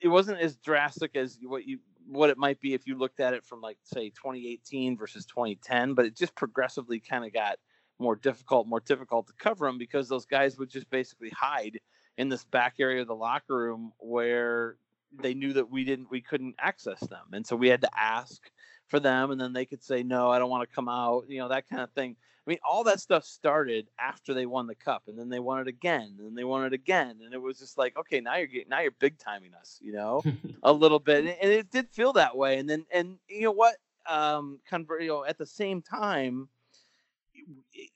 it 0.00 0.08
wasn't 0.08 0.40
as 0.40 0.56
drastic 0.56 1.16
as 1.16 1.38
what 1.42 1.64
you 1.64 1.78
what 2.06 2.30
it 2.30 2.38
might 2.38 2.60
be 2.60 2.74
if 2.74 2.86
you 2.86 2.98
looked 2.98 3.20
at 3.20 3.34
it 3.34 3.44
from 3.44 3.60
like 3.60 3.78
say 3.84 4.10
2018 4.10 4.96
versus 4.96 5.24
2010 5.26 5.94
but 5.94 6.04
it 6.04 6.16
just 6.16 6.34
progressively 6.34 6.98
kind 6.98 7.24
of 7.24 7.32
got 7.32 7.56
more 7.98 8.16
difficult 8.16 8.66
more 8.66 8.80
difficult 8.80 9.26
to 9.26 9.32
cover 9.38 9.66
them 9.66 9.78
because 9.78 10.08
those 10.08 10.26
guys 10.26 10.58
would 10.58 10.70
just 10.70 10.88
basically 10.90 11.30
hide 11.30 11.78
in 12.20 12.28
this 12.28 12.44
back 12.44 12.74
area 12.78 13.00
of 13.00 13.08
the 13.08 13.14
locker 13.14 13.56
room 13.56 13.92
where 13.98 14.76
they 15.22 15.32
knew 15.32 15.54
that 15.54 15.70
we 15.70 15.84
didn't 15.84 16.10
we 16.10 16.20
couldn't 16.20 16.54
access 16.58 17.00
them. 17.00 17.24
And 17.32 17.46
so 17.46 17.56
we 17.56 17.68
had 17.68 17.80
to 17.80 17.90
ask 17.98 18.50
for 18.88 19.00
them 19.00 19.30
and 19.30 19.40
then 19.40 19.54
they 19.54 19.64
could 19.64 19.82
say 19.82 20.02
no 20.02 20.30
i 20.30 20.38
don't 20.40 20.50
want 20.50 20.68
to 20.68 20.74
come 20.74 20.88
out 20.88 21.24
you 21.28 21.38
know 21.38 21.48
that 21.48 21.68
kind 21.68 21.80
of 21.80 21.90
thing. 21.92 22.14
I 22.46 22.50
mean 22.50 22.58
all 22.68 22.84
that 22.84 23.00
stuff 23.00 23.24
started 23.24 23.86
after 23.98 24.34
they 24.34 24.44
won 24.44 24.66
the 24.66 24.74
cup 24.74 25.04
and 25.06 25.18
then 25.18 25.30
they 25.30 25.38
won 25.38 25.60
it 25.60 25.68
again 25.68 26.16
and 26.18 26.36
they 26.36 26.44
won 26.44 26.66
it 26.66 26.74
again 26.74 27.20
and 27.24 27.32
it 27.32 27.40
was 27.40 27.58
just 27.58 27.78
like 27.78 27.96
okay 27.96 28.20
now 28.20 28.36
you're 28.36 28.48
getting 28.48 28.68
now 28.68 28.80
you're 28.80 28.90
big 28.98 29.16
timing 29.16 29.54
us 29.54 29.78
you 29.80 29.92
know 29.92 30.22
a 30.62 30.72
little 30.72 30.98
bit. 30.98 31.24
And 31.40 31.50
it 31.50 31.70
did 31.70 31.88
feel 31.90 32.12
that 32.14 32.36
way. 32.36 32.58
And 32.58 32.68
then 32.68 32.84
and 32.92 33.16
you 33.28 33.42
know 33.42 33.52
what? 33.52 33.76
Um 34.06 34.58
convert 34.68 35.02
you 35.02 35.08
know 35.08 35.24
at 35.24 35.38
the 35.38 35.46
same 35.46 35.80
time 35.80 36.48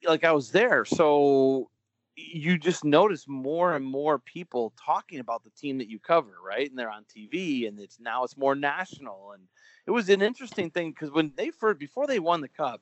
like 0.06 0.24
i 0.24 0.32
was 0.32 0.50
there. 0.50 0.86
So 0.86 1.68
you 2.16 2.58
just 2.58 2.84
notice 2.84 3.26
more 3.26 3.74
and 3.74 3.84
more 3.84 4.18
people 4.18 4.72
talking 4.82 5.20
about 5.20 5.42
the 5.44 5.50
team 5.50 5.78
that 5.78 5.88
you 5.88 5.98
cover, 5.98 6.34
right? 6.44 6.68
And 6.68 6.78
they're 6.78 6.90
on 6.90 7.04
TV, 7.04 7.66
and 7.66 7.78
it's 7.80 7.98
now 7.98 8.24
it's 8.24 8.36
more 8.36 8.54
national. 8.54 9.32
And 9.32 9.42
it 9.86 9.90
was 9.90 10.08
an 10.08 10.22
interesting 10.22 10.70
thing 10.70 10.90
because 10.90 11.10
when 11.10 11.32
they 11.36 11.50
first 11.50 11.78
before 11.78 12.06
they 12.06 12.20
won 12.20 12.40
the 12.40 12.48
cup, 12.48 12.80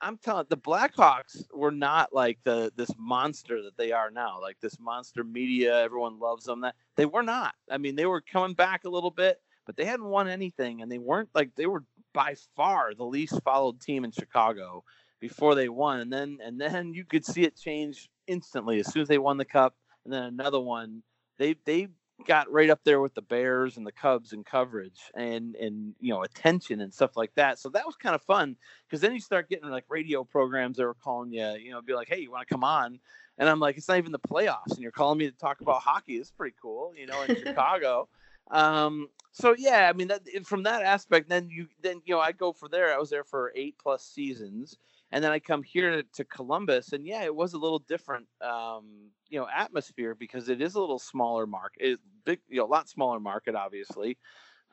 I'm 0.00 0.18
telling 0.18 0.46
the 0.50 0.58
Blackhawks 0.58 1.44
were 1.54 1.70
not 1.70 2.12
like 2.12 2.38
the 2.44 2.70
this 2.76 2.90
monster 2.98 3.62
that 3.62 3.78
they 3.78 3.92
are 3.92 4.10
now, 4.10 4.40
like 4.40 4.58
this 4.60 4.78
monster 4.78 5.24
media. 5.24 5.82
Everyone 5.82 6.18
loves 6.18 6.44
them. 6.44 6.60
That 6.60 6.74
they 6.96 7.06
were 7.06 7.22
not. 7.22 7.54
I 7.70 7.78
mean, 7.78 7.96
they 7.96 8.06
were 8.06 8.20
coming 8.20 8.54
back 8.54 8.84
a 8.84 8.90
little 8.90 9.10
bit, 9.10 9.40
but 9.64 9.76
they 9.76 9.86
hadn't 9.86 10.06
won 10.06 10.28
anything, 10.28 10.82
and 10.82 10.92
they 10.92 10.98
weren't 10.98 11.30
like 11.34 11.54
they 11.56 11.66
were 11.66 11.84
by 12.12 12.34
far 12.54 12.94
the 12.94 13.04
least 13.04 13.42
followed 13.42 13.80
team 13.80 14.04
in 14.04 14.10
Chicago 14.10 14.84
before 15.18 15.54
they 15.54 15.70
won, 15.70 16.00
and 16.00 16.12
then 16.12 16.38
and 16.42 16.60
then 16.60 16.92
you 16.92 17.06
could 17.06 17.24
see 17.24 17.44
it 17.44 17.56
change 17.56 18.10
instantly 18.26 18.80
as 18.80 18.92
soon 18.92 19.02
as 19.02 19.08
they 19.08 19.18
won 19.18 19.36
the 19.36 19.44
cup, 19.44 19.74
and 20.04 20.12
then 20.12 20.22
another 20.22 20.60
one. 20.60 21.02
They 21.38 21.56
they 21.64 21.88
got 22.24 22.50
right 22.50 22.70
up 22.70 22.80
there 22.84 23.00
with 23.00 23.14
the 23.14 23.22
Bears 23.22 23.76
and 23.76 23.86
the 23.86 23.92
Cubs 23.92 24.32
in 24.32 24.42
coverage 24.42 25.00
and 25.14 25.54
and 25.56 25.94
you 26.00 26.12
know 26.12 26.22
attention 26.22 26.80
and 26.80 26.92
stuff 26.92 27.16
like 27.16 27.34
that. 27.34 27.58
So 27.58 27.68
that 27.70 27.84
was 27.84 27.96
kind 27.96 28.14
of 28.14 28.22
fun 28.22 28.56
because 28.88 29.00
then 29.00 29.12
you 29.12 29.20
start 29.20 29.48
getting 29.48 29.68
like 29.68 29.84
radio 29.88 30.24
programs 30.24 30.78
that 30.78 30.84
were 30.84 30.94
calling 30.94 31.32
you, 31.32 31.46
you 31.60 31.70
know, 31.70 31.82
be 31.82 31.94
like, 31.94 32.08
hey, 32.08 32.20
you 32.20 32.30
want 32.30 32.46
to 32.46 32.52
come 32.52 32.64
on? 32.64 32.98
And 33.38 33.48
I'm 33.48 33.60
like, 33.60 33.76
it's 33.76 33.88
not 33.88 33.98
even 33.98 34.12
the 34.12 34.18
playoffs, 34.18 34.70
and 34.70 34.78
you're 34.78 34.92
calling 34.92 35.18
me 35.18 35.30
to 35.30 35.36
talk 35.36 35.60
about 35.60 35.82
hockey. 35.82 36.14
It's 36.14 36.30
pretty 36.30 36.56
cool, 36.60 36.94
you 36.96 37.06
know, 37.06 37.22
in 37.22 37.36
Chicago. 37.36 38.08
Um, 38.48 39.08
so 39.32 39.56
yeah, 39.58 39.90
I 39.90 39.92
mean, 39.92 40.06
that, 40.06 40.22
from 40.44 40.62
that 40.62 40.82
aspect, 40.82 41.28
then 41.28 41.48
you 41.50 41.66
then 41.82 42.00
you 42.04 42.14
know 42.14 42.20
I 42.20 42.30
go 42.30 42.52
for 42.52 42.68
there. 42.68 42.94
I 42.94 42.98
was 42.98 43.10
there 43.10 43.24
for 43.24 43.52
eight 43.56 43.74
plus 43.82 44.04
seasons, 44.04 44.78
and 45.12 45.22
then 45.22 45.32
I 45.32 45.38
come 45.38 45.62
here 45.62 45.90
to, 45.90 46.02
to 46.14 46.24
Columbus, 46.24 46.92
and 46.92 47.06
yeah, 47.06 47.22
it 47.24 47.34
was 47.34 47.54
a 47.54 47.58
little 47.58 47.78
different, 47.80 48.26
um, 48.40 49.10
you 49.28 49.38
know, 49.38 49.46
atmosphere 49.54 50.14
because 50.14 50.48
it 50.48 50.60
is 50.60 50.74
a 50.74 50.80
little 50.80 50.98
smaller 50.98 51.46
market, 51.46 51.82
it, 51.82 52.00
big, 52.24 52.40
you 52.48 52.58
know, 52.58 52.64
a 52.64 52.66
lot 52.66 52.88
smaller 52.88 53.20
market, 53.20 53.54
obviously. 53.54 54.18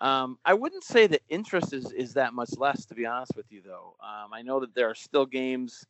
Um, 0.01 0.37
I 0.43 0.53
wouldn't 0.53 0.83
say 0.83 1.07
the 1.07 1.21
interest 1.29 1.71
is 1.71 1.91
is 1.91 2.13
that 2.15 2.33
much 2.33 2.57
less, 2.57 2.85
to 2.85 2.95
be 2.95 3.05
honest 3.05 3.33
with 3.35 3.45
you, 3.51 3.61
though. 3.63 3.95
Um, 4.03 4.33
I 4.33 4.41
know 4.41 4.59
that 4.59 4.73
there 4.75 4.89
are 4.89 4.95
still 4.95 5.25
games 5.25 5.85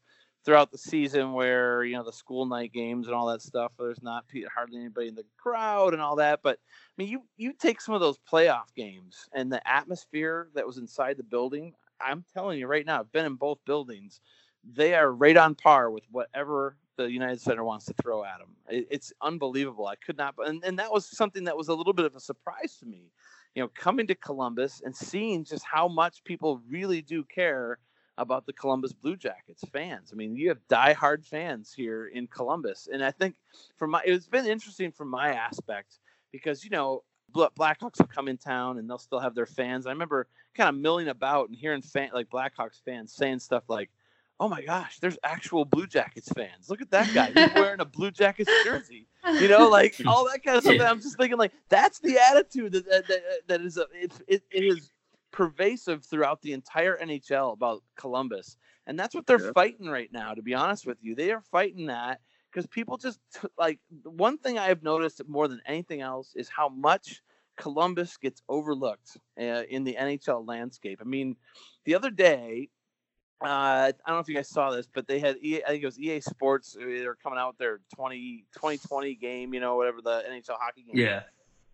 throughout 0.45 0.71
the 0.71 0.77
season 0.77 1.33
where 1.33 1.83
you 1.83 1.95
know 1.95 2.03
the 2.03 2.11
school 2.11 2.45
night 2.45 2.73
games 2.73 3.07
and 3.07 3.15
all 3.15 3.27
that 3.27 3.41
stuff. 3.41 3.71
There's 3.79 4.03
not 4.03 4.25
hardly 4.53 4.79
anybody 4.79 5.07
in 5.07 5.15
the 5.15 5.25
crowd 5.37 5.93
and 5.93 6.01
all 6.01 6.17
that, 6.17 6.41
but 6.43 6.59
I 6.59 6.93
mean, 6.97 7.09
you 7.09 7.23
you 7.37 7.53
take 7.53 7.81
some 7.81 7.95
of 7.95 8.01
those 8.01 8.19
playoff 8.31 8.73
games 8.75 9.27
and 9.33 9.51
the 9.51 9.65
atmosphere 9.67 10.49
that 10.53 10.67
was 10.67 10.77
inside 10.77 11.17
the 11.17 11.23
building. 11.23 11.73
I'm 12.03 12.23
telling 12.33 12.59
you 12.59 12.67
right 12.67 12.85
now, 12.85 12.99
I've 12.99 13.11
been 13.11 13.25
in 13.25 13.35
both 13.35 13.59
buildings. 13.65 14.19
They 14.63 14.93
are 14.93 15.11
right 15.11 15.37
on 15.37 15.55
par 15.55 15.91
with 15.91 16.03
whatever 16.11 16.77
the 16.95 17.09
United 17.11 17.41
Center 17.41 17.63
wants 17.63 17.85
to 17.85 17.93
throw 18.01 18.23
at 18.23 18.39
them. 18.39 18.49
It, 18.69 18.87
it's 18.89 19.13
unbelievable. 19.21 19.87
I 19.87 19.95
could 19.95 20.17
not, 20.17 20.35
and, 20.37 20.63
and 20.63 20.77
that 20.79 20.91
was 20.91 21.05
something 21.05 21.43
that 21.45 21.57
was 21.57 21.67
a 21.67 21.73
little 21.73 21.93
bit 21.93 22.05
of 22.05 22.15
a 22.15 22.19
surprise 22.19 22.77
to 22.79 22.85
me. 22.85 23.11
You 23.55 23.63
know, 23.63 23.69
coming 23.75 24.07
to 24.07 24.15
Columbus 24.15 24.81
and 24.83 24.95
seeing 24.95 25.43
just 25.43 25.63
how 25.63 25.87
much 25.87 26.23
people 26.23 26.61
really 26.67 27.01
do 27.01 27.23
care 27.23 27.77
about 28.17 28.45
the 28.45 28.53
Columbus 28.53 28.93
Blue 28.93 29.15
Jackets 29.15 29.63
fans. 29.71 30.09
I 30.11 30.15
mean, 30.15 30.35
you 30.35 30.49
have 30.49 30.59
diehard 30.69 31.25
fans 31.25 31.73
here 31.73 32.07
in 32.07 32.27
Columbus, 32.27 32.87
and 32.91 33.03
I 33.03 33.11
think 33.11 33.35
from 33.75 33.91
my 33.91 34.01
it's 34.05 34.27
been 34.27 34.45
interesting 34.45 34.91
from 34.91 35.09
my 35.09 35.33
aspect 35.33 35.99
because 36.31 36.63
you 36.63 36.69
know 36.69 37.03
Blackhawks 37.33 37.99
will 37.99 38.07
come 38.07 38.27
in 38.27 38.37
town 38.37 38.77
and 38.77 38.89
they'll 38.89 38.97
still 38.97 39.19
have 39.19 39.35
their 39.35 39.45
fans. 39.45 39.85
I 39.85 39.91
remember 39.91 40.27
kind 40.55 40.69
of 40.69 40.75
milling 40.75 41.07
about 41.07 41.49
and 41.49 41.57
hearing 41.57 41.81
fan 41.81 42.09
like 42.13 42.29
Blackhawks 42.29 42.81
fans 42.83 43.13
saying 43.13 43.39
stuff 43.39 43.63
like, 43.67 43.89
"Oh 44.39 44.47
my 44.47 44.61
gosh, 44.61 44.99
there's 44.99 45.17
actual 45.23 45.65
Blue 45.65 45.87
Jackets 45.87 46.29
fans. 46.29 46.69
Look 46.69 46.81
at 46.81 46.91
that 46.91 47.13
guy. 47.13 47.31
He's 47.33 47.53
wearing 47.55 47.79
a 47.79 47.85
Blue 47.85 48.11
Jackets 48.11 48.51
jersey." 48.63 49.07
You 49.25 49.47
know, 49.47 49.69
like 49.69 49.95
all 50.05 50.25
that 50.29 50.43
kind 50.43 50.57
of 50.57 50.63
stuff. 50.63 50.75
And 50.75 50.83
I'm 50.83 51.01
just 51.01 51.17
thinking 51.17 51.37
like 51.37 51.53
that's 51.69 51.99
the 51.99 52.17
attitude 52.17 52.73
that 52.73 52.85
that, 52.89 53.07
that, 53.07 53.21
that 53.47 53.61
is 53.61 53.77
a, 53.77 53.85
it, 53.93 54.13
it, 54.27 54.43
it 54.51 54.63
is 54.63 54.91
pervasive 55.31 56.05
throughout 56.05 56.41
the 56.41 56.53
entire 56.53 56.97
NHL 56.97 57.53
about 57.53 57.83
Columbus. 57.97 58.57
And 58.85 58.99
that's 58.99 59.15
what 59.15 59.25
they're 59.25 59.43
yeah. 59.43 59.51
fighting 59.53 59.87
right 59.87 60.11
now, 60.11 60.33
to 60.33 60.41
be 60.41 60.53
honest 60.53 60.85
with 60.85 60.97
you. 61.01 61.15
They 61.15 61.31
are 61.31 61.41
fighting 61.41 61.87
that 61.87 62.21
because 62.53 62.67
people 62.67 62.97
just 62.97 63.19
t- 63.33 63.47
like 63.57 63.79
one 64.03 64.37
thing 64.37 64.59
I 64.59 64.67
have 64.67 64.83
noticed 64.83 65.21
more 65.27 65.47
than 65.47 65.61
anything 65.65 66.01
else 66.01 66.33
is 66.35 66.49
how 66.49 66.69
much 66.69 67.21
Columbus 67.57 68.17
gets 68.17 68.41
overlooked 68.49 69.17
uh, 69.39 69.63
in 69.69 69.83
the 69.83 69.97
NHL 69.99 70.47
landscape. 70.47 70.99
I 71.01 71.05
mean, 71.05 71.35
the 71.85 71.95
other 71.95 72.11
day, 72.11 72.69
uh, 73.43 73.47
I 73.47 73.93
don't 74.07 74.15
know 74.15 74.19
if 74.19 74.29
you 74.29 74.35
guys 74.35 74.49
saw 74.49 74.71
this, 74.71 74.87
but 74.93 75.07
they 75.07 75.19
had 75.19 75.37
EA, 75.41 75.63
I 75.63 75.69
think 75.69 75.83
it 75.83 75.85
was 75.85 75.99
EA 75.99 76.21
Sports. 76.21 76.77
Uh, 76.79 76.85
they 76.85 77.05
were 77.05 77.17
coming 77.21 77.39
out 77.39 77.49
with 77.49 77.57
their 77.57 77.79
20, 77.95 78.45
2020 78.53 79.15
game, 79.15 79.53
you 79.53 79.59
know, 79.59 79.75
whatever 79.75 80.01
the 80.01 80.23
NHL 80.29 80.57
hockey 80.59 80.83
game. 80.83 80.97
Yeah 80.97 81.23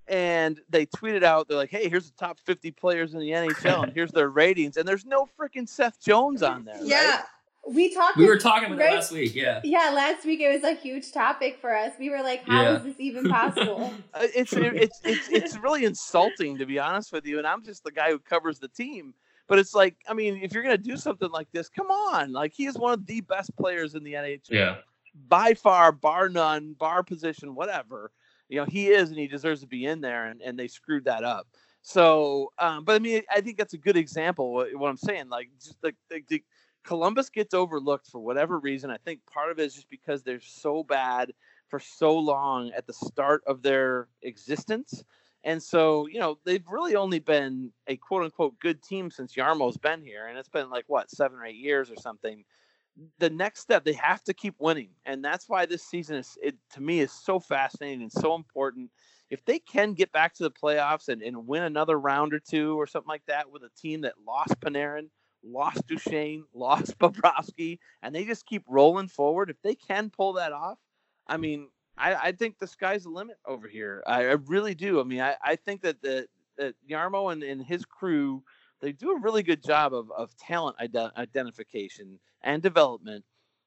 and 0.09 0.59
they 0.69 0.87
tweeted 0.87 1.23
out, 1.23 1.47
they're 1.47 1.55
like, 1.55 1.69
"Hey, 1.69 1.87
here's 1.87 2.09
the 2.09 2.17
top 2.17 2.39
50 2.39 2.71
players 2.71 3.13
in 3.13 3.19
the 3.19 3.29
NHL, 3.29 3.83
and 3.83 3.93
here's 3.93 4.11
their 4.11 4.29
ratings." 4.29 4.75
And 4.77 4.87
there's 4.87 5.05
no 5.05 5.29
freaking 5.39 5.69
Seth 5.69 6.01
Jones 6.01 6.41
on 6.41 6.65
there. 6.65 6.79
Yeah, 6.81 7.17
right? 7.17 7.23
We 7.67 7.93
talked. 7.93 8.17
We 8.17 8.25
were 8.25 8.37
talking 8.37 8.67
about 8.67 8.79
right? 8.79 8.91
that 8.91 8.95
last 8.95 9.11
week. 9.11 9.35
Yeah, 9.35 9.61
yeah, 9.63 9.91
last 9.93 10.25
week 10.25 10.39
it 10.41 10.53
was 10.53 10.63
a 10.63 10.73
huge 10.75 11.11
topic 11.11 11.57
for 11.59 11.75
us. 11.75 11.93
We 11.99 12.09
were 12.09 12.21
like, 12.21 12.43
"How 12.45 12.61
yeah. 12.61 12.77
is 12.77 12.83
this 12.83 12.95
even 12.99 13.29
possible?" 13.29 13.93
uh, 14.13 14.27
it's 14.35 14.53
it's 14.53 14.99
it's 15.03 15.29
it's 15.29 15.57
really 15.57 15.85
insulting 15.85 16.57
to 16.57 16.65
be 16.65 16.79
honest 16.79 17.11
with 17.11 17.25
you. 17.25 17.37
And 17.37 17.47
I'm 17.47 17.63
just 17.63 17.83
the 17.83 17.91
guy 17.91 18.09
who 18.09 18.19
covers 18.19 18.59
the 18.59 18.69
team. 18.69 19.13
But 19.47 19.57
it's 19.57 19.73
like, 19.73 19.95
I 20.07 20.13
mean, 20.13 20.39
if 20.43 20.53
you're 20.53 20.63
gonna 20.63 20.77
do 20.77 20.95
something 20.95 21.31
like 21.31 21.47
this, 21.51 21.69
come 21.69 21.87
on! 21.87 22.31
Like 22.31 22.53
he 22.53 22.65
is 22.65 22.77
one 22.77 22.93
of 22.93 23.05
the 23.05 23.21
best 23.21 23.55
players 23.55 23.95
in 23.95 24.03
the 24.03 24.13
NHL. 24.13 24.49
Yeah. 24.49 24.75
By 25.27 25.55
far, 25.55 25.91
bar 25.91 26.29
none, 26.29 26.75
bar 26.79 27.03
position, 27.03 27.55
whatever 27.55 28.11
you 28.49 28.57
know 28.59 28.65
he 28.65 28.87
is 28.89 29.09
and 29.09 29.17
he 29.17 29.27
deserves 29.27 29.61
to 29.61 29.67
be 29.67 29.85
in 29.85 30.01
there 30.01 30.25
and, 30.25 30.41
and 30.41 30.59
they 30.59 30.67
screwed 30.67 31.05
that 31.05 31.23
up 31.23 31.47
so 31.81 32.51
um, 32.59 32.83
but 32.83 32.95
i 32.95 32.99
mean 32.99 33.21
i 33.31 33.39
think 33.39 33.57
that's 33.57 33.73
a 33.73 33.77
good 33.77 33.95
example 33.95 34.51
what, 34.51 34.75
what 34.75 34.89
i'm 34.89 34.97
saying 34.97 35.29
like 35.29 35.49
just 35.61 35.79
the, 35.81 35.93
the, 36.09 36.21
the, 36.27 36.43
columbus 36.89 37.29
gets 37.29 37.53
overlooked 37.53 38.07
for 38.07 38.17
whatever 38.17 38.57
reason. 38.57 38.89
I 38.89 38.97
think 38.97 39.19
part 39.31 39.51
of 39.51 39.59
it 39.59 39.65
is 39.65 39.75
just 39.75 39.91
because 39.91 40.23
they're 40.23 40.41
so 40.41 40.83
bad 40.83 41.31
for 41.67 41.79
so 41.79 42.17
long 42.17 42.71
at 42.75 42.87
the 42.87 42.93
start 42.93 43.43
of 43.45 43.61
their 43.61 44.07
existence. 44.23 45.03
And 45.43 45.61
so 45.61 46.07
you 46.07 46.19
know 46.19 46.39
they've 46.45 46.65
really 46.67 46.95
only 46.95 47.19
been 47.19 47.71
a 47.85 47.95
quote 47.95 48.23
unquote 48.23 48.59
good 48.59 48.81
team 48.81 49.11
since 49.11 49.31
jarmo's 49.31 49.77
been 49.77 50.01
here 50.01 50.25
and 50.25 50.37
it's 50.39 50.49
been 50.49 50.71
like 50.71 50.85
what 50.87 51.11
seven 51.11 51.37
or 51.37 51.45
eight 51.45 51.57
years 51.57 51.91
or 51.91 51.95
something. 51.95 52.43
The 53.19 53.29
next 53.29 53.59
step 53.59 53.85
they 53.85 53.93
have 53.93 54.23
to 54.23 54.33
keep 54.33 54.55
winning 54.57 54.89
and 55.05 55.23
that's 55.23 55.47
why 55.47 55.67
this 55.67 55.83
season 55.83 56.15
is 56.15 56.39
it 56.41 56.55
to 56.71 56.81
me 56.81 57.01
is 57.01 57.11
so 57.11 57.39
fascinating 57.39 58.01
and 58.01 58.11
so 58.11 58.33
important. 58.33 58.89
If 59.29 59.45
they 59.45 59.59
can 59.59 59.93
get 59.93 60.11
back 60.11 60.33
to 60.33 60.43
the 60.43 60.49
playoffs 60.49 61.07
and, 61.07 61.21
and 61.21 61.45
win 61.45 61.61
another 61.61 61.99
round 61.99 62.33
or 62.33 62.39
two 62.39 62.81
or 62.81 62.87
something 62.87 63.07
like 63.07 63.27
that 63.27 63.51
with 63.51 63.61
a 63.61 63.69
team 63.79 64.01
that 64.01 64.15
lost 64.25 64.59
Panarin, 64.59 65.09
lost 65.43 65.87
Duchene, 65.87 66.43
lost 66.53 66.97
Bobrovsky, 66.99 67.79
and 68.01 68.13
they 68.13 68.25
just 68.25 68.45
keep 68.45 68.63
rolling 68.67 69.07
forward, 69.07 69.49
if 69.49 69.61
they 69.61 69.75
can 69.75 70.09
pull 70.09 70.33
that 70.33 70.51
off, 70.51 70.77
I 71.27 71.37
mean, 71.37 71.69
I, 71.97 72.15
I 72.15 72.31
think 72.31 72.59
the 72.59 72.67
sky's 72.67 73.03
the 73.03 73.09
limit 73.09 73.37
over 73.45 73.67
here. 73.67 74.03
I, 74.07 74.21
I 74.21 74.35
really 74.45 74.75
do. 74.75 74.99
I 74.99 75.03
mean, 75.03 75.21
I, 75.21 75.35
I 75.43 75.55
think 75.55 75.81
that 75.81 76.01
the 76.01 76.27
that 76.57 76.75
Jarmo 76.89 77.31
and, 77.31 77.43
and 77.43 77.63
his 77.63 77.85
crew– 77.85 78.43
they 78.81 78.91
do 78.91 79.11
a 79.11 79.19
really 79.19 79.43
good 79.43 79.63
job 79.63 79.93
of, 79.93 80.11
of 80.11 80.35
talent 80.37 80.77
ident- 80.77 81.15
identification 81.15 82.19
and 82.41 82.61
development 82.61 83.23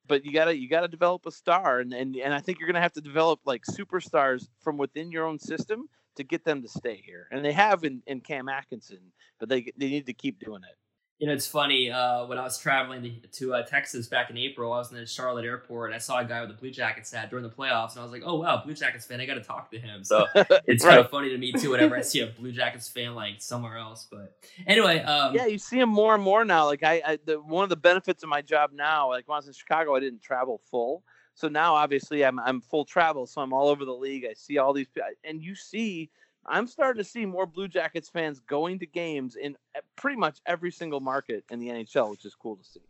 but 0.07 0.25
you 0.25 0.33
gotta 0.33 0.57
you 0.57 0.69
gotta 0.69 0.89
develop 0.89 1.27
a 1.27 1.31
star 1.31 1.81
and, 1.81 1.93
and 1.93 2.17
and 2.17 2.35
i 2.35 2.41
think 2.41 2.59
you're 2.59 2.67
gonna 2.67 2.81
have 2.81 2.93
to 2.93 3.01
develop 3.01 3.41
like 3.45 3.63
superstars 3.65 4.49
from 4.61 4.77
within 4.77 5.11
your 5.11 5.27
own 5.27 5.39
system 5.39 5.89
to 6.17 6.25
get 6.25 6.45
them 6.45 6.63
to 6.63 6.69
stay 6.69 7.01
here 7.05 7.29
and 7.31 7.45
they 7.45 7.53
have 7.53 7.85
in, 7.85 8.03
in 8.07 8.21
cam 8.21 8.49
atkinson 8.49 9.01
but 9.39 9.49
they 9.49 9.71
they 9.77 9.89
need 9.89 10.07
to 10.07 10.15
keep 10.15 10.39
doing 10.39 10.63
it 10.69 10.77
you 11.23 11.29
know, 11.29 11.35
it's 11.35 11.47
funny. 11.47 11.89
Uh, 11.89 12.27
when 12.27 12.37
I 12.37 12.43
was 12.43 12.59
traveling 12.59 13.01
to, 13.01 13.29
to 13.29 13.55
uh, 13.55 13.63
Texas 13.63 14.09
back 14.09 14.29
in 14.29 14.37
April, 14.37 14.73
I 14.73 14.79
was 14.79 14.91
in 14.91 14.97
the 14.97 15.07
Charlotte 15.07 15.45
airport. 15.45 15.91
And 15.91 15.95
I 15.95 15.99
saw 15.99 16.19
a 16.19 16.25
guy 16.25 16.41
with 16.41 16.51
a 16.51 16.55
Blue 16.55 16.73
Jackets 16.73 17.13
hat 17.13 17.31
during 17.31 17.45
the 17.45 17.49
playoffs, 17.49 17.93
and 17.93 18.01
I 18.01 18.03
was 18.03 18.11
like, 18.11 18.25
"Oh 18.25 18.41
wow, 18.41 18.61
Blue 18.65 18.75
Jackets 18.75 19.07
fan! 19.07 19.21
I 19.21 19.27
got 19.27 19.35
to 19.35 19.41
talk 19.41 19.71
to 19.71 19.79
him." 19.79 20.03
So 20.03 20.27
it's 20.35 20.85
right. 20.85 20.91
kind 20.91 20.99
of 20.99 21.11
funny 21.11 21.29
to 21.29 21.39
me 21.39 21.53
too. 21.53 21.71
Whenever 21.71 21.97
I 21.97 22.01
see 22.01 22.23
a 22.23 22.27
Blue 22.27 22.51
Jackets 22.51 22.89
fan 22.89 23.15
like 23.15 23.41
somewhere 23.41 23.79
else, 23.79 24.09
but 24.11 24.37
anyway, 24.67 24.99
um, 24.99 25.33
yeah, 25.33 25.47
you 25.47 25.59
see 25.59 25.79
him 25.79 25.91
more 25.91 26.13
and 26.17 26.25
more 26.25 26.45
now. 26.45 26.67
Like 26.67 26.83
I, 26.83 27.01
I 27.07 27.19
the, 27.25 27.35
one 27.41 27.63
of 27.63 27.71
the 27.71 27.77
benefits 27.77 28.25
of 28.25 28.29
my 28.29 28.43
job 28.43 28.71
now, 28.73 29.09
like 29.09 29.29
when 29.29 29.37
I 29.37 29.39
was 29.39 29.47
in 29.47 29.53
Chicago, 29.53 29.95
I 29.95 30.01
didn't 30.01 30.23
travel 30.23 30.61
full. 30.73 31.05
So 31.35 31.47
now, 31.47 31.77
obviously, 31.77 32.25
I'm 32.25 32.41
I'm 32.41 32.61
full 32.61 32.85
travel, 32.85 33.29
so 33.29 33.43
I'm 33.43 33.53
all 33.53 33.69
over 33.69 33.85
the 33.85 33.95
league. 33.95 34.27
I 34.29 34.33
see 34.33 34.59
all 34.59 34.73
these, 34.73 34.89
and 35.23 35.41
you 35.41 35.55
see 35.55 36.11
I'm 36.47 36.67
starting 36.67 37.03
to 37.03 37.09
see 37.09 37.25
more 37.25 37.47
Blue 37.47 37.69
Jackets 37.69 38.09
fans 38.09 38.41
going 38.41 38.79
to 38.81 38.87
games 38.87 39.37
in 39.37 39.57
pretty 39.97 40.17
much 40.17 40.41
every 40.47 40.73
single 40.73 41.01
market 41.01 41.45
in 41.51 41.59
the 41.59 41.69
NHL, 41.69 42.11
which 42.11 42.25
is 42.25 42.35
cool 42.35 42.57
to 42.57 42.65
see. 42.65 42.81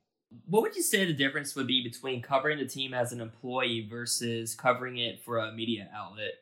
What 0.47 0.62
would 0.62 0.75
you 0.75 0.83
say 0.83 1.05
the 1.05 1.12
difference 1.12 1.55
would 1.55 1.67
be 1.67 1.83
between 1.83 2.23
covering 2.23 2.59
the 2.59 2.65
team 2.65 2.95
as 2.95 3.12
an 3.12 3.21
employee 3.21 3.87
versus 3.91 4.55
covering 4.55 4.97
it 4.97 5.23
for 5.23 5.38
a 5.38 5.53
media 5.53 5.91
outlet? 5.95 6.33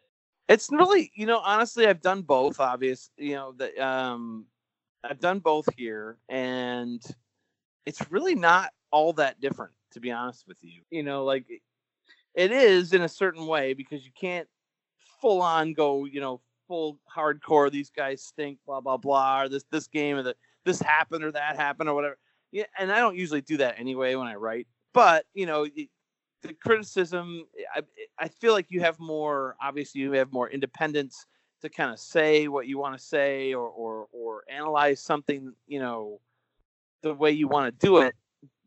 It's 0.48 0.70
really, 0.70 1.10
you 1.14 1.26
know, 1.26 1.38
honestly, 1.38 1.86
I've 1.86 2.00
done 2.00 2.22
both. 2.22 2.60
Obvious, 2.60 3.10
you 3.16 3.34
know, 3.34 3.52
that 3.58 3.76
um, 3.78 4.46
I've 5.02 5.20
done 5.20 5.40
both 5.40 5.68
here, 5.76 6.18
and 6.28 7.02
it's 7.86 8.00
really 8.10 8.34
not 8.34 8.70
all 8.92 9.12
that 9.14 9.40
different, 9.40 9.72
to 9.92 10.00
be 10.00 10.12
honest 10.12 10.46
with 10.46 10.58
you. 10.62 10.82
You 10.90 11.02
know, 11.02 11.24
like 11.24 11.46
it 12.34 12.52
is 12.52 12.92
in 12.92 13.02
a 13.02 13.08
certain 13.08 13.46
way 13.46 13.74
because 13.74 14.04
you 14.04 14.12
can't 14.18 14.48
full 15.20 15.42
on 15.42 15.72
go, 15.72 16.04
you 16.04 16.20
know, 16.20 16.40
full 16.70 17.00
hardcore. 17.12 17.70
These 17.70 17.90
guys 17.90 18.22
stink. 18.22 18.58
Blah 18.64 18.80
blah 18.80 18.96
blah. 18.96 19.42
Or 19.42 19.48
this 19.48 19.64
this 19.72 19.88
game 19.88 20.16
or 20.16 20.22
that 20.22 20.36
this 20.64 20.80
happened 20.80 21.24
or 21.24 21.32
that 21.32 21.56
happened 21.56 21.88
or 21.88 21.94
whatever. 21.94 22.16
Yeah, 22.52 22.64
and 22.78 22.92
I 22.92 22.98
don't 22.98 23.16
usually 23.16 23.40
do 23.40 23.56
that 23.56 23.78
anyway 23.78 24.14
when 24.14 24.28
I 24.28 24.36
write. 24.36 24.68
But 24.94 25.26
you 25.34 25.46
know, 25.46 25.66
the 25.66 26.54
criticism. 26.62 27.46
I 27.74 27.82
I 28.18 28.28
feel 28.28 28.52
like 28.52 28.66
you 28.70 28.80
have 28.80 29.00
more. 29.00 29.56
Obviously, 29.60 30.00
you 30.00 30.12
have 30.12 30.32
more 30.32 30.48
independence 30.48 31.26
to 31.62 31.68
kind 31.68 31.92
of 31.92 31.98
say 31.98 32.46
what 32.46 32.68
you 32.68 32.78
want 32.78 32.96
to 32.96 33.04
say 33.04 33.52
or 33.52 33.66
or 33.66 34.06
or 34.12 34.44
analyze 34.48 35.00
something. 35.00 35.52
You 35.66 35.80
know, 35.80 36.20
the 37.02 37.14
way 37.14 37.32
you 37.32 37.48
want 37.48 37.66
to 37.66 37.86
do 37.86 37.98
it 37.98 38.14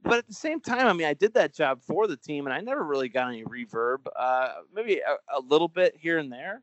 but 0.03 0.17
at 0.17 0.27
the 0.27 0.33
same 0.33 0.59
time, 0.59 0.85
I 0.85 0.93
mean, 0.93 1.07
I 1.07 1.13
did 1.13 1.33
that 1.35 1.55
job 1.55 1.81
for 1.81 2.07
the 2.07 2.17
team, 2.17 2.45
and 2.45 2.53
I 2.53 2.59
never 2.59 2.83
really 2.83 3.09
got 3.09 3.29
any 3.29 3.43
reverb. 3.45 3.99
Uh, 4.15 4.49
maybe 4.73 4.99
a, 4.99 5.37
a, 5.37 5.39
little 5.39 5.69
bit 5.69 5.95
here 5.97 6.17
and 6.17 6.31
there, 6.31 6.61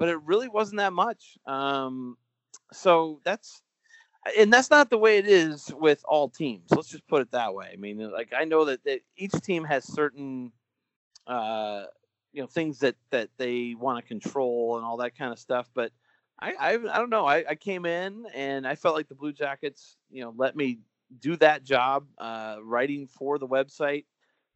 but 0.00 0.08
it 0.08 0.20
really 0.22 0.48
wasn't 0.48 0.78
that 0.78 0.92
much. 0.92 1.38
Um, 1.46 2.16
so 2.72 3.20
that's, 3.22 3.62
and 4.36 4.52
that's 4.52 4.70
not 4.70 4.90
the 4.90 4.98
way 4.98 5.18
it 5.18 5.28
is 5.28 5.72
with 5.78 6.02
all 6.08 6.28
teams. 6.28 6.70
Let's 6.70 6.88
just 6.88 7.06
put 7.06 7.22
it 7.22 7.30
that 7.30 7.54
way. 7.54 7.70
I 7.72 7.76
mean, 7.76 8.10
like 8.10 8.32
I 8.36 8.44
know 8.44 8.64
that, 8.64 8.82
that 8.84 9.02
each 9.16 9.32
team 9.42 9.62
has 9.64 9.84
certain, 9.84 10.52
uh, 11.26 11.84
you 12.32 12.40
know, 12.40 12.48
things 12.48 12.80
that 12.80 12.96
that 13.10 13.28
they 13.36 13.76
want 13.78 14.02
to 14.02 14.08
control 14.08 14.76
and 14.76 14.84
all 14.84 14.96
that 14.96 15.16
kind 15.16 15.32
of 15.32 15.38
stuff, 15.38 15.70
but. 15.74 15.92
I, 16.42 16.54
I, 16.58 16.70
I 16.70 16.96
don't 16.98 17.10
know. 17.10 17.26
I, 17.26 17.44
I 17.50 17.54
came 17.54 17.84
in 17.84 18.24
and 18.34 18.66
I 18.66 18.74
felt 18.74 18.94
like 18.94 19.08
the 19.08 19.14
Blue 19.14 19.30
Jackets, 19.34 19.98
you 20.10 20.22
know, 20.22 20.32
let 20.34 20.56
me 20.56 20.78
do 21.20 21.36
that 21.36 21.64
job, 21.64 22.06
uh, 22.16 22.56
writing 22.62 23.06
for 23.06 23.38
the 23.38 23.46
website 23.46 24.06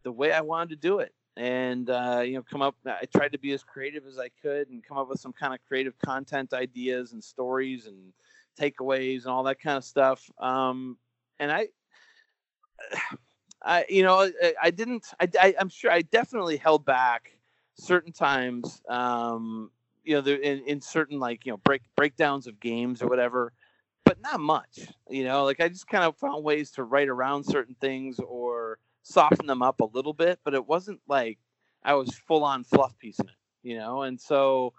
the 0.03 0.11
way 0.11 0.33
I 0.33 0.41
wanted 0.41 0.71
to 0.71 0.77
do 0.77 1.01
it. 1.01 1.13
And, 1.37 1.91
uh, 1.91 2.23
you 2.25 2.35
know, 2.35 2.43
come 2.43 2.63
up, 2.63 2.77
I 2.87 3.07
tried 3.17 3.33
to 3.33 3.39
be 3.39 3.53
as 3.53 3.65
creative 3.65 4.07
as 4.07 4.19
I 4.19 4.29
could 4.41 4.69
and 4.69 4.85
come 4.85 4.99
up 4.99 5.09
with 5.09 5.21
some 5.21 5.33
kind 5.33 5.53
of 5.53 5.61
creative 5.67 5.99
content 5.99 6.53
ideas 6.53 7.13
and 7.13 7.23
stories 7.23 7.87
and 7.87 8.13
takeaways 8.59 9.23
and 9.23 9.27
all 9.27 9.43
that 9.45 9.61
kind 9.61 9.77
of 9.77 9.85
stuff. 9.85 10.31
Um, 10.39 10.97
and 11.41 11.51
I, 11.51 11.69
I, 13.63 13.87
you 13.89 14.03
know, 14.03 14.21
I, 14.43 14.55
I 14.63 14.71
didn't, 14.71 15.07
I, 15.19 15.29
I, 15.41 15.55
am 15.59 15.71
sure 15.71 15.91
I 15.91 16.03
definitely 16.03 16.59
held 16.59 16.85
back 16.85 17.33
certain 17.77 18.13
times, 18.13 18.83
um, 18.91 19.71
you 20.05 20.21
know, 20.21 20.31
in, 20.31 20.63
in 20.67 20.81
certain 20.83 21.19
like, 21.19 21.47
you 21.47 21.53
know, 21.53 21.57
break 21.57 21.83
breakdowns 21.97 22.47
of 22.47 22.61
games 22.61 23.01
or 23.03 23.09
whatever 23.09 23.53
but 24.05 24.21
not 24.21 24.41
much. 24.41 24.81
You 25.09 25.25
know, 25.25 25.45
like 25.45 25.61
I 25.61 25.69
just 25.69 25.89
kind 25.89 26.05
of 26.05 26.17
found 26.17 26.45
ways 26.45 26.71
to 26.73 26.85
write 26.85 27.09
around 27.09 27.45
certain 27.45 27.75
things 27.81 28.21
or 28.21 28.79
soften 29.05 29.47
them 29.47 29.63
up 29.63 29.81
a 29.81 29.85
little 29.85 30.13
bit, 30.13 30.41
but 30.45 30.55
it 30.55 30.67
wasn't 30.67 31.01
like 31.07 31.39
I 31.85 31.95
was 31.95 32.19
full 32.27 32.43
on 32.43 32.65
fluff 32.65 32.99
piecing 32.99 33.29
it. 33.29 33.35
You 33.63 33.79
know, 33.79 34.03
and 34.03 34.21
so 34.21 34.75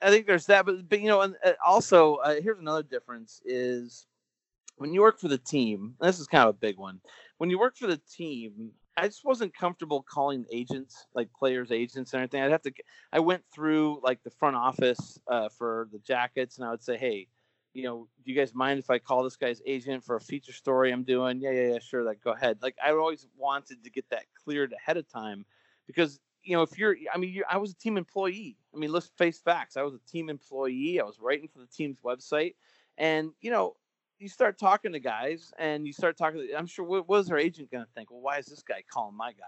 I 0.00 0.10
think 0.10 0.26
there's 0.26 0.46
that, 0.46 0.64
but, 0.64 0.88
but 0.88 1.00
you 1.00 1.08
know, 1.08 1.20
and 1.20 1.36
uh, 1.44 1.52
also 1.64 2.16
uh, 2.16 2.36
here's 2.40 2.58
another 2.58 2.82
difference 2.82 3.42
is 3.44 4.06
when 4.76 4.92
you 4.94 5.00
work 5.00 5.20
for 5.20 5.28
the 5.28 5.38
team. 5.38 5.94
This 6.00 6.18
is 6.18 6.26
kind 6.26 6.48
of 6.48 6.54
a 6.54 6.58
big 6.58 6.78
one. 6.78 7.00
When 7.36 7.50
you 7.50 7.58
work 7.58 7.76
for 7.76 7.86
the 7.86 8.00
team, 8.10 8.72
I 8.96 9.06
just 9.06 9.24
wasn't 9.24 9.54
comfortable 9.54 10.04
calling 10.08 10.44
agents, 10.50 11.06
like 11.14 11.28
players' 11.32 11.70
agents 11.70 12.12
and 12.12 12.20
everything. 12.20 12.42
I'd 12.42 12.50
have 12.50 12.62
to. 12.62 12.72
I 13.12 13.20
went 13.20 13.44
through 13.54 14.00
like 14.02 14.22
the 14.24 14.30
front 14.30 14.56
office 14.56 15.20
uh, 15.28 15.48
for 15.50 15.88
the 15.92 16.00
Jackets, 16.00 16.58
and 16.58 16.66
I 16.66 16.70
would 16.70 16.82
say, 16.82 16.96
"Hey, 16.96 17.28
you 17.74 17.84
know, 17.84 18.08
do 18.24 18.32
you 18.32 18.38
guys 18.38 18.54
mind 18.54 18.78
if 18.78 18.90
I 18.90 18.98
call 18.98 19.22
this 19.22 19.36
guy's 19.36 19.62
agent 19.66 20.04
for 20.04 20.16
a 20.16 20.20
feature 20.20 20.52
story 20.52 20.92
I'm 20.92 21.04
doing? 21.04 21.40
Yeah, 21.40 21.50
yeah, 21.50 21.72
yeah, 21.74 21.78
sure. 21.78 22.02
Like, 22.02 22.22
go 22.22 22.32
ahead. 22.32 22.58
Like, 22.62 22.76
I 22.84 22.90
always 22.92 23.26
wanted 23.36 23.84
to 23.84 23.90
get 23.90 24.08
that 24.10 24.24
cleared 24.44 24.72
ahead 24.72 24.96
of 24.96 25.08
time 25.08 25.44
because, 25.86 26.18
you 26.42 26.56
know, 26.56 26.62
if 26.62 26.78
you're, 26.78 26.96
I 27.12 27.18
mean, 27.18 27.32
you're, 27.32 27.44
I 27.48 27.58
was 27.58 27.72
a 27.72 27.76
team 27.76 27.96
employee. 27.96 28.56
I 28.74 28.78
mean, 28.78 28.90
let's 28.90 29.10
face 29.18 29.38
facts. 29.38 29.76
I 29.76 29.82
was 29.82 29.94
a 29.94 30.10
team 30.10 30.30
employee. 30.30 31.00
I 31.00 31.04
was 31.04 31.20
writing 31.20 31.48
for 31.48 31.58
the 31.58 31.66
team's 31.66 31.98
website. 32.00 32.54
And, 32.96 33.30
you 33.40 33.50
know, 33.50 33.76
you 34.18 34.28
start 34.28 34.58
talking 34.58 34.92
to 34.92 35.00
guys 35.00 35.52
and 35.58 35.86
you 35.86 35.92
start 35.92 36.16
talking, 36.16 36.48
I'm 36.56 36.66
sure, 36.66 36.84
what 36.84 37.08
was 37.08 37.28
her 37.28 37.38
agent 37.38 37.70
going 37.70 37.84
to 37.84 37.90
think? 37.94 38.10
Well, 38.10 38.20
why 38.20 38.38
is 38.38 38.46
this 38.46 38.62
guy 38.62 38.82
calling 38.90 39.16
my 39.16 39.32
guy? 39.32 39.44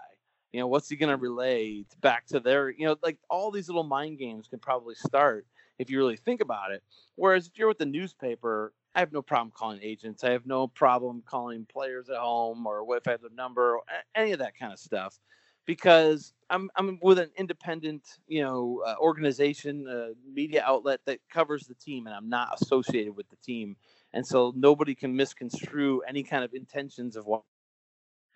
You 0.53 0.59
know, 0.59 0.67
what's 0.67 0.89
he 0.89 0.95
going 0.95 1.09
to 1.09 1.17
relay 1.17 1.85
back 2.01 2.27
to 2.27 2.39
their, 2.39 2.69
you 2.69 2.85
know, 2.85 2.97
like 3.01 3.17
all 3.29 3.51
these 3.51 3.67
little 3.67 3.83
mind 3.83 4.17
games 4.17 4.47
can 4.47 4.59
probably 4.59 4.95
start 4.95 5.45
if 5.81 5.89
you 5.89 5.97
really 5.97 6.17
think 6.17 6.41
about 6.41 6.71
it. 6.71 6.83
Whereas 7.15 7.47
if 7.47 7.57
you're 7.57 7.67
with 7.67 7.79
the 7.79 7.85
newspaper, 7.85 8.73
I 8.95 8.99
have 8.99 9.13
no 9.13 9.21
problem 9.21 9.51
calling 9.55 9.79
agents. 9.81 10.23
I 10.23 10.31
have 10.31 10.45
no 10.45 10.67
problem 10.67 11.23
calling 11.25 11.65
players 11.65 12.09
at 12.09 12.17
home 12.17 12.65
or 12.67 12.85
if 12.97 13.07
I 13.07 13.11
have 13.11 13.21
their 13.21 13.29
number, 13.31 13.79
any 14.15 14.31
of 14.31 14.39
that 14.39 14.57
kind 14.57 14.73
of 14.73 14.79
stuff, 14.79 15.19
because 15.65 16.33
I'm 16.49 16.69
I'm 16.75 16.99
with 17.01 17.19
an 17.19 17.31
independent, 17.37 18.03
you 18.27 18.43
know, 18.43 18.83
uh, 18.85 18.95
organization, 18.99 20.15
media 20.25 20.63
outlet 20.65 20.99
that 21.05 21.19
covers 21.29 21.67
the 21.67 21.75
team, 21.75 22.07
and 22.07 22.15
I'm 22.15 22.29
not 22.29 22.61
associated 22.61 23.15
with 23.15 23.29
the 23.29 23.37
team, 23.37 23.77
and 24.13 24.25
so 24.25 24.51
nobody 24.55 24.95
can 24.95 25.15
misconstrue 25.15 26.01
any 26.01 26.23
kind 26.23 26.43
of 26.43 26.53
intentions 26.53 27.15
of 27.15 27.25
what. 27.25 27.43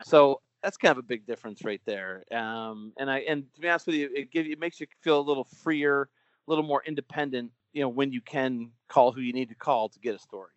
So 0.04 0.42
that's 0.64 0.78
kind 0.78 0.92
of 0.92 0.98
a 0.98 1.04
big 1.04 1.26
difference 1.26 1.64
right 1.64 1.82
there. 1.86 2.24
Um, 2.32 2.94
and 2.98 3.10
I 3.12 3.20
and 3.20 3.54
to 3.56 3.62
be 3.62 3.70
honest 3.70 3.88
with 3.88 3.96
you, 3.96 4.10
it 4.16 4.32
gives 4.32 4.50
it 4.50 4.60
makes 4.60 4.80
you 4.80 4.88
feel 5.02 5.20
a 5.20 5.22
little 5.22 5.44
freer 5.44 6.10
little 6.48 6.64
more 6.64 6.84
independent, 6.86 7.52
you 7.74 7.82
know, 7.82 7.90
when 7.90 8.12
you 8.12 8.22
can 8.22 8.72
call 8.88 9.12
who 9.12 9.22
you 9.22 9.34
need 9.34 9.50
to 9.50 9.56
call 9.56 9.90
to 9.90 10.00
get 10.00 10.16
a 10.16 10.20
story. 10.20 10.52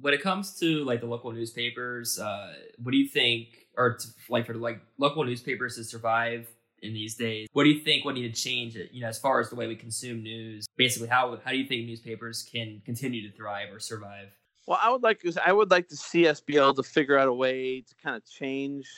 When 0.00 0.14
it 0.14 0.22
comes 0.22 0.58
to 0.60 0.84
like 0.84 1.00
the 1.00 1.06
local 1.06 1.32
newspapers, 1.32 2.18
uh, 2.18 2.54
what 2.82 2.92
do 2.92 2.98
you 2.98 3.08
think, 3.08 3.66
or 3.76 3.96
to, 3.96 4.08
like 4.28 4.46
for 4.46 4.54
like 4.54 4.80
local 4.98 5.24
newspapers 5.24 5.76
to 5.76 5.84
survive 5.84 6.48
in 6.82 6.94
these 6.94 7.14
days, 7.16 7.48
what 7.52 7.64
do 7.64 7.70
you 7.70 7.80
think 7.80 8.04
would 8.04 8.14
need 8.14 8.34
to 8.34 8.42
change 8.42 8.76
it? 8.76 8.90
You 8.92 9.02
know, 9.02 9.08
as 9.08 9.18
far 9.18 9.40
as 9.40 9.50
the 9.50 9.56
way 9.56 9.66
we 9.66 9.76
consume 9.76 10.22
news, 10.22 10.66
basically, 10.76 11.08
how 11.08 11.38
how 11.44 11.50
do 11.50 11.58
you 11.58 11.66
think 11.66 11.86
newspapers 11.86 12.42
can 12.42 12.80
continue 12.86 13.28
to 13.30 13.36
thrive 13.36 13.68
or 13.70 13.78
survive? 13.78 14.28
Well, 14.66 14.78
I 14.80 14.90
would 14.90 15.02
like 15.02 15.22
I 15.44 15.52
would 15.52 15.70
like 15.70 15.88
to 15.88 15.96
see 15.96 16.28
us 16.28 16.40
be 16.40 16.56
able 16.56 16.74
to 16.74 16.82
figure 16.82 17.18
out 17.18 17.28
a 17.28 17.34
way 17.34 17.80
to 17.82 17.94
kind 18.02 18.16
of 18.16 18.24
change 18.24 18.88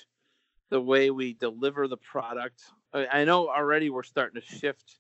the 0.71 0.81
way 0.81 1.11
we 1.11 1.35
deliver 1.35 1.89
the 1.89 1.97
product. 1.97 2.63
I 2.95 3.25
know 3.25 3.49
already 3.49 3.91
we're 3.91 4.03
starting 4.03 4.41
to 4.41 4.47
shift 4.47 4.99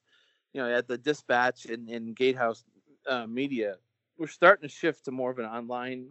you 0.53 0.61
know, 0.61 0.73
at 0.73 0.87
the 0.89 0.99
dispatch 0.99 1.67
and 1.67 1.89
in 1.89 2.13
Gatehouse 2.15 2.65
uh, 3.09 3.27
Media, 3.27 3.77
we're 4.19 4.27
starting 4.27 4.69
to 4.69 4.75
shift 4.75 5.05
to 5.07 5.11
more 5.11 5.31
of 5.31 5.39
an 5.39 5.47
online, 5.47 6.09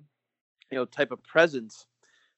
you 0.71 0.77
know, 0.77 0.85
type 0.85 1.11
of 1.11 1.23
presence. 1.23 1.87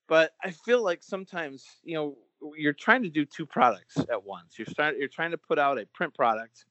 But 0.07 0.33
I 0.43 0.51
feel 0.51 0.83
like 0.83 1.01
sometimes, 1.01 1.65
you 1.83 1.95
know, 1.95 2.17
you're 2.57 2.73
trying 2.73 3.03
to 3.03 3.09
do 3.09 3.25
two 3.25 3.45
products 3.45 3.97
at 3.97 4.23
once. 4.23 4.57
You're 4.57 4.67
trying 4.75 4.95
you're 4.99 5.07
trying 5.07 5.31
to 5.31 5.37
put 5.37 5.57
out 5.57 5.79
a 5.79 5.85
print 5.93 6.13
product 6.13 6.65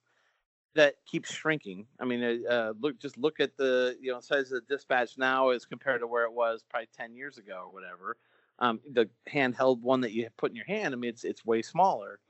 that 0.74 0.94
keeps 1.06 1.32
shrinking. 1.32 1.86
I 2.00 2.04
mean, 2.04 2.22
uh, 2.22 2.50
uh, 2.50 2.72
look 2.80 2.98
just 2.98 3.16
look 3.16 3.40
at 3.40 3.56
the 3.56 3.96
you 4.00 4.12
know 4.12 4.20
size 4.20 4.52
of 4.52 4.62
the 4.66 4.74
dispatch 4.74 5.18
now 5.18 5.50
as 5.50 5.64
compared 5.64 6.00
to 6.00 6.06
where 6.06 6.24
it 6.24 6.32
was 6.32 6.64
probably 6.68 6.88
ten 6.96 7.14
years 7.14 7.38
ago 7.38 7.64
or 7.66 7.72
whatever. 7.72 8.16
Um, 8.58 8.80
the 8.92 9.08
handheld 9.32 9.80
one 9.80 10.02
that 10.02 10.12
you 10.12 10.28
put 10.36 10.50
in 10.50 10.56
your 10.56 10.66
hand, 10.66 10.94
I 10.94 10.96
mean, 10.96 11.10
it's 11.10 11.24
it's 11.24 11.44
way 11.44 11.62
smaller. 11.62 12.20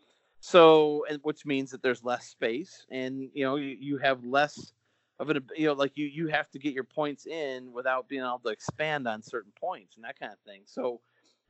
So, 0.45 1.05
and 1.09 1.21
which 1.23 1.47
means 1.47 1.71
that 1.71 1.83
there's 1.83 2.03
less 2.03 2.27
space, 2.27 2.85
and 2.91 3.31
you 3.33 3.45
know 3.45 3.57
you, 3.57 3.77
you 3.79 3.99
have 3.99 4.25
less 4.25 4.73
of 5.21 5.31
an 5.31 5.39
you 5.57 5.67
know 5.69 5.73
like 5.75 5.97
you 5.97 6.07
you 6.07 6.27
have 6.29 6.51
to 6.51 6.59
get 6.59 6.75
your 6.75 6.83
points 6.85 7.27
in 7.27 7.73
without 7.73 8.09
being 8.09 8.23
able 8.23 8.41
to 8.41 8.49
expand 8.49 9.07
on 9.07 9.23
certain 9.23 9.53
points 9.61 9.95
and 9.97 10.05
that 10.05 10.19
kind 10.19 10.33
of 10.33 10.41
thing. 10.41 10.63
So, 10.67 11.01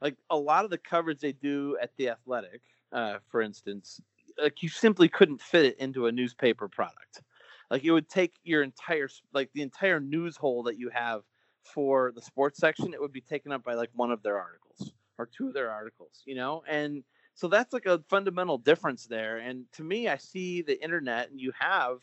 like 0.03 0.17
a 0.29 0.37
lot 0.37 0.65
of 0.67 0.71
the 0.71 0.77
coverage 0.77 1.21
they 1.21 1.33
do 1.33 1.79
at 1.81 1.93
the 1.97 2.11
Athletic, 2.11 2.61
uh, 2.93 3.19
for 3.31 3.41
instance, 3.41 3.99
like 4.41 4.63
you 4.63 4.69
simply 4.69 5.09
couldn't 5.09 5.41
fit 5.41 5.65
it 5.65 5.79
into 5.79 6.07
a 6.07 6.13
newspaper 6.13 6.69
product. 6.69 7.23
Like 7.71 7.85
it 7.85 7.93
would 7.93 8.11
take 8.11 8.35
your 8.45 8.63
entire 8.63 9.09
like 9.33 9.51
the 9.55 9.63
entire 9.63 10.01
news 10.01 10.37
hole 10.37 10.65
that 10.65 10.77
you 10.79 10.91
have 10.91 11.23
for 11.63 12.13
the 12.15 12.21
sports 12.21 12.59
section, 12.59 12.93
it 12.93 13.01
would 13.01 13.13
be 13.13 13.23
taken 13.23 13.53
up 13.53 13.65
by 13.65 13.73
like 13.73 13.91
one 13.95 14.11
of 14.11 14.23
their 14.23 14.39
articles 14.39 14.93
or 15.19 15.27
two 15.27 15.49
of 15.49 15.55
their 15.55 15.71
articles, 15.71 16.23
you 16.27 16.35
know, 16.35 16.63
and 16.69 17.05
so 17.35 17.49
that's 17.49 17.73
like 17.73 17.87
a 17.87 18.03
fundamental 18.09 18.59
difference 18.59 19.07
there. 19.07 19.39
And 19.39 19.65
to 19.73 19.83
me, 19.83 20.09
I 20.09 20.17
see 20.17 20.63
the 20.63 20.83
internet 20.83 21.31
and 21.31 21.41
you 21.41 21.53
have 21.59 21.99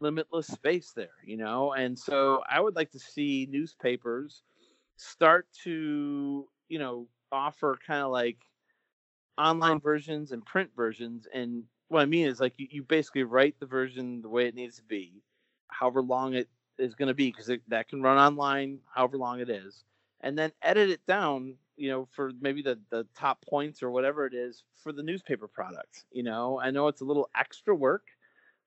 limitless 0.00 0.46
space 0.46 0.92
there, 0.94 1.08
you 1.24 1.36
know? 1.36 1.72
And 1.72 1.98
so 1.98 2.42
I 2.48 2.60
would 2.60 2.76
like 2.76 2.90
to 2.92 2.98
see 2.98 3.48
newspapers 3.50 4.42
start 4.96 5.46
to, 5.64 6.48
you 6.68 6.78
know, 6.78 7.06
offer 7.32 7.78
kind 7.86 8.02
of 8.02 8.10
like 8.10 8.38
online 9.38 9.80
versions 9.80 10.32
and 10.32 10.44
print 10.44 10.70
versions. 10.76 11.26
And 11.32 11.64
what 11.88 12.02
I 12.02 12.06
mean 12.06 12.26
is 12.26 12.40
like 12.40 12.54
you, 12.56 12.68
you 12.70 12.82
basically 12.82 13.24
write 13.24 13.58
the 13.58 13.66
version 13.66 14.22
the 14.22 14.28
way 14.28 14.46
it 14.46 14.54
needs 14.54 14.76
to 14.76 14.82
be, 14.84 15.22
however 15.68 16.02
long 16.02 16.34
it 16.34 16.48
is 16.78 16.94
going 16.94 17.08
to 17.08 17.14
be, 17.14 17.30
because 17.30 17.50
that 17.68 17.88
can 17.88 18.02
run 18.02 18.18
online, 18.18 18.78
however 18.94 19.16
long 19.16 19.40
it 19.40 19.50
is, 19.50 19.84
and 20.20 20.38
then 20.38 20.52
edit 20.62 20.90
it 20.90 21.04
down 21.06 21.56
you 21.80 21.88
know, 21.88 22.06
for 22.12 22.32
maybe 22.40 22.62
the 22.62 22.78
the 22.90 23.06
top 23.16 23.44
points 23.44 23.82
or 23.82 23.90
whatever 23.90 24.26
it 24.26 24.34
is 24.34 24.64
for 24.76 24.92
the 24.92 25.02
newspaper 25.02 25.48
product. 25.48 26.04
You 26.12 26.22
know, 26.22 26.60
I 26.60 26.70
know 26.70 26.88
it's 26.88 27.00
a 27.00 27.06
little 27.06 27.30
extra 27.34 27.74
work, 27.74 28.08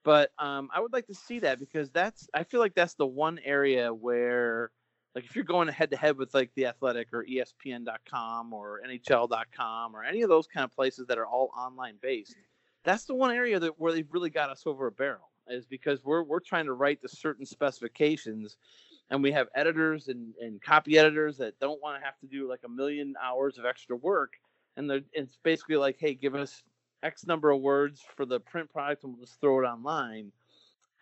but 0.03 0.31
um, 0.39 0.69
I 0.73 0.81
would 0.81 0.93
like 0.93 1.07
to 1.07 1.13
see 1.13 1.39
that 1.39 1.59
because 1.59 1.91
that's 1.91 2.27
I 2.33 2.43
feel 2.43 2.59
like 2.59 2.73
that's 2.73 2.95
the 2.95 3.05
one 3.05 3.39
area 3.45 3.93
where 3.93 4.71
like 5.13 5.25
if 5.25 5.35
you're 5.35 5.45
going 5.45 5.67
head 5.67 5.91
to 5.91 5.97
head 5.97 6.17
with 6.17 6.33
like 6.33 6.51
the 6.55 6.65
athletic 6.65 7.09
or 7.13 7.23
espn.com 7.23 8.51
or 8.51 8.81
nhl.com 8.87 9.95
or 9.95 10.03
any 10.03 10.23
of 10.23 10.29
those 10.29 10.47
kind 10.47 10.63
of 10.63 10.71
places 10.71 11.05
that 11.07 11.19
are 11.19 11.27
all 11.27 11.51
online 11.55 11.95
based 12.01 12.35
that's 12.83 13.05
the 13.05 13.13
one 13.13 13.31
area 13.31 13.59
that 13.59 13.79
where 13.79 13.93
they've 13.93 14.11
really 14.11 14.29
got 14.29 14.49
us 14.49 14.63
over 14.65 14.87
a 14.87 14.91
barrel 14.91 15.29
is 15.47 15.65
because 15.65 16.03
we're 16.03 16.23
we're 16.23 16.39
trying 16.39 16.65
to 16.65 16.73
write 16.73 17.01
the 17.01 17.09
certain 17.09 17.45
specifications 17.45 18.57
and 19.09 19.21
we 19.21 19.31
have 19.31 19.47
editors 19.55 20.07
and, 20.07 20.33
and 20.41 20.61
copy 20.61 20.97
editors 20.97 21.37
that 21.37 21.59
don't 21.59 21.81
want 21.81 21.99
to 21.99 22.05
have 22.05 22.17
to 22.19 22.27
do 22.27 22.49
like 22.49 22.61
a 22.65 22.69
million 22.69 23.13
hours 23.21 23.57
of 23.57 23.65
extra 23.65 23.95
work 23.95 24.33
and 24.77 24.91
it's 25.13 25.37
basically 25.43 25.75
like 25.75 25.97
hey 25.99 26.13
give 26.13 26.35
us 26.35 26.63
x 27.03 27.25
number 27.25 27.51
of 27.51 27.61
words 27.61 28.01
for 28.15 28.25
the 28.25 28.39
print 28.39 28.69
product 28.71 29.03
and 29.03 29.13
we'll 29.13 29.25
just 29.25 29.39
throw 29.39 29.59
it 29.59 29.67
online 29.67 30.31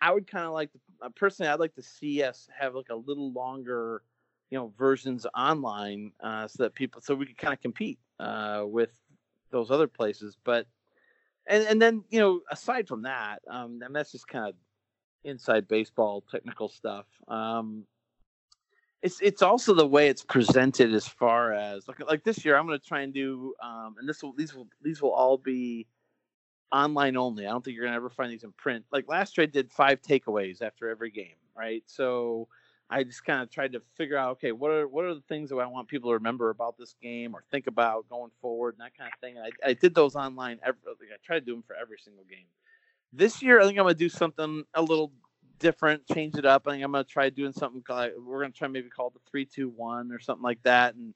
i 0.00 0.12
would 0.12 0.26
kind 0.26 0.44
of 0.44 0.52
like 0.52 0.72
to, 0.72 0.78
uh, 1.02 1.08
personally 1.14 1.50
i'd 1.50 1.60
like 1.60 1.74
to 1.74 1.82
see 1.82 2.22
us 2.22 2.48
have 2.58 2.74
like 2.74 2.90
a 2.90 2.94
little 2.94 3.32
longer 3.32 4.02
you 4.52 4.58
know 4.58 4.70
versions 4.78 5.26
online 5.34 6.12
uh, 6.22 6.46
so 6.46 6.64
that 6.64 6.74
people 6.74 7.00
so 7.00 7.14
we 7.14 7.24
could 7.24 7.38
kind 7.38 7.54
of 7.54 7.60
compete 7.62 7.98
uh, 8.20 8.62
with 8.66 8.90
those 9.50 9.70
other 9.70 9.86
places. 9.86 10.36
But 10.44 10.66
and 11.46 11.64
and 11.66 11.80
then 11.80 12.04
you 12.10 12.20
know 12.20 12.40
aside 12.50 12.86
from 12.86 13.02
that, 13.02 13.40
um, 13.48 13.80
and 13.82 13.96
that's 13.96 14.12
just 14.12 14.28
kind 14.28 14.48
of 14.48 14.54
inside 15.24 15.68
baseball 15.68 16.22
technical 16.30 16.68
stuff. 16.68 17.06
Um, 17.28 17.84
it's 19.02 19.20
it's 19.20 19.42
also 19.42 19.74
the 19.74 19.86
way 19.86 20.08
it's 20.08 20.22
presented 20.22 20.94
as 20.94 21.06
far 21.06 21.52
as 21.52 21.88
like 21.88 21.98
like 22.06 22.24
this 22.24 22.44
year 22.44 22.56
I'm 22.56 22.66
going 22.66 22.78
to 22.78 22.86
try 22.86 23.02
and 23.02 23.12
do 23.12 23.54
um, 23.62 23.96
and 23.98 24.08
this 24.08 24.22
will 24.22 24.32
these 24.32 24.54
will 24.54 24.68
these 24.80 25.02
will 25.02 25.12
all 25.12 25.36
be 25.36 25.86
online 26.70 27.16
only. 27.16 27.46
I 27.46 27.50
don't 27.50 27.64
think 27.64 27.74
you're 27.76 27.84
going 27.84 27.92
to 27.92 27.96
ever 27.96 28.08
find 28.08 28.32
these 28.32 28.44
in 28.44 28.52
print. 28.52 28.84
Like 28.90 29.08
last 29.08 29.36
year 29.36 29.42
I 29.42 29.46
did 29.46 29.70
five 29.70 30.00
takeaways 30.00 30.62
after 30.62 30.88
every 30.88 31.10
game, 31.10 31.36
right? 31.54 31.82
So 31.86 32.48
I 32.88 33.02
just 33.04 33.24
kind 33.24 33.42
of 33.42 33.50
tried 33.50 33.72
to 33.72 33.82
figure 33.96 34.16
out 34.16 34.32
okay, 34.32 34.52
what 34.52 34.70
are 34.70 34.86
what 34.86 35.04
are 35.04 35.14
the 35.14 35.20
things 35.22 35.50
that 35.50 35.56
I 35.56 35.66
want 35.66 35.88
people 35.88 36.10
to 36.10 36.14
remember 36.14 36.50
about 36.50 36.78
this 36.78 36.94
game 37.02 37.34
or 37.34 37.42
think 37.50 37.66
about 37.66 38.08
going 38.08 38.30
forward 38.40 38.74
and 38.78 38.86
that 38.86 38.96
kind 38.96 39.10
of 39.12 39.18
thing. 39.20 39.36
And 39.36 39.46
I, 39.46 39.70
I 39.70 39.72
did 39.74 39.94
those 39.94 40.14
online 40.14 40.60
every 40.64 40.80
like 40.86 41.08
I 41.12 41.16
tried 41.24 41.40
to 41.40 41.44
do 41.46 41.52
them 41.52 41.64
for 41.66 41.74
every 41.74 41.98
single 42.02 42.24
game. 42.24 42.46
This 43.12 43.42
year 43.42 43.60
I 43.60 43.64
think 43.64 43.78
I'm 43.78 43.84
going 43.84 43.94
to 43.94 43.98
do 43.98 44.08
something 44.08 44.62
a 44.74 44.82
little 44.82 45.12
different, 45.62 46.06
change 46.12 46.36
it 46.36 46.44
up. 46.44 46.66
I 46.66 46.72
think 46.72 46.84
I'm 46.84 46.92
gonna 46.92 47.04
try 47.04 47.30
doing 47.30 47.52
something. 47.52 47.82
Like, 47.88 48.12
we're 48.18 48.42
gonna 48.42 48.52
try 48.52 48.68
maybe 48.68 48.90
call 48.90 49.08
it 49.08 49.14
the 49.14 49.20
three, 49.30 49.46
two, 49.46 49.70
one 49.70 50.12
or 50.12 50.18
something 50.18 50.42
like 50.42 50.62
that, 50.64 50.94
and 50.94 51.14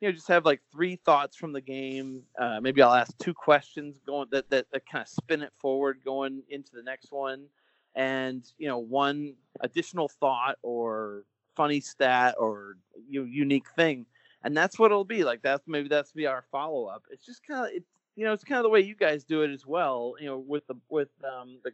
you 0.00 0.08
know 0.08 0.12
just 0.12 0.28
have 0.28 0.44
like 0.44 0.60
three 0.72 0.96
thoughts 0.96 1.36
from 1.36 1.52
the 1.52 1.60
game. 1.60 2.22
Uh, 2.38 2.60
maybe 2.60 2.82
I'll 2.82 2.92
ask 2.92 3.16
two 3.18 3.32
questions 3.32 4.00
going 4.06 4.28
that 4.32 4.50
that, 4.50 4.66
that 4.72 4.82
kind 4.90 5.02
of 5.02 5.08
spin 5.08 5.42
it 5.42 5.52
forward 5.58 6.00
going 6.04 6.42
into 6.50 6.72
the 6.74 6.82
next 6.82 7.12
one, 7.12 7.46
and 7.94 8.44
you 8.58 8.68
know 8.68 8.78
one 8.78 9.34
additional 9.60 10.08
thought 10.08 10.56
or 10.62 11.24
funny 11.54 11.80
stat 11.80 12.34
or 12.38 12.76
you 13.08 13.20
know, 13.20 13.26
unique 13.26 13.68
thing, 13.76 14.06
and 14.42 14.56
that's 14.56 14.78
what 14.78 14.90
it'll 14.90 15.04
be. 15.04 15.24
Like 15.24 15.42
that's 15.42 15.66
maybe 15.66 15.88
that's 15.88 16.12
be 16.12 16.26
our 16.26 16.44
follow 16.50 16.86
up. 16.86 17.04
It's 17.10 17.24
just 17.24 17.46
kind 17.46 17.66
of 17.66 17.72
it. 17.72 17.84
You 18.16 18.24
know, 18.24 18.32
it's 18.32 18.44
kind 18.44 18.58
of 18.58 18.62
the 18.62 18.70
way 18.70 18.80
you 18.80 18.94
guys 18.94 19.24
do 19.24 19.42
it 19.42 19.50
as 19.50 19.66
well. 19.66 20.14
You 20.20 20.26
know, 20.26 20.38
with 20.38 20.66
the 20.66 20.74
with 20.88 21.08
um, 21.24 21.58
the 21.64 21.72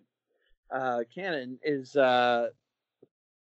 uh, 0.72 1.00
Cannon 1.14 1.58
is 1.62 1.96
uh, 1.96 2.48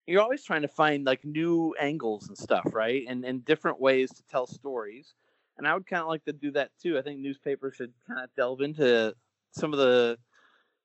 you're 0.08 0.22
always 0.22 0.44
trying 0.44 0.64
to 0.64 0.68
find 0.68 1.06
like 1.06 1.24
new 1.24 1.76
angles 1.80 2.28
and 2.28 2.38
stuff, 2.38 2.66
right? 2.74 3.04
And 3.08 3.24
and 3.26 3.46
different 3.46 3.80
ways 3.80 4.12
to 4.12 4.24
tell 4.30 4.48
stories. 4.48 5.14
And 5.58 5.68
I 5.68 5.74
would 5.74 5.86
kind 5.86 6.02
of 6.02 6.08
like 6.08 6.24
to 6.26 6.34
do 6.34 6.52
that 6.52 6.72
too. 6.82 6.98
I 6.98 7.02
think 7.02 7.20
newspapers 7.20 7.76
should 7.76 7.92
kind 8.08 8.22
of 8.24 8.30
delve 8.36 8.62
into 8.62 9.14
some 9.52 9.74
of 9.74 9.80
the, 9.80 10.18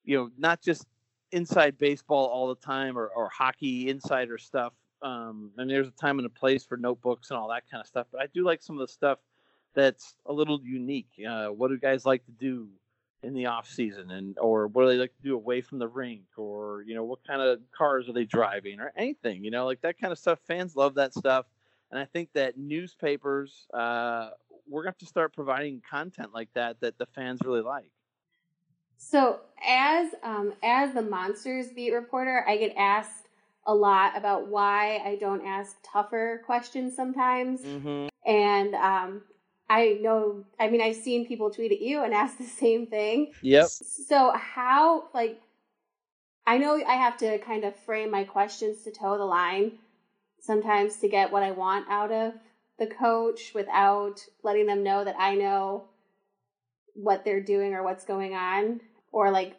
you 0.03 0.17
know, 0.17 0.31
not 0.37 0.61
just 0.61 0.85
inside 1.31 1.79
baseball 1.79 2.27
all 2.27 2.49
the 2.49 2.57
time 2.57 2.99
or, 2.99 3.07
or 3.07 3.29
hockey 3.29 3.89
insider 3.89 4.37
stuff. 4.37 4.73
Um, 5.01 5.53
and 5.59 5.71
there's 5.71 5.89
a 5.89 5.93
time 5.93 6.19
and 6.19 6.27
a 6.27 6.31
place 6.31 6.65
for 6.65 6.77
notebooks 6.77 7.31
and 7.31 7.39
all 7.39 7.49
that 7.51 7.71
kind 7.71 7.81
of 7.81 7.87
stuff. 7.87 8.09
But 8.11 8.21
I 8.23 8.27
do 8.35 8.45
like 8.45 8.63
some 8.63 8.77
of 8.77 8.81
the 8.81 8.93
stuff 8.93 9.19
that's 9.75 10.17
a 10.27 10.33
little 10.33 10.61
unique. 10.63 11.11
Uh, 11.29 11.49
what 11.49 11.69
do 11.69 11.79
guys 11.79 12.05
like 12.05 12.25
to 12.27 12.33
do? 12.33 12.69
In 13.25 13.35
the 13.35 13.47
off 13.47 13.69
season 13.69 14.11
and 14.11 14.39
or 14.39 14.67
what 14.69 14.83
do 14.83 14.89
they 14.89 14.97
like 14.97 15.15
to 15.17 15.23
do 15.23 15.35
away 15.35 15.61
from 15.61 15.79
the 15.79 15.89
rink 15.89 16.25
or 16.37 16.85
you 16.87 16.95
know 16.95 17.05
what 17.05 17.25
kind 17.27 17.41
of 17.41 17.59
cars 17.77 18.09
are 18.09 18.13
they 18.13 18.25
driving 18.25 18.81
or 18.81 18.93
anything 18.97 19.45
you 19.45 19.51
know 19.51 19.65
like 19.65 19.81
that 19.81 19.99
kind 19.99 20.13
of 20.13 20.19
stuff 20.19 20.39
fans 20.47 20.77
love 20.77 20.95
that 20.95 21.15
stuff 21.15 21.47
and 21.91 22.01
i 22.01 22.05
think 22.05 22.29
that 22.35 22.57
newspapers 22.57 23.67
uh, 23.75 24.31
we're 24.69 24.83
going 24.83 24.93
to 24.93 24.97
have 24.97 24.99
to 24.99 25.07
start 25.07 25.35
providing 25.35 25.83
content 25.89 26.31
like 26.33 26.49
that 26.55 26.81
that 26.81 26.99
the 26.99 27.07
fans 27.07 27.41
really 27.45 27.63
like 27.63 27.91
So 28.97 29.41
as 29.67 30.15
um, 30.23 30.55
as 30.63 30.95
the 30.95 31.03
monsters 31.03 31.69
beat 31.69 31.93
reporter, 31.93 32.45
I 32.47 32.57
get 32.57 32.75
asked 32.77 33.29
a 33.67 33.75
lot 33.75 34.17
about 34.17 34.49
why 34.49 34.99
I 35.05 35.17
don't 35.17 35.45
ask 35.47 35.77
tougher 35.83 36.43
questions 36.45 36.95
sometimes. 36.95 37.63
mm-hmm. 37.63 38.09
And 38.27 38.75
um, 38.75 39.23
I 39.69 39.99
know, 40.01 40.45
I 40.61 40.69
mean, 40.69 40.81
I've 40.81 40.97
seen 40.97 41.27
people 41.27 41.51
tweet 41.51 41.73
at 41.73 41.81
you 41.81 42.03
and 42.03 42.13
ask 42.23 42.39
the 42.39 42.45
same 42.45 42.87
thing. 42.87 43.33
yep 43.43 43.67
So 43.67 44.33
how, 44.33 45.09
like, 45.15 45.41
I 46.47 46.59
know 46.59 46.83
I 46.87 46.95
have 46.95 47.17
to 47.19 47.39
kind 47.39 47.65
of 47.65 47.75
frame 47.75 48.11
my 48.11 48.25
questions 48.25 48.83
to 48.83 48.91
toe 48.91 49.17
the 49.17 49.25
line 49.25 49.79
sometimes 50.41 50.99
to 50.99 51.09
get 51.09 51.33
what 51.33 51.43
I 51.43 51.53
want 51.53 51.87
out 51.89 52.13
of 52.13 52.35
the 52.79 52.87
coach 52.87 53.53
without 53.55 54.21
letting 54.43 54.67
them 54.67 54.83
know 54.83 55.05
that 55.05 55.17
I 55.19 55.37
know 55.37 55.85
what 56.95 57.25
they're 57.25 57.43
doing 57.43 57.73
or 57.73 57.83
what's 57.83 58.05
going 58.05 58.35
on 58.35 58.81
or 59.11 59.31
like 59.31 59.57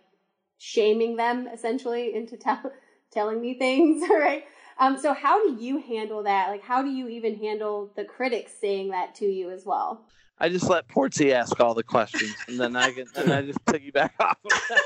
shaming 0.57 1.15
them 1.15 1.47
essentially 1.47 2.13
into 2.13 2.37
tell- 2.37 2.71
telling 3.11 3.41
me 3.41 3.57
things, 3.57 4.07
right? 4.09 4.43
Um, 4.79 4.97
so 4.97 5.13
how 5.13 5.41
do 5.41 5.63
you 5.63 5.77
handle 5.79 6.23
that? 6.23 6.49
Like, 6.49 6.63
how 6.63 6.81
do 6.81 6.89
you 6.89 7.07
even 7.07 7.35
handle 7.37 7.91
the 7.95 8.03
critics 8.03 8.51
saying 8.59 8.89
that 8.89 9.15
to 9.15 9.25
you 9.25 9.51
as 9.51 9.65
well? 9.65 10.05
i 10.37 10.49
just 10.49 10.69
let 10.69 10.85
portsy 10.89 11.31
ask 11.31 11.61
all 11.61 11.73
the 11.73 11.81
questions 11.81 12.35
and 12.49 12.59
then 12.59 12.75
i 12.75 12.91
can 12.91 13.05
and 13.15 13.31
i 13.31 13.41
just 13.41 13.63
piggyback 13.63 14.09
off 14.19 14.37
of 14.43 14.51
that. 14.69 14.81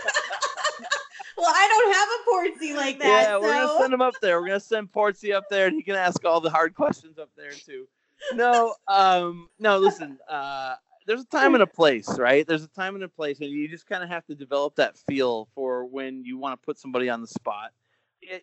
Well, 1.36 1.52
I 1.52 1.68
don't 1.68 1.94
have 1.94 2.08
a 2.08 2.60
Portsy 2.60 2.76
like 2.76 3.00
that. 3.00 3.24
yeah 3.24 3.38
we're 3.38 3.54
gonna 3.54 3.80
send 3.80 3.92
him 3.92 4.02
up 4.02 4.14
there 4.22 4.40
we're 4.40 4.46
gonna 4.48 4.60
send 4.60 4.92
portsy 4.92 5.34
up 5.34 5.46
there 5.50 5.66
and 5.66 5.76
he 5.76 5.82
can 5.82 5.96
ask 5.96 6.24
all 6.24 6.40
the 6.40 6.52
hard 6.52 6.76
questions 6.76 7.18
up 7.18 7.30
there 7.36 7.50
too 7.50 7.88
no 8.34 8.76
um 8.88 9.48
no 9.58 9.80
listen 9.80 10.20
uh 10.30 10.76
there's 11.08 11.22
a 11.22 11.26
time 11.28 11.56
and 11.56 11.64
a 11.64 11.68
place 11.68 12.10
right 12.20 12.46
there's 12.46 12.64
a 12.64 12.68
time 12.70 12.94
and 12.94 13.04
a 13.04 13.10
place 13.10 13.40
and 13.40 13.50
you 13.50 13.68
just 13.68 13.88
kind 13.88 14.04
of 14.04 14.10
have 14.10 14.24
to 14.28 14.36
develop 14.36 14.76
that 14.76 14.98
feel 15.10 15.48
for 15.56 15.84
when 15.86 16.24
you 16.24 16.38
want 16.38 16.62
to 16.62 16.64
put 16.64 16.78
somebody 16.78 17.10
on 17.10 17.22
the 17.22 17.28
spot 17.28 17.72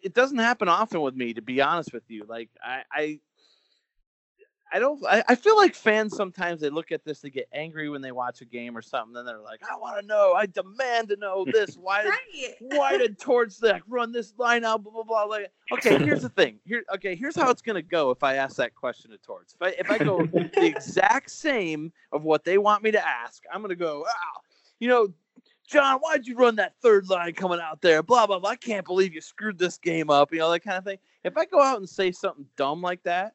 it, 0.02 0.14
doesn't 0.14 0.38
happen 0.38 0.68
often 0.68 1.00
with 1.00 1.14
me 1.14 1.32
to 1.34 1.42
be 1.42 1.60
honest 1.60 1.92
with 1.92 2.04
you 2.08 2.24
like 2.28 2.50
i 2.62 2.82
i 2.92 3.20
I 4.72 4.78
don't. 4.80 5.02
I, 5.06 5.22
I 5.28 5.34
feel 5.36 5.56
like 5.56 5.74
fans 5.74 6.16
sometimes 6.16 6.60
they 6.60 6.70
look 6.70 6.90
at 6.90 7.04
this, 7.04 7.20
they 7.20 7.30
get 7.30 7.48
angry 7.52 7.88
when 7.88 8.02
they 8.02 8.10
watch 8.10 8.40
a 8.40 8.44
game 8.44 8.76
or 8.76 8.82
something. 8.82 9.14
Then 9.14 9.24
they're 9.24 9.38
like, 9.38 9.60
"I 9.70 9.76
want 9.76 10.00
to 10.00 10.06
know. 10.06 10.32
I 10.36 10.46
demand 10.46 11.08
to 11.10 11.16
know 11.16 11.46
this. 11.50 11.76
Why 11.80 12.02
did 12.02 12.10
Right. 12.10 12.54
why 12.58 12.98
did 12.98 13.18
Torts 13.18 13.62
like 13.62 13.82
run 13.86 14.12
this 14.12 14.34
line 14.38 14.64
out? 14.64 14.82
Blah 14.82 14.92
blah 14.92 15.02
blah. 15.04 15.22
Like, 15.24 15.52
okay, 15.72 15.98
here's 15.98 16.22
the 16.22 16.28
thing. 16.30 16.58
Here, 16.64 16.82
okay, 16.94 17.14
here's 17.14 17.36
how 17.36 17.50
it's 17.50 17.62
gonna 17.62 17.80
go 17.82 18.10
if 18.10 18.22
I 18.24 18.34
ask 18.34 18.56
that 18.56 18.74
question 18.74 19.12
to 19.12 19.18
Torts. 19.18 19.54
If 19.54 19.62
I 19.62 19.68
if 19.78 19.90
I 19.90 19.98
go 19.98 20.26
the 20.26 20.50
exact 20.66 21.30
same 21.30 21.92
of 22.12 22.24
what 22.24 22.44
they 22.44 22.58
want 22.58 22.82
me 22.82 22.90
to 22.90 23.06
ask, 23.06 23.44
I'm 23.52 23.62
gonna 23.62 23.76
go. 23.76 24.04
Ah, 24.08 24.40
you 24.80 24.88
know, 24.88 25.08
John, 25.66 25.98
why'd 26.00 26.26
you 26.26 26.36
run 26.36 26.56
that 26.56 26.74
third 26.80 27.08
line 27.08 27.32
coming 27.32 27.60
out 27.60 27.80
there? 27.82 28.02
Blah 28.02 28.26
blah 28.26 28.38
blah. 28.38 28.50
I 28.50 28.56
can't 28.56 28.84
believe 28.86 29.14
you 29.14 29.20
screwed 29.20 29.58
this 29.58 29.78
game 29.78 30.10
up. 30.10 30.32
You 30.32 30.38
know 30.38 30.50
that 30.50 30.60
kind 30.60 30.78
of 30.78 30.84
thing. 30.84 30.98
If 31.24 31.36
I 31.36 31.44
go 31.44 31.60
out 31.60 31.78
and 31.78 31.88
say 31.88 32.12
something 32.12 32.46
dumb 32.56 32.80
like 32.82 33.02
that. 33.04 33.32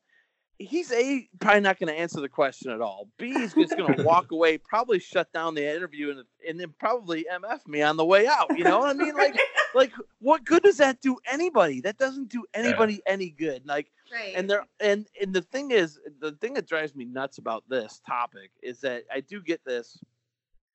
He's 0.64 0.92
a 0.92 1.28
probably 1.40 1.62
not 1.62 1.80
going 1.80 1.92
to 1.92 2.00
answer 2.00 2.22
the 2.22 2.30
question 2.30 2.70
at 2.70 2.82
all. 2.82 3.08
B 3.18 3.34
he's 3.34 3.56
just 3.56 3.76
going 3.76 3.94
to 3.98 4.04
walk 4.04 4.32
away, 4.32 4.60
probably 4.60 5.00
shut 5.00 5.34
down 5.34 5.56
the 5.56 5.76
interview, 5.76 6.12
and 6.12 6.24
and 6.48 6.60
then 6.60 6.72
probably 6.78 7.26
mf 7.34 7.66
me 7.68 7.82
on 7.82 7.98
the 7.98 8.06
way 8.06 8.28
out. 8.28 8.56
You 8.56 8.66
know 8.66 8.78
what 8.78 8.90
I 8.92 8.94
mean? 8.94 9.16
Like 9.16 9.36
like 9.74 9.92
what 10.20 10.44
good 10.44 10.62
does 10.62 10.78
that 10.78 11.02
do 11.02 11.18
anybody 11.32 11.82
that 11.82 11.98
doesn't 11.98 12.30
do 12.30 12.46
anybody 12.54 13.02
any 13.08 13.30
good 13.30 13.66
like 13.66 13.92
Right. 14.14 14.34
and 14.36 14.50
there 14.50 14.66
and 14.82 15.08
and 15.22 15.34
the 15.34 15.42
thing 15.42 15.72
is 15.72 15.98
the 16.20 16.34
thing 16.34 16.54
that 16.56 16.68
drives 16.68 16.94
me 16.94 17.06
nuts 17.06 17.38
about 17.38 17.64
this 17.70 18.02
topic 18.06 18.52
is 18.62 18.82
that 18.82 19.04
i 19.10 19.22
do 19.22 19.42
get 19.42 19.64
this 19.64 19.98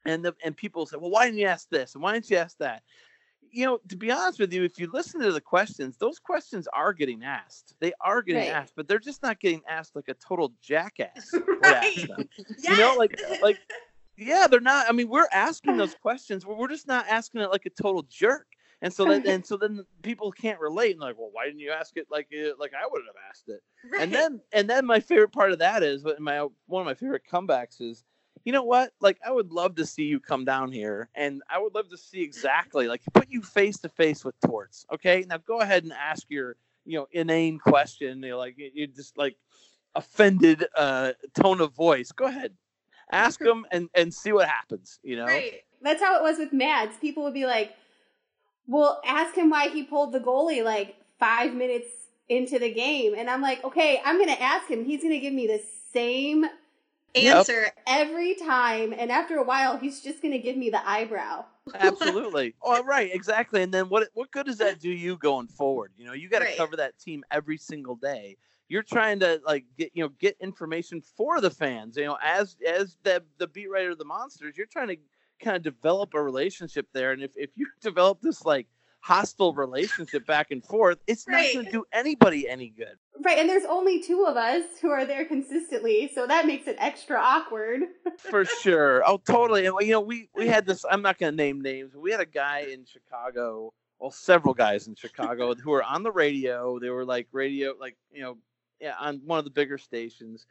and 0.07 0.25
the 0.25 0.35
and 0.45 0.57
people 0.57 0.87
say 0.87 0.97
well 0.99 1.11
why 1.11 1.27
didn't 1.27 1.39
you 1.39 1.47
ask 1.47 1.69
this 1.71 1.95
and 1.95 2.03
why 2.03 2.13
didn't 2.13 2.31
you 2.31 2.37
ask 2.37 2.57
that 2.59 2.83
you 3.51 3.65
know 3.65 3.79
to 3.89 3.97
be 3.97 4.11
honest 4.11 4.39
with 4.39 4.53
you 4.53 4.65
if 4.65 4.79
you 4.79 4.89
listen 4.93 5.21
to 5.21 5.33
the 5.33 5.41
questions 5.41 5.97
those 5.97 6.19
questions 6.19 6.67
are 6.73 6.93
getting 6.93 7.23
asked 7.23 7.75
they 7.81 7.93
are 8.01 8.23
getting 8.23 8.43
Right. 8.43 8.51
asked 8.53 8.75
but 8.77 8.89
they're 8.89 8.99
just 8.99 9.23
not 9.23 9.41
getting 9.41 9.63
asked 9.69 9.95
like 9.97 10.09
a 10.09 10.15
total 10.15 10.53
jackass 10.61 11.33
right. 11.61 11.93
Yes. 11.97 12.07
you 12.69 12.77
know 12.77 12.95
like 12.97 13.19
like 13.41 13.59
yeah 14.17 14.47
they're 14.51 14.61
not 14.61 14.87
i 14.89 14.93
mean 14.93 15.09
we're 15.09 15.29
asking 15.33 15.77
those 15.77 15.95
questions 16.03 16.45
but 16.45 16.57
we're 16.59 16.69
just 16.69 16.87
not 16.89 17.07
asking 17.09 17.41
it 17.41 17.51
like 17.51 17.67
a 17.67 17.71
total 17.71 18.03
jerk 18.09 18.47
and 18.83 18.93
so 18.93 19.05
then 19.07 19.23
and 19.27 19.45
so 19.47 19.57
then 19.57 19.85
people 20.03 20.31
can't 20.33 20.61
relate 20.61 20.93
and 20.93 21.01
like 21.01 21.17
well 21.19 21.31
why 21.33 21.45
didn't 21.47 21.61
you 21.61 21.71
ask 21.71 21.97
it 21.97 22.07
like 22.11 22.29
uh, 22.35 22.51
like 22.59 22.73
i 22.75 22.87
would 22.91 23.03
have 23.07 23.15
asked 23.31 23.49
it 23.49 23.61
Right. 23.93 24.03
and 24.03 24.13
then 24.13 24.41
and 24.53 24.69
then 24.69 24.85
my 24.85 24.99
favorite 25.01 25.33
part 25.33 25.53
of 25.53 25.61
that 25.61 25.83
is 25.83 26.03
what 26.03 26.21
my 26.21 26.47
one 26.67 26.81
of 26.83 26.87
my 26.87 26.95
favorite 26.95 27.23
comebacks 27.31 27.81
is 27.81 28.05
you 28.47 28.53
know 28.53 28.63
what? 28.63 28.93
Like 29.01 29.19
i 29.27 29.31
would 29.31 29.51
love 29.53 29.75
to 29.75 29.85
see 29.85 30.05
you 30.05 30.21
come 30.21 30.45
down 30.47 30.73
here 30.73 31.11
and 31.15 31.43
i 31.51 31.59
would 31.59 31.75
love 31.75 31.91
to 31.91 31.99
see 31.99 32.23
exactly 32.23 32.87
like 32.89 33.03
put 33.13 33.27
you 33.29 33.43
face 33.43 33.79
to 33.81 33.89
face 33.91 34.25
with 34.25 34.37
torts 34.41 34.87
okay? 34.95 35.25
Now 35.29 35.39
go 35.39 35.61
ahead 35.61 35.83
and 35.83 35.93
ask 35.93 36.25
your 36.31 36.57
you 36.87 36.97
know 36.99 37.09
inane 37.11 37.59
question 37.59 38.23
you 38.23 38.31
know, 38.31 38.39
like 38.39 38.55
you- 38.57 38.87
just 38.87 39.19
like 39.19 39.37
offended 39.95 40.65
uh 40.77 41.13
tone 41.35 41.61
of 41.61 41.75
voice. 41.75 42.13
Go 42.13 42.27
ahead. 42.27 42.55
Ask 43.11 43.41
them 43.41 43.67
and 43.73 43.89
and 43.95 44.15
see 44.15 44.33
what 44.33 44.49
happens 44.49 45.01
you 45.03 45.17
know? 45.17 45.27
Right. 45.27 45.63
That's 45.83 46.03
how 46.03 46.17
it 46.19 46.23
was 46.23 46.39
with 46.39 46.53
Mads. 46.53 46.97
People 46.99 47.25
would 47.25 47.35
be 47.35 47.47
like, 47.47 47.75
"Well, 48.67 49.01
ask 49.05 49.35
him 49.35 49.51
why 49.51 49.69
he 49.69 49.83
pulled 49.83 50.13
the 50.13 50.21
goalie 50.21 50.65
like 50.65 50.97
five 51.19 51.55
minutes 51.55 51.89
into 52.29 52.59
the 52.59 52.73
game," 52.73 53.15
and 53.15 53.29
I'm 53.29 53.43
like, 53.43 53.63
"Okay, 53.65 54.01
I'm 54.05 54.19
gonna 54.19 54.33
ask 54.33 54.69
him. 54.69 54.85
He's 54.85 55.03
gonna 55.03 55.19
give 55.21 55.35
me 55.35 55.47
the 55.47 55.63
same 55.93 56.47
Answer. 57.17 57.73
every 57.87 58.35
time, 58.37 58.93
and 58.93 59.11
after 59.11 59.37
a 59.39 59.43
while, 59.45 59.77
he's 59.79 60.03
just 60.03 60.23
gonna 60.23 60.39
give 60.39 60.57
me 60.57 60.71
the 60.71 60.87
eyebrow." 60.89 61.45
Absolutely. 61.79 62.55
oh, 62.63 62.83
right, 62.85 63.11
exactly. 63.13 63.63
And 63.63 63.73
then 63.73 63.89
what 63.89 64.09
what 64.15 64.31
good 64.31 64.47
does 64.47 64.59
that 64.59 64.79
do 64.81 64.91
you 64.91 65.17
going 65.19 65.49
forward? 65.49 65.93
You 65.97 66.07
know, 66.07 66.13
you 66.13 66.29
got 66.29 66.39
to 66.39 66.47
Right. 66.47 66.57
cover 66.57 66.77
that 66.77 66.99
team 66.99 67.23
every 67.31 67.59
single 67.59 67.97
day. 67.97 68.37
you're 68.69 68.83
trying 68.83 69.21
to 69.21 69.41
like 69.47 69.65
get 69.79 69.91
you 69.95 70.03
know 70.03 70.09
get 70.19 70.37
information 70.41 71.01
for 71.03 71.41
the 71.41 71.51
fans. 71.51 71.97
You 71.97 72.05
know, 72.07 72.19
as 72.23 72.57
as 72.67 72.97
the 73.03 73.23
the 73.39 73.47
beat 73.49 73.69
writer 73.71 73.91
of 73.91 73.99
the 73.99 74.05
monsters, 74.05 74.57
you're 74.57 74.67
trying 74.67 74.89
to 74.89 74.97
kind 75.41 75.57
of 75.57 75.63
develop 75.63 76.15
a 76.15 76.23
relationship 76.23 76.89
there. 76.93 77.13
And 77.13 77.23
if 77.23 77.33
if 77.37 77.51
you 77.57 77.67
develop 77.81 78.21
this 78.23 78.45
like 78.45 78.69
hostile 79.07 79.55
relationship 79.55 80.27
back 80.27 80.51
and 80.51 80.65
forth, 80.65 80.99
it's 81.07 81.27
Right. 81.29 81.47
not 81.47 81.55
going 81.55 81.67
to 81.67 81.71
do 81.73 81.85
anybody 81.93 82.49
any 82.49 82.71
good. 82.71 82.97
Right, 83.25 83.39
and 83.39 83.49
there's 83.49 83.65
only 83.65 84.03
two 84.03 84.25
of 84.27 84.37
us 84.37 84.65
who 84.83 84.91
are 84.91 85.05
there 85.07 85.25
consistently, 85.25 86.11
so 86.13 86.27
that 86.27 86.45
makes 86.45 86.67
it 86.67 86.75
extra 86.81 87.17
awkward. 87.17 87.83
For 88.19 88.45
sure. 88.45 89.03
Oh, 89.09 89.19
totally. 89.19 89.67
And 89.67 89.77
you 89.81 89.93
know, 89.93 90.01
we 90.01 90.29
we 90.35 90.49
had 90.49 90.67
this. 90.67 90.85
I'm 90.91 91.03
not 91.03 91.19
going 91.19 91.33
to 91.33 91.37
name 91.37 91.61
names. 91.61 91.93
but 91.93 92.01
We 92.01 92.11
had 92.11 92.21
a 92.21 92.27
guy 92.27 92.67
in 92.73 92.85
Chicago. 92.85 93.73
Well, 94.01 94.11
several 94.11 94.55
guys 94.55 94.89
in 94.89 94.97
Chicago 94.97 95.55
who 95.63 95.71
were 95.71 95.85
on 95.85 96.03
the 96.03 96.11
radio. 96.13 96.79
They 96.81 96.91
were 96.91 97.05
like 97.05 97.29
radio, 97.33 97.75
like 97.79 97.97
you 98.13 98.23
know, 98.23 98.37
yeah, 98.81 98.95
on 98.99 99.23
one 99.25 99.39
of 99.39 99.45
the 99.45 99.51
bigger 99.53 99.79
stations, 99.79 100.47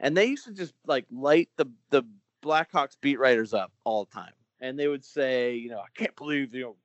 and 0.00 0.16
they 0.16 0.26
used 0.26 0.46
to 0.46 0.52
just 0.52 0.74
like 0.84 1.06
light 1.12 1.48
the 1.56 1.66
the 1.90 2.02
Blackhawks 2.42 2.96
beat 3.00 3.20
writers 3.20 3.54
up 3.54 3.70
all 3.84 4.04
the 4.04 4.10
time, 4.12 4.32
and 4.60 4.76
they 4.78 4.88
would 4.88 5.04
say, 5.04 5.54
you 5.54 5.70
know, 5.70 5.78
I 5.78 5.88
can't 5.94 6.16
believe 6.16 6.52
you 6.54 6.62
know 6.64 6.76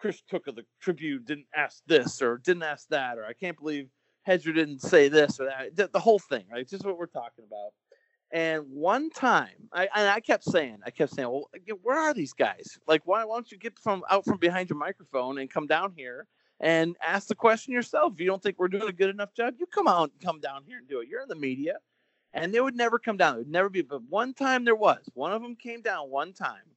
Chris 0.00 0.22
Kuc 0.30 0.46
of 0.46 0.56
the 0.56 0.64
Tribune 0.80 1.22
didn't 1.24 1.46
ask 1.54 1.82
this 1.86 2.22
or 2.22 2.38
didn't 2.38 2.62
ask 2.62 2.88
that, 2.88 3.18
or 3.18 3.26
I 3.26 3.34
can't 3.34 3.58
believe 3.58 3.88
Hedger 4.22 4.52
didn't 4.52 4.80
say 4.80 5.08
this 5.08 5.38
or 5.38 5.46
that. 5.46 5.76
The, 5.76 5.90
the 5.92 6.00
whole 6.00 6.18
thing, 6.18 6.44
right? 6.50 6.66
Just 6.66 6.84
what 6.84 6.98
we're 6.98 7.06
talking 7.06 7.44
about. 7.46 7.72
And 8.32 8.64
one 8.70 9.10
time, 9.10 9.68
I 9.72 9.88
and 9.94 10.08
I 10.08 10.20
kept 10.20 10.44
saying, 10.44 10.78
I 10.86 10.90
kept 10.90 11.14
saying, 11.14 11.28
well, 11.28 11.50
where 11.82 11.98
are 11.98 12.14
these 12.14 12.32
guys? 12.32 12.78
Like, 12.86 13.02
why, 13.04 13.24
why 13.24 13.36
don't 13.36 13.50
you 13.50 13.58
get 13.58 13.78
from 13.78 14.02
out 14.08 14.24
from 14.24 14.38
behind 14.38 14.70
your 14.70 14.78
microphone 14.78 15.38
and 15.38 15.50
come 15.50 15.66
down 15.66 15.92
here 15.96 16.26
and 16.60 16.96
ask 17.06 17.26
the 17.26 17.34
question 17.34 17.74
yourself? 17.74 18.12
If 18.14 18.20
you 18.20 18.26
don't 18.26 18.42
think 18.42 18.58
we're 18.58 18.68
doing 18.68 18.88
a 18.88 18.92
good 18.92 19.10
enough 19.10 19.34
job, 19.34 19.54
you 19.58 19.66
come 19.66 19.88
out, 19.88 20.12
come 20.22 20.40
down 20.40 20.62
here 20.66 20.78
and 20.78 20.88
do 20.88 21.00
it. 21.00 21.08
You're 21.08 21.22
in 21.22 21.28
the 21.28 21.34
media, 21.34 21.78
and 22.32 22.54
they 22.54 22.60
would 22.60 22.76
never 22.76 23.00
come 23.00 23.16
down. 23.16 23.34
It 23.34 23.38
would 23.38 23.50
never 23.50 23.68
be. 23.68 23.82
But 23.82 24.02
one 24.08 24.32
time 24.32 24.64
there 24.64 24.76
was. 24.76 25.04
One 25.14 25.32
of 25.32 25.42
them 25.42 25.56
came 25.56 25.82
down 25.82 26.08
one 26.08 26.32
time, 26.32 26.76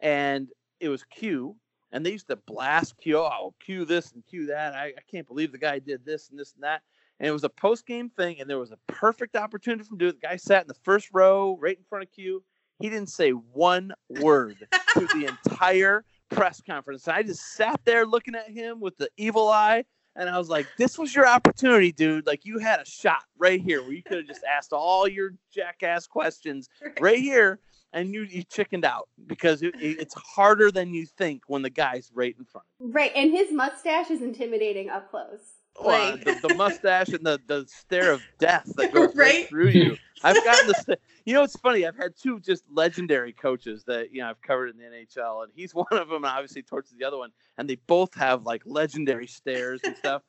and 0.00 0.48
it 0.78 0.88
was 0.88 1.02
Q. 1.02 1.56
And 1.94 2.04
they 2.04 2.10
used 2.10 2.28
to 2.28 2.36
blast 2.36 2.98
Q. 2.98 3.18
Oh, 3.18 3.54
Q 3.64 3.86
this 3.86 4.12
and 4.12 4.22
Q 4.26 4.46
that. 4.46 4.74
I, 4.74 4.88
I 4.88 5.02
can't 5.10 5.26
believe 5.26 5.52
the 5.52 5.58
guy 5.58 5.78
did 5.78 6.04
this 6.04 6.28
and 6.28 6.38
this 6.38 6.52
and 6.52 6.62
that 6.62 6.82
and 7.20 7.28
it 7.28 7.32
was 7.32 7.44
a 7.44 7.48
post 7.48 7.86
game 7.86 8.10
thing, 8.10 8.40
and 8.40 8.50
there 8.50 8.58
was 8.58 8.72
a 8.72 8.78
perfect 8.86 9.36
opportunity 9.36 9.84
for 9.84 9.94
him 9.94 9.98
to 9.98 10.04
do 10.04 10.08
it. 10.08 10.20
The 10.20 10.26
guy 10.26 10.36
sat 10.36 10.62
in 10.62 10.68
the 10.68 10.74
first 10.74 11.08
row, 11.12 11.56
right 11.60 11.76
in 11.76 11.84
front 11.84 12.04
of 12.04 12.10
Q. 12.10 12.42
He 12.80 12.90
didn't 12.90 13.08
say 13.08 13.30
one 13.30 13.92
word 14.08 14.66
through 14.92 15.06
the 15.08 15.26
entire 15.46 16.04
press 16.30 16.60
conference. 16.60 17.06
I 17.06 17.22
just 17.22 17.54
sat 17.54 17.80
there 17.84 18.04
looking 18.04 18.34
at 18.34 18.50
him 18.50 18.80
with 18.80 18.96
the 18.96 19.08
evil 19.16 19.48
eye, 19.48 19.84
and 20.16 20.28
I 20.28 20.38
was 20.38 20.48
like, 20.48 20.66
"This 20.76 20.98
was 20.98 21.14
your 21.14 21.26
opportunity, 21.26 21.92
dude. 21.92 22.26
Like 22.26 22.44
you 22.44 22.58
had 22.58 22.80
a 22.80 22.84
shot 22.84 23.22
right 23.38 23.60
here 23.60 23.82
where 23.82 23.92
you 23.92 24.02
could 24.02 24.18
have 24.18 24.26
just 24.26 24.44
asked 24.44 24.72
all 24.72 25.06
your 25.06 25.34
jackass 25.52 26.06
questions 26.06 26.68
right 27.00 27.20
here." 27.20 27.60
And 27.94 28.12
you, 28.12 28.22
you 28.24 28.42
chickened 28.42 28.84
out 28.84 29.08
because 29.26 29.62
it, 29.62 29.74
it- 29.80 30.00
it's 30.00 30.14
harder 30.14 30.70
than 30.70 30.92
you 30.92 31.06
think 31.06 31.42
when 31.46 31.62
the 31.62 31.70
guy's 31.70 32.10
right 32.12 32.34
in 32.38 32.44
front. 32.44 32.66
Right, 32.80 33.12
and 33.14 33.30
his 33.30 33.52
mustache 33.52 34.10
is 34.10 34.20
intimidating 34.20 34.90
up 34.90 35.10
close. 35.10 35.38
Well, 35.80 35.94
uh, 35.94 36.16
Like- 36.16 36.24
the, 36.24 36.48
the 36.48 36.54
mustache 36.54 37.08
and 37.08 37.24
the, 37.24 37.40
the 37.46 37.64
stare 37.68 38.12
of 38.12 38.20
death 38.38 38.70
that 38.76 38.92
goes 38.92 39.14
right, 39.16 39.26
Right? 39.34 39.48
through 39.48 39.68
you. 39.68 39.96
I've 40.22 40.42
gotten 40.44 40.68
the, 40.68 40.98
you 41.24 41.34
know, 41.34 41.42
it's 41.42 41.56
funny. 41.56 41.86
I've 41.86 41.96
had 41.96 42.12
two 42.20 42.40
just 42.40 42.64
legendary 42.70 43.32
coaches 43.32 43.84
that 43.86 44.12
you 44.12 44.20
know 44.22 44.30
I've 44.30 44.40
covered 44.42 44.70
in 44.70 44.78
the 44.78 44.84
NHL, 44.84 45.44
and 45.44 45.52
he's 45.54 45.74
one 45.74 45.86
of 45.92 46.08
them, 46.08 46.24
and 46.24 46.26
obviously 46.26 46.62
Torts 46.62 46.90
is 46.92 46.98
the 46.98 47.04
other 47.04 47.18
one, 47.18 47.30
and 47.58 47.68
they 47.68 47.76
both 47.86 48.14
have 48.14 48.44
like 48.44 48.62
legendary 48.64 49.26
stares 49.26 49.80
and 49.84 49.96
stuff. 49.96 50.22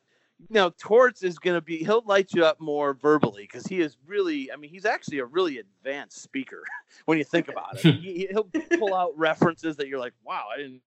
Now 0.49 0.69
Torts 0.77 1.23
is 1.23 1.39
going 1.39 1.55
to 1.55 1.61
be 1.61 1.77
he'll 1.77 2.03
light 2.05 2.33
you 2.33 2.45
up 2.45 2.59
more 2.59 2.93
verbally 2.93 3.43
because 3.43 3.65
he 3.65 3.81
is 3.81 3.97
really 4.05 4.51
I 4.51 4.55
mean 4.57 4.69
he's 4.69 4.85
actually 4.85 5.19
a 5.19 5.25
really 5.25 5.59
advanced 5.59 6.21
speaker 6.21 6.63
when 7.05 7.17
you 7.17 7.23
think 7.23 7.47
about 7.47 7.77
it. 7.83 7.95
he, 8.01 8.27
he'll 8.29 8.49
pull 8.77 8.93
out 8.93 9.17
references 9.17 9.77
that 9.77 9.87
you're 9.87 9.99
like 9.99 10.13
wow 10.23 10.45
I 10.53 10.57
didn't 10.57 10.81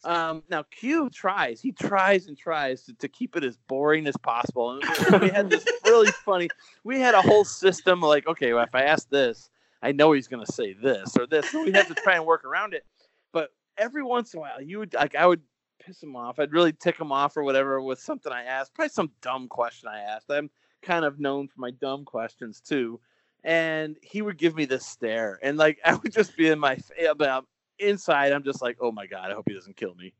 um, 0.04 0.42
now 0.48 0.62
Q 0.70 1.10
tries, 1.10 1.60
he 1.60 1.72
tries 1.72 2.26
and 2.26 2.36
tries 2.36 2.84
to, 2.84 2.94
to 2.94 3.08
keep 3.08 3.36
it 3.36 3.44
as 3.44 3.58
boring 3.68 4.06
as 4.06 4.16
possible. 4.16 4.70
And 4.70 4.82
we- 5.12 5.18
we 5.18 5.28
had 5.28 5.50
this 5.50 5.66
really 5.84 6.10
funny, 6.24 6.48
we 6.84 6.98
had 6.98 7.14
a 7.14 7.20
whole 7.20 7.44
system 7.44 8.00
like, 8.00 8.26
okay, 8.26 8.54
well, 8.54 8.64
if 8.64 8.74
I 8.74 8.84
ask 8.84 9.10
this, 9.10 9.50
I 9.82 9.92
know 9.92 10.12
he's 10.12 10.26
going 10.26 10.44
to 10.44 10.50
say 10.50 10.72
this 10.72 11.16
or 11.18 11.26
this. 11.26 11.50
So 11.50 11.62
we 11.64 11.72
had 11.72 11.86
to 11.88 11.94
try 11.94 12.14
and 12.14 12.24
work 12.24 12.46
around 12.46 12.72
it. 12.72 12.86
But 13.32 13.50
every 13.76 14.02
once 14.02 14.32
in 14.32 14.38
a 14.38 14.40
while, 14.40 14.60
you 14.62 14.78
would 14.78 14.94
like, 14.94 15.14
I 15.14 15.26
would 15.26 15.42
piss 15.84 16.02
him 16.02 16.16
off. 16.16 16.38
I'd 16.38 16.52
really 16.52 16.72
tick 16.72 16.98
him 16.98 17.12
off 17.12 17.36
or 17.36 17.42
whatever 17.42 17.80
with 17.80 17.98
something 17.98 18.32
I 18.32 18.44
asked, 18.44 18.74
probably 18.74 18.90
some 18.90 19.10
dumb 19.22 19.48
question 19.48 19.88
I 19.88 20.00
asked. 20.00 20.30
I'm 20.30 20.50
kind 20.82 21.04
of 21.04 21.18
known 21.18 21.48
for 21.48 21.60
my 21.60 21.70
dumb 21.70 22.04
questions 22.04 22.60
too. 22.60 23.00
And 23.42 23.96
he 24.02 24.22
would 24.22 24.36
give 24.36 24.54
me 24.54 24.66
this 24.66 24.86
stare, 24.86 25.38
and 25.42 25.56
like 25.56 25.78
I 25.84 25.94
would 25.94 26.12
just 26.12 26.36
be 26.36 26.48
in 26.48 26.58
my 26.58 26.76
fa- 26.76 26.92
eh, 26.98 27.06
about 27.06 27.46
inside. 27.78 28.32
I'm 28.32 28.44
just 28.44 28.60
like, 28.60 28.76
oh 28.80 28.92
my 28.92 29.06
god, 29.06 29.30
I 29.30 29.34
hope 29.34 29.44
he 29.48 29.54
doesn't 29.54 29.76
kill 29.76 29.94
me. 29.94 30.12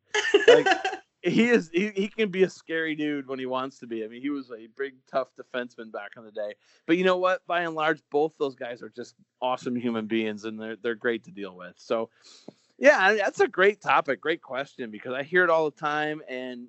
Like 0.49 0.67
he 1.23 1.51
is, 1.51 1.71
he, 1.73 1.91
he 1.95 2.09
can 2.09 2.31
be 2.31 2.45
a 2.45 2.51
scary 2.51 2.95
dude 2.95 3.29
when 3.29 3.39
he 3.39 3.47
wants 3.47 3.79
to 3.81 3.87
be. 3.87 4.05
I 4.05 4.09
mean, 4.09 4.23
he 4.23 4.31
was 4.31 4.51
a 4.51 4.69
big, 4.77 4.95
tough 5.11 5.29
defenseman 5.39 5.93
back 5.93 6.13
in 6.17 6.25
the 6.25 6.31
day. 6.31 6.55
But 6.87 6.97
you 6.97 7.05
know 7.05 7.19
what? 7.19 7.47
By 7.47 7.63
and 7.63 7.75
large, 7.75 8.01
both 8.11 8.35
those 8.39 8.55
guys 8.55 8.83
are 8.83 8.89
just 8.89 9.15
awesome 9.43 9.77
human 9.77 10.07
beings, 10.07 10.45
and 10.45 10.59
they're 10.59 10.77
they're 10.77 10.95
great 10.95 11.25
to 11.25 11.31
deal 11.31 11.55
with. 11.55 11.75
So, 11.77 12.09
yeah, 12.81 13.13
that's 13.13 13.41
a 13.41 13.47
great 13.47 13.83
topic, 13.83 14.23
great 14.23 14.41
question 14.41 14.91
because 14.91 15.13
I 15.13 15.23
hear 15.23 15.45
it 15.45 15.51
all 15.51 15.71
the 15.71 15.77
time, 15.77 16.23
and 16.29 16.69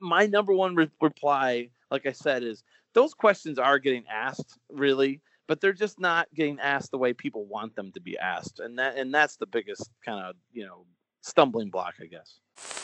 my 0.00 0.26
number 0.26 0.54
one 0.54 0.76
re- 0.76 0.90
reply, 1.00 1.70
like 1.90 2.06
I 2.06 2.12
said, 2.12 2.44
is 2.44 2.62
those 2.94 3.12
questions 3.14 3.58
are 3.58 3.80
getting 3.80 4.04
asked 4.08 4.58
really, 4.70 5.20
but 5.48 5.60
they're 5.60 5.72
just 5.72 5.98
not 5.98 6.28
getting 6.34 6.60
asked 6.60 6.92
the 6.92 6.98
way 6.98 7.12
people 7.12 7.44
want 7.46 7.74
them 7.74 7.90
to 7.92 8.00
be 8.00 8.16
asked, 8.16 8.60
and 8.60 8.78
that 8.78 8.96
and 8.96 9.12
that's 9.12 9.36
the 9.36 9.46
biggest 9.46 9.90
kind 10.04 10.24
of 10.24 10.36
you 10.52 10.64
know 10.64 10.86
stumbling 11.20 11.68
block, 11.68 11.94
I 12.00 12.06
guess. 12.06 12.83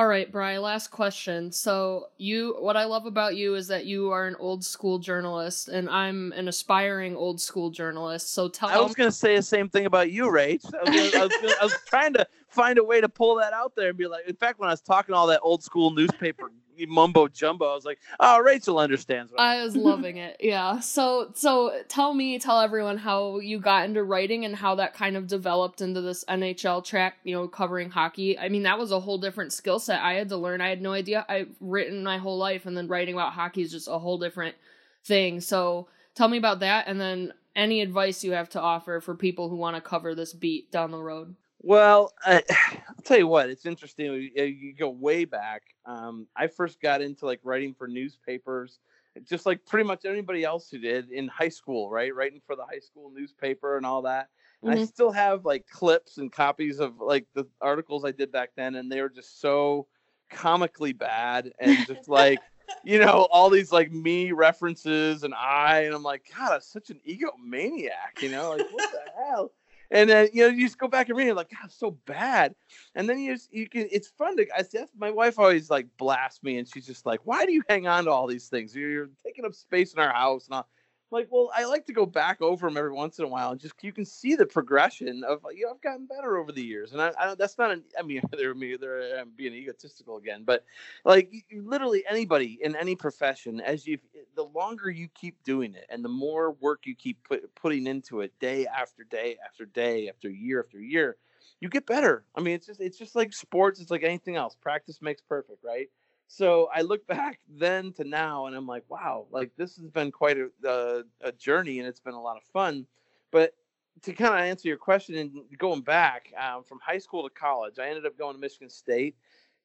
All 0.00 0.06
right, 0.06 0.32
Bry, 0.32 0.56
last 0.56 0.90
question. 0.90 1.52
So, 1.52 2.06
you 2.16 2.56
what 2.58 2.74
I 2.74 2.84
love 2.84 3.04
about 3.04 3.36
you 3.36 3.54
is 3.54 3.68
that 3.68 3.84
you 3.84 4.10
are 4.12 4.26
an 4.26 4.34
old 4.38 4.64
school 4.64 4.98
journalist 4.98 5.68
and 5.68 5.90
I'm 5.90 6.32
an 6.32 6.48
aspiring 6.48 7.14
old 7.14 7.38
school 7.38 7.68
journalist. 7.68 8.32
So 8.32 8.48
tell 8.48 8.70
I 8.70 8.80
was 8.80 8.94
going 8.94 9.10
to 9.10 9.14
say 9.14 9.36
the 9.36 9.42
same 9.42 9.68
thing 9.68 9.84
about 9.84 10.10
you, 10.10 10.24
Rach. 10.24 10.64
I 10.74 10.90
was, 10.90 11.10
gonna, 11.12 11.22
I, 11.22 11.26
was 11.26 11.36
gonna, 11.42 11.54
I 11.60 11.64
was 11.64 11.76
trying 11.86 12.14
to 12.14 12.26
find 12.48 12.78
a 12.78 12.82
way 12.82 13.02
to 13.02 13.10
pull 13.10 13.36
that 13.40 13.52
out 13.52 13.74
there 13.76 13.90
and 13.90 13.98
be 13.98 14.06
like, 14.06 14.26
in 14.26 14.36
fact, 14.36 14.58
when 14.58 14.70
I 14.70 14.72
was 14.72 14.80
talking 14.80 15.14
all 15.14 15.26
that 15.26 15.40
old 15.42 15.62
school 15.62 15.90
newspaper 15.90 16.50
mumbo 16.86 17.28
jumbo, 17.28 17.66
I 17.66 17.74
was 17.74 17.84
like, 17.84 17.98
oh, 18.18 18.40
Rachel 18.40 18.78
understands. 18.78 19.32
What 19.32 19.40
I 19.40 19.62
was 19.62 19.76
loving 19.76 20.16
it. 20.16 20.36
Yeah. 20.50 20.80
So 20.80 21.30
so 21.34 21.82
tell 21.88 22.14
me, 22.14 22.38
tell 22.38 22.60
everyone 22.60 22.96
how 22.96 23.38
you 23.38 23.58
got 23.60 23.84
into 23.84 24.02
writing 24.02 24.44
and 24.44 24.56
how 24.56 24.74
that 24.76 24.94
kind 24.94 25.16
of 25.16 25.26
developed 25.26 25.80
into 25.80 26.00
this 26.00 26.24
NHL 26.24 26.84
track, 26.84 27.18
you 27.24 27.34
know, 27.34 27.46
covering 27.46 27.90
hockey. 27.90 28.38
I 28.38 28.48
mean, 28.48 28.62
that 28.64 28.78
was 28.78 28.90
a 28.90 29.00
whole 29.00 29.18
different 29.18 29.52
skill 29.52 29.78
set 29.78 30.00
I 30.00 30.14
had 30.14 30.28
to 30.30 30.36
learn. 30.36 30.60
I 30.60 30.68
had 30.68 30.82
no 30.82 30.92
idea. 30.92 31.26
I've 31.28 31.54
written 31.60 32.02
my 32.02 32.18
whole 32.18 32.38
life 32.38 32.66
and 32.66 32.76
then 32.76 32.88
writing 32.88 33.14
about 33.14 33.32
hockey 33.32 33.62
is 33.62 33.70
just 33.70 33.88
a 33.88 33.98
whole 33.98 34.18
different 34.18 34.56
thing. 35.04 35.40
So 35.40 35.88
tell 36.14 36.28
me 36.28 36.38
about 36.38 36.60
that 36.60 36.86
and 36.88 37.00
then 37.00 37.32
any 37.54 37.80
advice 37.80 38.24
you 38.24 38.32
have 38.32 38.48
to 38.50 38.60
offer 38.60 39.00
for 39.00 39.14
people 39.14 39.48
who 39.48 39.56
want 39.56 39.76
to 39.76 39.82
cover 39.82 40.14
this 40.14 40.32
beat 40.32 40.70
down 40.70 40.90
the 40.90 41.02
road. 41.02 41.34
Well, 41.60 42.12
I, 42.24 42.42
I'll 42.88 43.02
tell 43.04 43.18
you 43.18 43.26
what, 43.26 43.50
it's 43.50 43.66
interesting. 43.66 44.30
You, 44.34 44.74
go 44.74 44.88
way 44.90 45.24
back. 45.24 45.62
Um, 45.86 46.26
I 46.36 46.46
first 46.46 46.80
got 46.80 47.02
into 47.02 47.26
like 47.26 47.40
writing 47.42 47.74
for 47.74 47.86
newspapers 47.88 48.80
just 49.24 49.44
like 49.44 49.64
pretty 49.66 49.86
much 49.86 50.04
anybody 50.04 50.44
else 50.44 50.70
who 50.70 50.78
did 50.78 51.10
in 51.10 51.28
high 51.28 51.48
school, 51.48 51.90
right? 51.90 52.14
Writing 52.14 52.40
for 52.46 52.54
the 52.56 52.64
high 52.64 52.78
school 52.78 53.10
newspaper 53.10 53.76
and 53.76 53.84
all 53.84 54.02
that. 54.02 54.28
And 54.62 54.70
I 54.70 54.76
Mhm. 54.76 54.86
still 54.86 55.10
have 55.10 55.44
like 55.44 55.66
clips 55.66 56.18
and 56.18 56.30
copies 56.30 56.78
of 56.78 57.00
like 57.00 57.26
the 57.34 57.46
articles 57.60 58.04
I 58.04 58.12
did 58.12 58.30
back 58.30 58.50
then, 58.56 58.76
and 58.76 58.90
they 58.90 59.00
were 59.00 59.08
just 59.08 59.40
so 59.40 59.88
comically 60.30 60.92
bad 60.92 61.52
and 61.58 61.84
just 61.84 62.08
like 62.08 62.40
you 62.84 63.00
know 63.00 63.26
all 63.32 63.50
these 63.50 63.72
like 63.72 63.90
me 63.90 64.30
references 64.30 65.24
and 65.24 65.34
I 65.34 65.80
and 65.80 65.94
I'm 65.94 66.04
like 66.04 66.30
God 66.36 66.52
I'm 66.52 66.60
such 66.60 66.90
an 66.90 67.00
egomaniac 67.06 68.20
you 68.20 68.28
know 68.28 68.50
like 68.50 68.62
what 68.70 68.84
the 68.92 69.00
hell 69.26 69.50
and 69.90 70.08
then 70.08 70.28
you 70.32 70.42
know 70.42 70.48
you 70.48 70.66
just 70.66 70.78
go 70.78 70.88
back 70.88 71.08
and 71.08 71.18
read 71.18 71.28
it 71.28 71.34
like 71.34 71.50
God 71.50 71.70
so 71.70 71.92
bad. 72.06 72.54
And 72.94 73.08
then 73.08 73.18
you 73.18 73.34
just 73.34 73.52
you 73.52 73.68
can 73.68 73.88
it's 73.90 74.08
fun 74.08 74.36
to 74.36 74.46
I 74.56 74.62
see 74.62 74.84
my 74.96 75.10
wife 75.10 75.38
always 75.38 75.70
like 75.70 75.86
blasts 75.98 76.42
me 76.42 76.58
and 76.58 76.68
she's 76.68 76.86
just 76.86 77.06
like 77.06 77.20
why 77.24 77.44
do 77.44 77.52
you 77.52 77.62
hang 77.68 77.86
on 77.86 78.04
to 78.04 78.10
all 78.10 78.26
these 78.26 78.48
things? 78.48 78.74
You're, 78.74 78.90
you're 78.90 79.10
taking 79.24 79.44
up 79.44 79.54
space 79.54 79.92
in 79.92 80.00
our 80.00 80.12
house 80.12 80.46
and 80.46 80.54
all 80.54 80.68
like 81.10 81.26
well 81.30 81.50
i 81.54 81.64
like 81.64 81.86
to 81.86 81.92
go 81.92 82.06
back 82.06 82.40
over 82.40 82.68
them 82.68 82.76
every 82.76 82.92
once 82.92 83.18
in 83.18 83.24
a 83.24 83.28
while 83.28 83.50
and 83.50 83.60
just 83.60 83.74
you 83.82 83.92
can 83.92 84.04
see 84.04 84.34
the 84.34 84.46
progression 84.46 85.22
of 85.24 85.40
you 85.54 85.64
know 85.64 85.72
i've 85.72 85.80
gotten 85.80 86.06
better 86.06 86.36
over 86.36 86.52
the 86.52 86.62
years 86.62 86.92
and 86.92 87.00
i, 87.00 87.12
I 87.18 87.34
that's 87.34 87.58
not 87.58 87.70
an 87.70 87.82
i 87.98 88.02
mean 88.02 88.22
they're 88.36 88.54
me 88.54 88.76
they're 88.76 89.20
I'm 89.20 89.30
being 89.36 89.54
egotistical 89.54 90.16
again 90.16 90.42
but 90.44 90.64
like 91.04 91.32
literally 91.52 92.04
anybody 92.08 92.58
in 92.62 92.76
any 92.76 92.94
profession 92.94 93.60
as 93.60 93.86
you 93.86 93.98
the 94.36 94.44
longer 94.44 94.90
you 94.90 95.08
keep 95.14 95.42
doing 95.44 95.74
it 95.74 95.86
and 95.90 96.04
the 96.04 96.08
more 96.08 96.52
work 96.52 96.80
you 96.84 96.94
keep 96.94 97.22
put, 97.24 97.54
putting 97.54 97.86
into 97.86 98.20
it 98.20 98.32
day 98.40 98.66
after 98.66 99.04
day 99.04 99.36
after 99.44 99.66
day 99.66 100.08
after 100.08 100.30
year 100.30 100.60
after 100.60 100.80
year 100.80 101.16
you 101.60 101.68
get 101.68 101.86
better. 101.86 102.24
I 102.34 102.40
mean 102.40 102.54
it's 102.54 102.66
just 102.66 102.80
it's 102.80 102.98
just 102.98 103.14
like 103.14 103.32
sports 103.32 103.80
it's 103.80 103.90
like 103.90 104.02
anything 104.02 104.36
else. 104.36 104.54
Practice 104.54 105.02
makes 105.02 105.20
perfect 105.20 105.62
right 105.64 105.88
so 106.32 106.68
I 106.72 106.82
look 106.82 107.06
back 107.08 107.40
then 107.48 107.92
to 107.94 108.04
now, 108.04 108.46
and 108.46 108.54
I'm 108.54 108.66
like, 108.66 108.84
wow, 108.88 109.26
like 109.30 109.50
this 109.56 109.76
has 109.76 109.88
been 109.88 110.12
quite 110.12 110.38
a, 110.38 110.48
a, 110.64 111.02
a 111.22 111.32
journey, 111.32 111.80
and 111.80 111.88
it's 111.88 112.00
been 112.00 112.14
a 112.14 112.22
lot 112.22 112.36
of 112.36 112.44
fun. 112.44 112.86
But 113.32 113.54
to 114.02 114.12
kind 114.12 114.34
of 114.34 114.40
answer 114.40 114.68
your 114.68 114.76
question 114.76 115.16
and 115.16 115.32
going 115.58 115.82
back 115.82 116.32
um, 116.40 116.62
from 116.62 116.78
high 116.80 116.98
school 116.98 117.28
to 117.28 117.34
college, 117.34 117.78
I 117.78 117.88
ended 117.88 118.06
up 118.06 118.16
going 118.16 118.34
to 118.34 118.40
Michigan 118.40 118.70
State, 118.70 119.16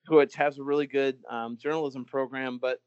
which 0.08 0.36
has 0.36 0.58
a 0.58 0.64
really 0.64 0.88
good 0.88 1.20
um, 1.30 1.56
journalism 1.56 2.04
program. 2.04 2.58
But 2.58 2.82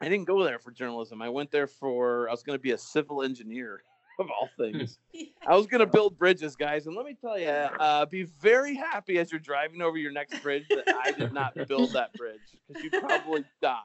I 0.00 0.10
didn't 0.10 0.26
go 0.26 0.44
there 0.44 0.58
for 0.58 0.70
journalism. 0.70 1.22
I 1.22 1.30
went 1.30 1.50
there 1.50 1.66
for 1.66 2.28
I 2.28 2.32
was 2.32 2.42
going 2.42 2.58
to 2.58 2.62
be 2.62 2.72
a 2.72 2.78
civil 2.78 3.22
engineer 3.22 3.82
of 4.18 4.30
all 4.30 4.48
things. 4.56 4.98
I 5.46 5.56
was 5.56 5.66
going 5.66 5.80
to 5.80 5.86
build 5.86 6.18
bridges, 6.18 6.56
guys, 6.56 6.86
and 6.86 6.96
let 6.96 7.06
me 7.06 7.16
tell 7.20 7.38
you, 7.38 7.48
uh, 7.48 8.06
be 8.06 8.24
very 8.24 8.74
happy 8.74 9.18
as 9.18 9.30
you're 9.30 9.40
driving 9.40 9.82
over 9.82 9.96
your 9.96 10.12
next 10.12 10.42
bridge 10.42 10.64
that 10.70 10.84
I 10.88 11.12
did 11.12 11.32
not 11.32 11.54
build 11.68 11.92
that 11.92 12.12
bridge 12.14 12.40
because 12.66 12.82
you 12.82 12.90
probably 12.90 13.44
die. 13.60 13.80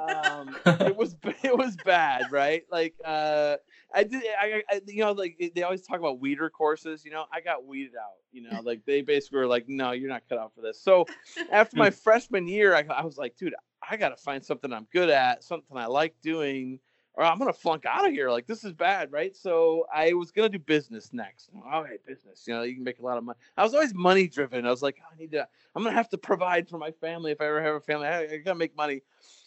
Um, 0.00 0.56
it 0.64 0.96
was 0.96 1.16
it 1.42 1.56
was 1.56 1.76
bad, 1.84 2.32
right? 2.32 2.62
Like 2.70 2.94
uh, 3.04 3.56
I 3.94 4.04
did, 4.04 4.22
I, 4.40 4.62
I 4.70 4.80
you 4.86 5.04
know, 5.04 5.12
like 5.12 5.52
they 5.54 5.62
always 5.62 5.82
talk 5.82 5.98
about 5.98 6.18
weeder 6.18 6.48
courses. 6.48 7.04
You 7.04 7.10
know, 7.10 7.26
I 7.32 7.40
got 7.40 7.66
weeded 7.66 7.92
out. 7.94 8.16
You 8.32 8.48
know, 8.48 8.60
like 8.62 8.86
they 8.86 9.02
basically 9.02 9.38
were 9.38 9.46
like, 9.46 9.68
no, 9.68 9.92
you're 9.92 10.08
not 10.08 10.22
cut 10.28 10.38
out 10.38 10.54
for 10.54 10.62
this. 10.62 10.80
So 10.80 11.04
after 11.50 11.76
my 11.76 11.90
freshman 11.90 12.48
year, 12.48 12.74
I, 12.74 12.84
I 12.88 13.04
was 13.04 13.18
like, 13.18 13.36
dude, 13.36 13.54
I 13.88 13.96
got 13.96 14.10
to 14.10 14.16
find 14.16 14.44
something 14.44 14.72
I'm 14.72 14.86
good 14.92 15.10
at, 15.10 15.44
something 15.44 15.76
I 15.76 15.86
like 15.86 16.14
doing, 16.22 16.80
or 17.16 17.24
I'm 17.24 17.38
gonna 17.38 17.52
flunk 17.52 17.86
out 17.86 18.06
of 18.06 18.12
here. 18.12 18.30
Like 18.30 18.46
this 18.46 18.62
is 18.62 18.72
bad, 18.72 19.10
right? 19.10 19.34
So 19.34 19.86
I 19.92 20.12
was 20.12 20.30
gonna 20.30 20.50
do 20.50 20.58
business 20.58 21.12
next. 21.12 21.48
All 21.72 21.82
right, 21.82 22.04
business. 22.06 22.44
You 22.46 22.54
know, 22.54 22.62
you 22.62 22.74
can 22.74 22.84
make 22.84 22.98
a 22.98 23.02
lot 23.02 23.16
of 23.16 23.24
money. 23.24 23.38
I 23.56 23.64
was 23.64 23.74
always 23.74 23.94
money 23.94 24.28
driven. 24.28 24.66
I 24.66 24.70
was 24.70 24.82
like, 24.82 24.98
I 25.10 25.16
need 25.16 25.32
to. 25.32 25.48
I'm 25.74 25.82
gonna 25.82 25.96
have 25.96 26.10
to 26.10 26.18
provide 26.18 26.68
for 26.68 26.78
my 26.78 26.90
family 26.90 27.32
if 27.32 27.40
I 27.40 27.46
ever 27.46 27.62
have 27.62 27.74
a 27.74 27.80
family. 27.80 28.06
I, 28.06 28.22
I 28.22 28.36
gotta 28.38 28.58
make 28.58 28.76
money. 28.76 29.02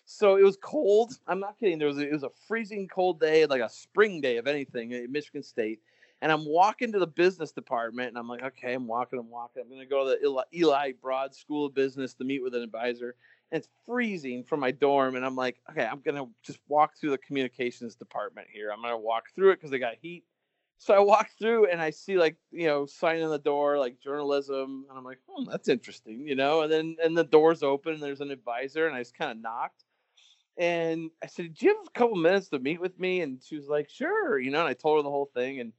So 0.05 0.37
it 0.37 0.43
was 0.43 0.57
cold. 0.59 1.13
I'm 1.27 1.39
not 1.39 1.59
kidding. 1.59 1.77
There 1.77 1.87
was 1.87 1.99
a, 1.99 2.07
it 2.07 2.11
was 2.11 2.23
a 2.23 2.31
freezing 2.47 2.87
cold 2.87 3.19
day, 3.19 3.45
like 3.45 3.61
a 3.61 3.69
spring 3.69 4.21
day 4.21 4.37
of 4.37 4.47
anything 4.47 4.93
at 4.93 5.09
Michigan 5.09 5.43
State. 5.43 5.79
And 6.21 6.31
I'm 6.31 6.45
walking 6.45 6.91
to 6.91 6.99
the 6.99 7.07
business 7.07 7.51
department, 7.53 8.09
and 8.09 8.17
I'm 8.17 8.27
like, 8.27 8.43
okay, 8.43 8.73
I'm 8.73 8.87
walking, 8.87 9.19
I'm 9.19 9.29
walking. 9.29 9.63
I'm 9.63 9.69
gonna 9.69 9.85
go 9.85 10.03
to 10.03 10.19
the 10.19 10.45
Eli 10.57 10.93
Broad 10.99 11.33
School 11.33 11.67
of 11.67 11.75
Business 11.75 12.13
to 12.15 12.23
meet 12.25 12.43
with 12.43 12.55
an 12.55 12.63
advisor 12.63 13.15
and 13.51 13.59
it's 13.59 13.69
freezing 13.85 14.43
from 14.43 14.59
my 14.59 14.71
dorm 14.71 15.15
and 15.15 15.25
i'm 15.25 15.35
like 15.35 15.57
okay 15.69 15.85
i'm 15.85 16.01
gonna 16.01 16.25
just 16.43 16.59
walk 16.67 16.97
through 16.97 17.11
the 17.11 17.17
communications 17.17 17.95
department 17.95 18.47
here. 18.51 18.71
I'm 18.71 18.81
gonna 18.81 18.97
walk 18.97 19.25
through 19.35 19.51
it 19.51 19.55
because 19.55 19.71
they 19.71 19.79
got 19.79 19.95
heat. 20.01 20.23
So 20.77 20.93
i 20.93 20.99
walk 20.99 21.29
through 21.37 21.67
and 21.67 21.81
i 21.81 21.89
see 21.89 22.17
like 22.17 22.37
you 22.51 22.67
know 22.67 22.85
sign 22.85 23.21
on 23.21 23.29
the 23.29 23.39
door 23.39 23.77
like 23.77 23.99
journalism 23.99 24.85
and 24.89 24.97
i'm 24.97 25.03
like 25.03 25.19
oh 25.29 25.45
that's 25.49 25.67
interesting 25.67 26.25
you 26.27 26.35
know 26.35 26.61
and 26.61 26.71
then 26.71 26.95
and 27.03 27.17
the 27.17 27.23
doors 27.23 27.63
open 27.63 27.93
and 27.93 28.03
there's 28.03 28.21
an 28.21 28.31
advisor 28.31 28.87
and 28.87 28.95
i 28.95 28.99
just 28.99 29.17
kind 29.17 29.31
of 29.31 29.37
knocked. 29.37 29.83
And 30.57 31.09
i 31.23 31.27
said 31.27 31.53
do 31.53 31.65
you 31.65 31.75
have 31.75 31.87
a 31.87 31.99
couple 31.99 32.15
minutes 32.15 32.49
to 32.49 32.59
meet 32.59 32.81
with 32.81 32.99
me? 32.99 33.21
And 33.21 33.41
she 33.43 33.55
was 33.55 33.67
like 33.67 33.89
sure 33.89 34.39
you 34.39 34.51
know 34.51 34.59
and 34.59 34.69
i 34.69 34.73
told 34.73 34.99
her 34.99 35.03
the 35.03 35.09
whole 35.09 35.31
thing 35.33 35.59
and 35.59 35.73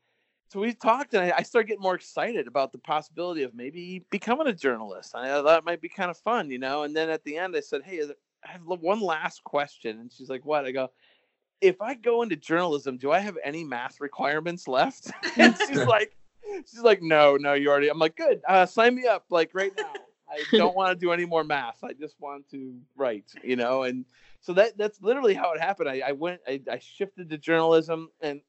so 0.51 0.59
we 0.59 0.75
talked 0.75 1.15
and 1.15 1.23
I, 1.33 1.39
I 1.39 1.43
started 1.43 1.69
getting 1.69 1.83
more 1.83 1.95
excited 1.95 2.49
about 2.49 2.73
the 2.73 2.79
possibility 2.79 3.45
of 3.45 3.55
maybe 3.55 4.05
becoming 4.11 4.49
a 4.49 4.53
journalist. 4.53 5.15
I 5.15 5.29
thought 5.29 5.59
it 5.59 5.65
might 5.65 5.81
be 5.81 5.89
kind 5.89 6.11
of 6.11 6.19
fun, 6.19 6.51
you 6.51 6.59
know. 6.59 6.83
And 6.83 6.95
then 6.95 7.09
at 7.09 7.23
the 7.23 7.37
end, 7.37 7.57
I 7.57 7.61
said, 7.61 7.83
"Hey, 7.85 7.99
is 7.99 8.09
there- 8.09 8.17
I 8.45 8.53
have 8.53 8.63
one 8.65 9.01
last 9.01 9.45
question." 9.45 10.01
And 10.01 10.13
she's 10.13 10.29
like, 10.29 10.45
"What?" 10.45 10.65
I 10.65 10.73
go, 10.73 10.91
"If 11.61 11.81
I 11.81 11.95
go 11.95 12.23
into 12.23 12.35
journalism, 12.35 12.97
do 12.97 13.13
I 13.13 13.21
have 13.21 13.39
any 13.45 13.63
math 13.63 14.01
requirements 14.01 14.67
left?" 14.67 15.13
and 15.37 15.57
she's 15.57 15.79
like, 15.87 16.17
"She's 16.69 16.83
like, 16.83 17.01
no, 17.01 17.37
no, 17.37 17.53
you 17.55 17.71
already." 17.71 17.89
I'm 17.89 17.99
like, 18.01 18.17
"Good, 18.17 18.41
uh, 18.49 18.67
sign 18.67 18.97
me 18.97 19.07
up, 19.07 19.27
like 19.31 19.51
right 19.55 19.73
now." 19.77 19.93
I 20.29 20.45
don't 20.57 20.77
want 20.77 20.91
to 20.91 20.95
do 20.95 21.11
any 21.11 21.25
more 21.25 21.43
math. 21.43 21.83
I 21.83 21.93
just 21.93 22.15
want 22.21 22.49
to 22.51 22.79
write, 22.97 23.33
you 23.43 23.57
know. 23.57 23.83
And 23.83 24.05
so 24.41 24.53
that 24.53 24.79
that's 24.79 25.03
literally 25.03 25.35
how 25.35 25.53
it 25.55 25.61
happened. 25.61 25.89
I, 25.89 26.03
I 26.07 26.13
went, 26.13 26.41
I, 26.47 26.61
I 26.71 26.79
shifted 26.79 27.29
to 27.31 27.37
journalism, 27.37 28.11
and 28.21 28.41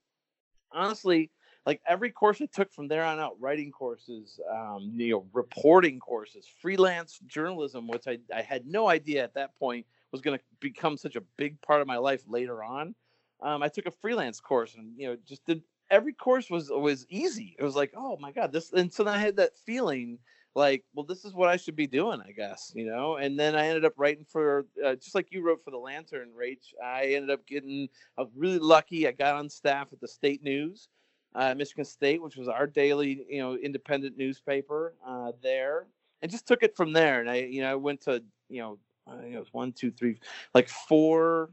honestly, 0.71 1.31
like 1.65 1.81
every 1.87 2.09
course 2.09 2.41
I 2.41 2.47
took 2.47 2.71
from 2.73 2.87
there 2.87 3.03
on 3.03 3.19
out, 3.19 3.39
writing 3.39 3.71
courses, 3.71 4.39
um, 4.51 4.91
you 4.95 5.11
know, 5.11 5.25
reporting 5.31 5.99
courses, 5.99 6.45
freelance 6.61 7.19
journalism, 7.27 7.87
which 7.87 8.07
I, 8.07 8.17
I 8.35 8.41
had 8.41 8.65
no 8.65 8.89
idea 8.89 9.23
at 9.23 9.35
that 9.35 9.57
point 9.59 9.85
was 10.11 10.21
going 10.21 10.37
to 10.37 10.43
become 10.59 10.97
such 10.97 11.15
a 11.15 11.21
big 11.37 11.61
part 11.61 11.81
of 11.81 11.87
my 11.87 11.97
life 11.97 12.23
later 12.27 12.63
on. 12.63 12.95
Um, 13.41 13.63
I 13.63 13.69
took 13.69 13.85
a 13.85 13.91
freelance 13.91 14.39
course 14.39 14.75
and, 14.75 14.93
you 14.97 15.07
know, 15.07 15.17
just 15.25 15.45
did 15.45 15.61
every 15.89 16.13
course 16.13 16.49
was, 16.49 16.69
was 16.69 17.05
easy. 17.09 17.55
It 17.59 17.63
was 17.63 17.75
like, 17.75 17.93
oh 17.95 18.17
my 18.19 18.31
God, 18.31 18.51
this. 18.51 18.73
And 18.73 18.91
so 18.91 19.03
then 19.03 19.13
I 19.13 19.19
had 19.19 19.35
that 19.37 19.57
feeling 19.57 20.17
like, 20.53 20.83
well, 20.93 21.05
this 21.05 21.25
is 21.25 21.33
what 21.33 21.49
I 21.49 21.57
should 21.57 21.75
be 21.75 21.87
doing, 21.87 22.21
I 22.27 22.31
guess, 22.31 22.73
you 22.75 22.85
know? 22.85 23.15
And 23.17 23.39
then 23.39 23.55
I 23.55 23.67
ended 23.67 23.85
up 23.85 23.93
writing 23.97 24.25
for, 24.27 24.65
uh, 24.85 24.95
just 24.95 25.15
like 25.15 25.31
you 25.31 25.43
wrote 25.43 25.63
for 25.63 25.71
the 25.71 25.77
Lantern, 25.77 26.29
Rach, 26.37 26.73
I 26.83 27.13
ended 27.13 27.29
up 27.29 27.45
getting, 27.47 27.87
I 28.17 28.21
was 28.21 28.31
really 28.35 28.59
lucky. 28.59 29.07
I 29.07 29.11
got 29.11 29.35
on 29.35 29.49
staff 29.49 29.93
at 29.93 30.01
the 30.01 30.07
state 30.07 30.43
news 30.43 30.89
uh, 31.33 31.53
Michigan 31.55 31.85
State, 31.85 32.21
which 32.21 32.35
was 32.35 32.47
our 32.47 32.67
daily, 32.67 33.25
you 33.29 33.39
know, 33.39 33.55
independent 33.55 34.17
newspaper 34.17 34.93
uh, 35.05 35.31
there, 35.41 35.87
and 36.21 36.31
just 36.31 36.47
took 36.47 36.63
it 36.63 36.75
from 36.75 36.93
there. 36.93 37.21
And 37.21 37.29
I, 37.29 37.37
you 37.37 37.61
know, 37.61 37.71
I 37.71 37.75
went 37.75 38.01
to, 38.01 38.23
you 38.49 38.61
know, 38.61 38.77
I 39.07 39.17
think 39.17 39.35
it 39.35 39.39
was 39.39 39.53
one, 39.53 39.71
two, 39.71 39.91
three, 39.91 40.19
like 40.53 40.69
four 40.69 41.49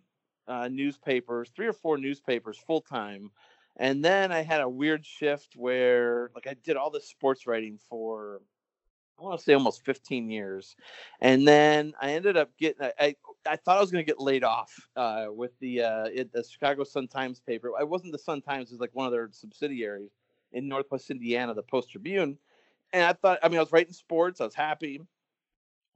uh, 0.46 0.68
newspapers, 0.68 1.50
three 1.54 1.66
or 1.66 1.72
four 1.72 1.98
newspapers 1.98 2.58
full 2.58 2.80
time. 2.80 3.30
And 3.76 4.04
then 4.04 4.32
I 4.32 4.42
had 4.42 4.60
a 4.60 4.68
weird 4.68 5.06
shift 5.06 5.54
where, 5.54 6.30
like, 6.34 6.48
I 6.48 6.54
did 6.64 6.76
all 6.76 6.90
this 6.90 7.08
sports 7.08 7.46
writing 7.46 7.78
for, 7.88 8.40
I 9.18 9.22
want 9.22 9.38
to 9.38 9.44
say 9.44 9.54
almost 9.54 9.84
15 9.84 10.30
years, 10.30 10.74
and 11.20 11.46
then 11.46 11.92
I 12.00 12.12
ended 12.12 12.36
up 12.36 12.50
getting, 12.58 12.82
I, 12.82 12.92
I 12.98 13.14
I 13.48 13.56
thought 13.56 13.78
I 13.78 13.80
was 13.80 13.90
going 13.90 14.04
to 14.04 14.06
get 14.10 14.20
laid 14.20 14.44
off 14.44 14.72
uh, 14.96 15.26
with 15.30 15.58
the 15.60 15.82
uh, 15.82 16.04
it, 16.12 16.32
the 16.32 16.44
Chicago 16.44 16.84
Sun 16.84 17.08
Times 17.08 17.40
paper. 17.40 17.72
I 17.78 17.84
wasn't 17.84 18.12
the 18.12 18.18
Sun 18.18 18.42
Times; 18.42 18.70
it 18.70 18.74
was 18.74 18.80
like 18.80 18.94
one 18.94 19.06
of 19.06 19.12
their 19.12 19.28
subsidiaries 19.32 20.10
in 20.52 20.68
Northwest 20.68 21.10
Indiana, 21.10 21.54
the 21.54 21.62
Post 21.62 21.90
Tribune. 21.90 22.38
And 22.92 23.04
I 23.04 23.12
thought, 23.12 23.38
I 23.42 23.48
mean, 23.48 23.58
I 23.58 23.62
was 23.62 23.72
writing 23.72 23.92
sports, 23.92 24.40
I 24.40 24.44
was 24.44 24.54
happy, 24.54 25.00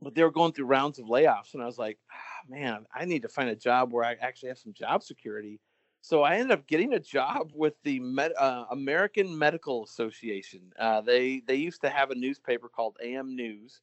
but 0.02 0.14
they 0.14 0.22
were 0.22 0.30
going 0.30 0.52
through 0.52 0.66
rounds 0.66 0.98
of 0.98 1.06
layoffs, 1.06 1.54
and 1.54 1.62
I 1.62 1.66
was 1.66 1.78
like, 1.78 1.98
ah, 2.12 2.48
man, 2.48 2.86
I 2.94 3.06
need 3.06 3.22
to 3.22 3.28
find 3.28 3.48
a 3.48 3.56
job 3.56 3.92
where 3.92 4.04
I 4.04 4.14
actually 4.20 4.50
have 4.50 4.58
some 4.58 4.74
job 4.74 5.02
security. 5.02 5.58
So 6.02 6.22
I 6.22 6.34
ended 6.34 6.50
up 6.50 6.66
getting 6.66 6.94
a 6.94 6.98
job 6.98 7.52
with 7.54 7.74
the 7.84 8.00
Med, 8.00 8.32
uh, 8.38 8.64
American 8.70 9.38
Medical 9.38 9.84
Association. 9.84 10.72
Uh, 10.78 11.00
they 11.00 11.42
they 11.46 11.54
used 11.54 11.80
to 11.82 11.90
have 11.90 12.10
a 12.10 12.14
newspaper 12.14 12.68
called 12.68 12.96
AM 13.02 13.36
News 13.36 13.80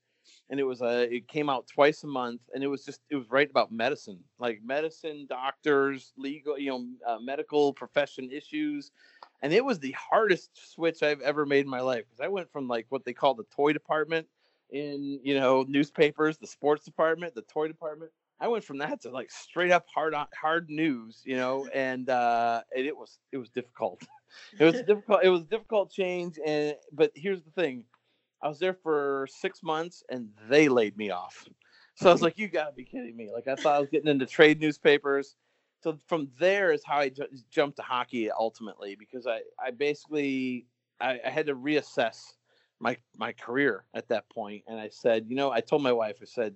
and 0.50 0.60
it 0.60 0.64
was 0.64 0.82
a 0.82 1.14
it 1.14 1.28
came 1.28 1.50
out 1.50 1.68
twice 1.68 2.04
a 2.04 2.08
month 2.08 2.42
and 2.54 2.64
it 2.64 2.68
was 2.68 2.84
just 2.84 3.02
it 3.10 3.16
was 3.16 3.30
right 3.30 3.50
about 3.50 3.72
medicine 3.72 4.20
like 4.40 4.62
medicine 4.64 5.26
doctors 5.30 6.14
legal 6.18 6.58
you 6.58 6.70
know 6.70 6.86
uh, 7.08 7.20
medical 7.20 7.74
profession 7.74 8.30
issues 8.32 8.92
and 9.42 9.54
it 9.54 9.64
was 9.64 9.80
the 9.80 9.96
hardest 10.12 10.50
switch 10.74 11.04
i've 11.04 11.22
ever 11.22 11.46
made 11.46 11.66
in 11.66 11.70
my 11.70 11.82
life 11.82 12.04
because 12.08 12.24
i 12.24 12.28
went 12.28 12.52
from 12.52 12.68
like 12.68 12.86
what 12.90 13.06
they 13.06 13.14
call 13.14 13.34
the 13.34 13.46
toy 13.56 13.74
department 13.74 14.28
in 14.72 15.20
you 15.24 15.40
know 15.40 15.66
newspapers 15.68 16.38
the 16.38 16.48
sports 16.48 16.86
department 16.86 17.34
the 17.36 17.42
toy 17.44 17.68
department 17.68 18.12
i 18.40 18.48
went 18.48 18.64
from 18.64 18.78
that 18.78 19.02
to 19.02 19.10
like 19.10 19.32
straight 19.32 19.72
up 19.72 19.86
hard 19.94 20.14
on 20.14 20.28
hard 20.40 20.70
news 20.70 21.22
you 21.26 21.36
know 21.36 21.68
and 21.74 22.10
uh 22.10 22.62
and 22.76 22.86
it 22.86 22.96
was 22.96 23.20
it 23.32 23.38
was 23.38 23.50
difficult. 23.50 24.02
It 24.60 24.64
was 24.64 24.82
difficult 24.84 25.22
it 25.24 25.30
was 25.30 25.44
difficult 25.46 25.92
change 25.92 26.38
and 26.46 26.76
but 26.92 27.12
here's 27.16 27.42
the 27.42 27.52
thing 27.52 27.86
I 28.42 28.48
was 28.48 28.60
there 28.60 28.74
for 28.74 29.28
six 29.30 29.62
months 29.64 30.04
and 30.10 30.30
they 30.50 30.70
laid 30.70 30.98
me 30.98 31.12
off. 31.12 31.48
So 31.96 32.10
I 32.10 32.14
was 32.14 32.20
mm-hmm. 32.20 32.26
like, 32.26 32.38
you 32.38 32.48
gotta 32.48 32.72
be 32.72 32.86
kidding 32.86 33.16
me. 33.16 33.30
Like 33.34 33.48
I 33.48 33.56
thought 33.56 33.76
I 33.76 33.80
was 33.80 33.90
getting 33.90 34.10
into 34.10 34.26
trade 34.26 34.62
newspapers. 34.62 35.36
so 35.84 35.98
from 36.08 36.30
there 36.40 36.72
is 36.72 36.82
how 36.86 36.98
I 37.00 37.10
ju- 37.10 37.28
jumped 37.50 37.78
to 37.78 37.84
hockey 37.84 38.32
ultimately 38.32 38.96
because 38.96 39.28
I 39.28 39.42
I 39.64 39.72
basically 39.72 40.66
I, 41.02 41.20
I 41.26 41.30
had 41.30 41.48
to 41.48 41.56
reassess 41.56 42.34
my 42.80 42.98
my 43.18 43.32
career 43.34 43.86
at 43.94 44.08
that 44.10 44.30
point, 44.30 44.64
and 44.68 44.80
I 44.80 44.90
said, 44.90 45.26
you 45.28 45.36
know, 45.36 45.52
I 45.52 45.62
told 45.62 45.84
my 45.84 45.92
wife, 45.92 46.18
I 46.22 46.26
said, 46.26 46.56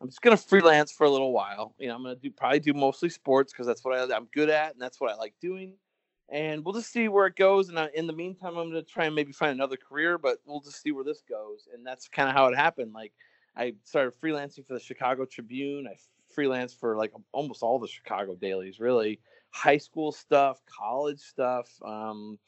I'm 0.00 0.08
just 0.08 0.22
gonna 0.22 0.36
freelance 0.36 0.92
for 0.92 1.04
a 1.04 1.10
little 1.10 1.32
while. 1.32 1.74
You 1.78 1.88
know, 1.88 1.96
I'm 1.96 2.02
gonna 2.02 2.16
do 2.16 2.30
probably 2.30 2.60
do 2.60 2.72
mostly 2.72 3.10
sports 3.10 3.52
because 3.52 3.66
that's 3.66 3.84
what 3.84 3.98
I, 3.98 4.16
I'm 4.16 4.28
good 4.32 4.50
at 4.50 4.72
and 4.72 4.80
that's 4.80 5.00
what 5.00 5.10
I 5.10 5.16
like 5.16 5.34
doing. 5.40 5.74
And 6.30 6.64
we'll 6.64 6.74
just 6.74 6.92
see 6.92 7.08
where 7.08 7.26
it 7.26 7.36
goes. 7.36 7.68
And 7.68 7.78
in 7.94 8.06
the 8.06 8.12
meantime, 8.12 8.56
I'm 8.56 8.68
gonna 8.68 8.82
try 8.82 9.06
and 9.06 9.14
maybe 9.14 9.32
find 9.32 9.52
another 9.52 9.76
career, 9.76 10.18
but 10.18 10.38
we'll 10.44 10.60
just 10.60 10.82
see 10.82 10.92
where 10.92 11.04
this 11.04 11.22
goes. 11.28 11.68
And 11.72 11.86
that's 11.86 12.08
kind 12.08 12.28
of 12.28 12.34
how 12.34 12.46
it 12.46 12.56
happened. 12.56 12.92
Like 12.92 13.12
I 13.56 13.74
started 13.84 14.14
freelancing 14.20 14.66
for 14.66 14.74
the 14.74 14.80
Chicago 14.80 15.24
Tribune. 15.24 15.86
I 15.88 15.96
freelanced 16.36 16.78
for 16.78 16.96
like 16.96 17.12
almost 17.32 17.62
all 17.62 17.78
the 17.78 17.88
Chicago 17.88 18.34
dailies, 18.34 18.78
really 18.78 19.20
high 19.50 19.78
school 19.78 20.12
stuff, 20.12 20.60
college 20.66 21.20
stuff. 21.20 21.68
Um, 21.82 22.38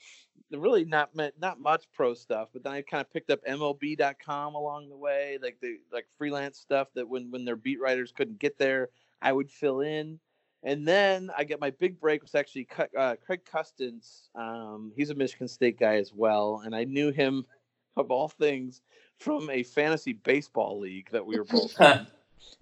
really 0.52 0.84
not 0.84 1.10
not 1.14 1.60
much 1.60 1.84
pro 1.92 2.14
stuff, 2.14 2.48
but 2.52 2.62
then 2.64 2.72
I 2.72 2.82
kind 2.82 3.00
of 3.00 3.12
picked 3.12 3.30
up 3.30 3.40
MLB.com 3.48 4.54
along 4.54 4.88
the 4.88 4.96
way, 4.96 5.38
like 5.40 5.58
the 5.60 5.78
like 5.92 6.06
freelance 6.18 6.58
stuff 6.58 6.88
that 6.94 7.08
when 7.08 7.30
when 7.30 7.44
their 7.44 7.56
beat 7.56 7.80
writers 7.80 8.12
couldn't 8.12 8.38
get 8.38 8.58
there, 8.58 8.90
I 9.22 9.32
would 9.32 9.50
fill 9.50 9.80
in. 9.80 10.18
And 10.62 10.86
then 10.86 11.30
I 11.36 11.44
get 11.44 11.60
my 11.60 11.70
big 11.70 11.98
break 11.98 12.22
was 12.22 12.34
actually 12.34 12.68
uh, 12.96 13.16
Craig 13.24 13.40
Custance. 13.50 14.28
Um, 14.34 14.92
he's 14.94 15.10
a 15.10 15.14
Michigan 15.14 15.48
State 15.48 15.78
guy 15.78 15.96
as 15.96 16.12
well, 16.12 16.62
and 16.64 16.74
I 16.74 16.84
knew 16.84 17.10
him 17.10 17.46
of 17.96 18.10
all 18.10 18.28
things 18.28 18.82
from 19.18 19.50
a 19.50 19.62
fantasy 19.62 20.12
baseball 20.12 20.78
league 20.78 21.08
that 21.12 21.24
we 21.24 21.38
were 21.38 21.44
both 21.44 21.78
in. 21.80 22.06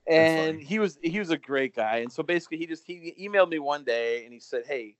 And 0.07 0.61
he 0.61 0.78
was 0.78 0.99
he 1.03 1.18
was 1.18 1.30
a 1.30 1.38
great 1.38 1.74
guy. 1.74 1.99
And 1.99 2.12
so 2.12 2.22
basically, 2.22 2.59
he 2.59 2.66
just 2.66 2.84
he 2.86 3.14
emailed 3.20 3.51
me 3.51 3.59
one 3.59 3.84
day 3.84 4.24
and 4.24 4.32
he 4.32 4.40
said, 4.40 4.62
"Hey, 4.66 4.96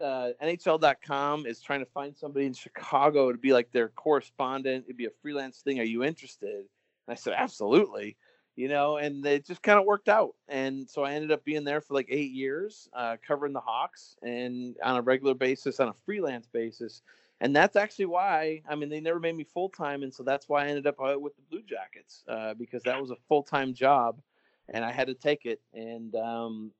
uh, 0.00 0.30
NHL.com 0.42 1.46
is 1.46 1.60
trying 1.60 1.80
to 1.80 1.86
find 1.86 2.16
somebody 2.16 2.46
in 2.46 2.54
Chicago 2.54 3.32
to 3.32 3.38
be 3.38 3.52
like 3.52 3.72
their 3.72 3.88
correspondent. 3.88 4.84
It'd 4.86 4.96
be 4.96 5.06
a 5.06 5.10
freelance 5.22 5.58
thing. 5.58 5.80
Are 5.80 5.84
you 5.84 6.04
interested?" 6.04 6.64
And 7.06 7.08
I 7.08 7.14
said, 7.14 7.34
"Absolutely." 7.36 8.16
You 8.54 8.68
know, 8.68 8.98
and 8.98 9.24
it 9.24 9.46
just 9.46 9.62
kind 9.62 9.78
of 9.78 9.86
worked 9.86 10.10
out. 10.10 10.34
And 10.46 10.88
so 10.88 11.04
I 11.04 11.14
ended 11.14 11.32
up 11.32 11.42
being 11.42 11.64
there 11.64 11.80
for 11.80 11.94
like 11.94 12.08
eight 12.10 12.32
years, 12.32 12.86
uh, 12.92 13.16
covering 13.26 13.54
the 13.54 13.60
Hawks 13.60 14.14
and 14.22 14.76
on 14.84 14.96
a 14.96 15.02
regular 15.02 15.34
basis, 15.34 15.80
on 15.80 15.88
a 15.88 15.94
freelance 16.04 16.46
basis. 16.46 17.00
And 17.40 17.56
that's 17.56 17.76
actually 17.76 18.06
why, 18.06 18.62
I 18.68 18.76
mean, 18.76 18.88
they 18.88 19.00
never 19.00 19.18
made 19.18 19.36
me 19.36 19.44
full 19.44 19.70
time. 19.70 20.02
And 20.02 20.12
so 20.12 20.22
that's 20.22 20.48
why 20.48 20.64
I 20.64 20.68
ended 20.68 20.86
up 20.86 21.00
uh, 21.00 21.18
with 21.18 21.34
the 21.34 21.42
Blue 21.50 21.62
Jackets 21.62 22.22
uh, 22.28 22.54
because 22.54 22.82
that 22.82 23.00
was 23.00 23.10
a 23.10 23.16
full 23.26 23.42
time 23.42 23.74
job 23.74 24.20
and 24.68 24.84
I 24.84 24.92
had 24.92 25.08
to 25.08 25.14
take 25.14 25.44
it. 25.44 25.60
And, 25.74 26.14
um, 26.14 26.72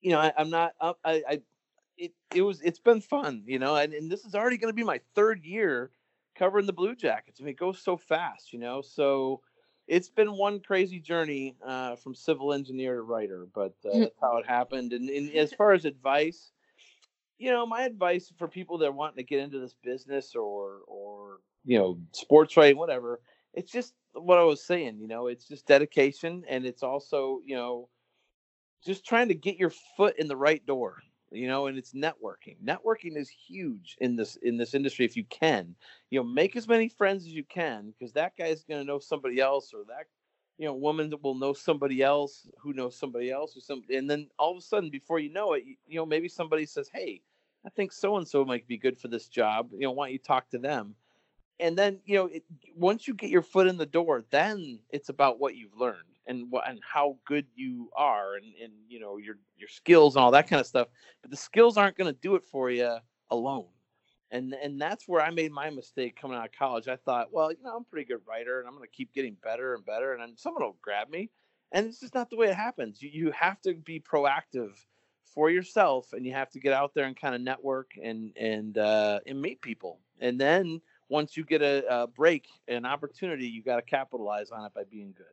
you 0.00 0.12
know, 0.12 0.20
I, 0.20 0.32
am 0.36 0.50
not, 0.50 0.74
I, 0.80 0.94
I, 1.04 1.42
it, 1.96 2.12
it 2.34 2.42
was, 2.42 2.60
it's 2.60 2.78
been 2.78 3.00
fun, 3.00 3.42
you 3.46 3.58
know, 3.58 3.76
and, 3.76 3.92
and 3.92 4.10
this 4.10 4.24
is 4.24 4.34
already 4.34 4.56
going 4.56 4.72
to 4.72 4.76
be 4.76 4.84
my 4.84 5.00
third 5.14 5.44
year 5.44 5.90
covering 6.36 6.66
the 6.66 6.72
Blue 6.72 6.94
Jackets. 6.94 7.40
I 7.40 7.44
mean, 7.44 7.52
it 7.52 7.58
goes 7.58 7.82
so 7.82 7.96
fast, 7.96 8.52
you 8.52 8.60
know, 8.60 8.80
so 8.82 9.40
it's 9.88 10.10
been 10.10 10.36
one 10.36 10.60
crazy 10.60 11.00
journey 11.00 11.56
uh, 11.66 11.96
from 11.96 12.14
civil 12.14 12.52
engineer 12.52 12.96
to 12.96 13.02
writer, 13.02 13.46
but 13.54 13.74
uh, 13.84 13.98
that's 13.98 14.20
how 14.20 14.36
it 14.36 14.46
happened. 14.46 14.92
And, 14.92 15.08
and 15.08 15.34
as 15.34 15.52
far 15.52 15.72
as 15.72 15.86
advice, 15.86 16.52
you 17.38 17.50
know, 17.50 17.64
my 17.66 17.82
advice 17.82 18.32
for 18.36 18.48
people 18.48 18.78
that 18.78 18.86
are 18.86 18.92
wanting 18.92 19.16
to 19.16 19.22
get 19.22 19.40
into 19.40 19.58
this 19.58 19.74
business 19.82 20.34
or, 20.34 20.80
or, 20.86 21.38
you 21.64 21.78
know, 21.78 21.98
sports 22.12 22.56
writing, 22.56 22.76
whatever, 22.76 23.20
it's 23.54 23.72
just 23.72 23.94
what 24.12 24.38
I 24.38 24.44
was 24.44 24.62
saying, 24.64 24.98
you 25.00 25.08
know, 25.08 25.28
it's 25.28 25.48
just 25.48 25.66
dedication 25.66 26.44
and 26.48 26.66
it's 26.66 26.82
also, 26.82 27.40
you 27.44 27.56
know, 27.56 27.88
just 28.84 29.06
trying 29.06 29.28
to 29.28 29.34
get 29.34 29.56
your 29.56 29.72
foot 29.96 30.18
in 30.18 30.28
the 30.28 30.36
right 30.36 30.64
door, 30.66 30.98
you 31.30 31.48
know, 31.48 31.66
and 31.66 31.78
it's 31.78 31.92
networking. 31.92 32.56
Networking 32.64 33.16
is 33.16 33.28
huge 33.28 33.96
in 34.00 34.16
this 34.16 34.36
in 34.36 34.56
this 34.56 34.74
industry 34.74 35.04
if 35.04 35.16
you 35.16 35.24
can. 35.24 35.74
You 36.10 36.20
know, 36.20 36.24
make 36.24 36.56
as 36.56 36.68
many 36.68 36.88
friends 36.88 37.24
as 37.24 37.32
you 37.32 37.44
can 37.44 37.92
because 37.92 38.12
that 38.14 38.36
guy's 38.36 38.64
going 38.64 38.80
to 38.80 38.86
know 38.86 38.98
somebody 38.98 39.40
else 39.40 39.72
or 39.74 39.84
that 39.88 40.06
you 40.58 40.66
know, 40.66 40.74
woman 40.74 41.08
that 41.10 41.22
will 41.22 41.36
know 41.36 41.52
somebody 41.52 42.02
else 42.02 42.48
who 42.58 42.72
knows 42.72 42.96
somebody 42.96 43.30
else 43.30 43.56
or 43.56 43.60
something 43.60 43.96
and 43.96 44.10
then 44.10 44.28
all 44.38 44.52
of 44.52 44.58
a 44.58 44.60
sudden 44.60 44.90
before 44.90 45.20
you 45.20 45.32
know 45.32 45.52
it, 45.52 45.64
you, 45.64 45.76
you 45.86 45.96
know, 45.96 46.06
maybe 46.06 46.28
somebody 46.28 46.66
says, 46.66 46.90
"Hey, 46.92 47.22
I 47.64 47.70
think 47.70 47.92
so 47.92 48.16
and 48.16 48.26
so 48.26 48.44
might 48.44 48.66
be 48.66 48.76
good 48.78 48.98
for 48.98 49.08
this 49.08 49.28
job. 49.28 49.70
You 49.72 49.80
know, 49.82 49.92
why 49.92 50.06
don't 50.06 50.12
you 50.14 50.18
talk 50.18 50.50
to 50.50 50.58
them?" 50.58 50.94
and 51.60 51.76
then 51.76 52.00
you 52.04 52.16
know 52.16 52.26
it, 52.26 52.44
once 52.76 53.06
you 53.08 53.14
get 53.14 53.30
your 53.30 53.42
foot 53.42 53.66
in 53.66 53.76
the 53.76 53.86
door 53.86 54.24
then 54.30 54.78
it's 54.90 55.08
about 55.08 55.40
what 55.40 55.56
you've 55.56 55.76
learned 55.76 56.17
and 56.28 56.50
what 56.50 56.68
and 56.68 56.80
how 56.82 57.16
good 57.24 57.46
you 57.56 57.90
are 57.96 58.36
and 58.36 58.46
and 58.62 58.72
you 58.88 59.00
know 59.00 59.16
your 59.16 59.36
your 59.56 59.68
skills 59.68 60.14
and 60.14 60.22
all 60.22 60.30
that 60.30 60.48
kind 60.48 60.60
of 60.60 60.66
stuff 60.66 60.88
but 61.22 61.30
the 61.30 61.36
skills 61.36 61.76
aren't 61.76 61.96
going 61.96 62.12
to 62.12 62.20
do 62.20 62.36
it 62.36 62.44
for 62.44 62.70
you 62.70 62.96
alone. 63.30 63.66
And 64.30 64.54
and 64.62 64.80
that's 64.80 65.08
where 65.08 65.22
i 65.22 65.30
made 65.30 65.52
my 65.52 65.70
mistake 65.70 66.20
coming 66.20 66.36
out 66.36 66.46
of 66.46 66.52
college. 66.52 66.86
I 66.86 66.96
thought 66.96 67.32
well 67.32 67.50
you 67.50 67.58
know 67.64 67.74
i'm 67.74 67.82
a 67.82 67.90
pretty 67.90 68.06
good 68.06 68.20
writer 68.28 68.60
and 68.60 68.68
i'm 68.68 68.74
going 68.74 68.86
to 68.88 68.96
keep 68.96 69.12
getting 69.12 69.36
better 69.42 69.74
and 69.74 69.84
better 69.84 70.12
and 70.12 70.22
then 70.22 70.36
someone 70.36 70.62
will 70.62 70.76
grab 70.82 71.08
me 71.08 71.30
and 71.72 71.86
it's 71.86 72.00
just 72.00 72.14
not 72.14 72.30
the 72.30 72.36
way 72.36 72.48
it 72.48 72.56
happens. 72.56 73.02
You, 73.02 73.10
you 73.12 73.30
have 73.32 73.60
to 73.62 73.74
be 73.74 74.00
proactive 74.00 74.72
for 75.24 75.50
yourself 75.50 76.12
and 76.12 76.24
you 76.24 76.32
have 76.32 76.50
to 76.50 76.58
get 76.58 76.72
out 76.72 76.94
there 76.94 77.04
and 77.04 77.16
kind 77.16 77.34
of 77.34 77.40
network 77.40 77.92
and 78.02 78.36
and 78.36 78.76
uh 78.78 79.20
and 79.26 79.40
meet 79.40 79.60
people. 79.62 80.00
And 80.20 80.40
then 80.40 80.80
once 81.08 81.36
you 81.36 81.44
get 81.44 81.62
a, 81.62 82.02
a 82.02 82.06
break, 82.06 82.48
an 82.66 82.84
opportunity, 82.84 83.46
you 83.46 83.62
got 83.62 83.76
to 83.76 83.82
capitalize 83.82 84.50
on 84.50 84.64
it 84.66 84.74
by 84.74 84.84
being 84.90 85.14
good. 85.16 85.26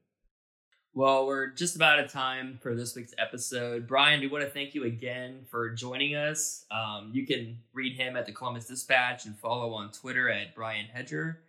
Well, 0.96 1.28
we're 1.28 1.48
just 1.48 1.76
about 1.76 2.00
out 2.00 2.06
of 2.06 2.12
time 2.12 2.58
for 2.62 2.74
this 2.74 2.96
week's 2.96 3.14
episode. 3.18 3.86
Brian, 3.86 4.22
we 4.22 4.28
want 4.28 4.46
to 4.46 4.50
thank 4.50 4.74
you 4.74 4.86
again 4.86 5.42
for 5.52 5.70
joining 5.72 6.16
us. 6.16 6.64
Um, 6.72 7.12
you 7.14 7.28
can 7.28 7.58
read 7.74 7.98
him 7.98 8.16
at 8.16 8.26
the 8.26 8.32
Columbus 8.32 8.68
Dispatch 8.68 9.26
and 9.26 9.38
follow 9.38 9.74
on 9.74 9.92
Twitter 9.92 10.30
at 10.30 10.56
Brian 10.56 10.86
Hedger. 10.86 11.42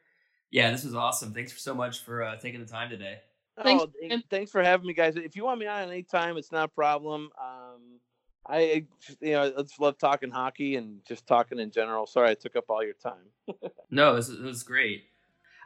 Yeah, 0.51 0.73
this 0.73 0.83
was 0.83 0.97
awesome. 0.97 1.33
Thanks 1.33 1.53
for 1.53 1.61
so 1.61 1.75
much 1.75 2.03
for 2.03 2.25
uh, 2.25 2.37
taking 2.39 2.59
the 2.59 2.67
time 2.67 2.91
today. 2.91 3.21
Thanks, 3.63 3.85
oh, 3.85 4.19
thanks 4.29 4.51
for 4.51 4.65
having 4.65 4.85
me, 4.85 4.95
guys. 4.95 5.15
If 5.15 5.37
you 5.37 5.45
want 5.45 5.61
me 5.61 5.69
on 5.69 5.91
anytime, 5.91 6.37
it's 6.39 6.51
not 6.51 6.65
a 6.65 6.69
problem. 6.69 7.31
Um, 7.41 8.01
I, 8.49 8.85
you 9.21 9.33
know, 9.33 9.55
I 9.57 9.63
just 9.63 9.81
love 9.81 9.97
talking 9.97 10.33
hockey 10.33 10.75
and 10.75 11.03
just 11.07 11.25
talking 11.25 11.61
in 11.61 11.71
general. 11.71 12.09
Sorry 12.09 12.31
I 12.31 12.35
took 12.35 12.57
up 12.57 12.65
all 12.69 12.83
your 12.83 12.95
time. 12.95 13.31
no, 13.93 14.11
it 14.11 14.17
was, 14.17 14.29
it 14.29 14.43
was 14.43 14.65
great. 14.65 15.05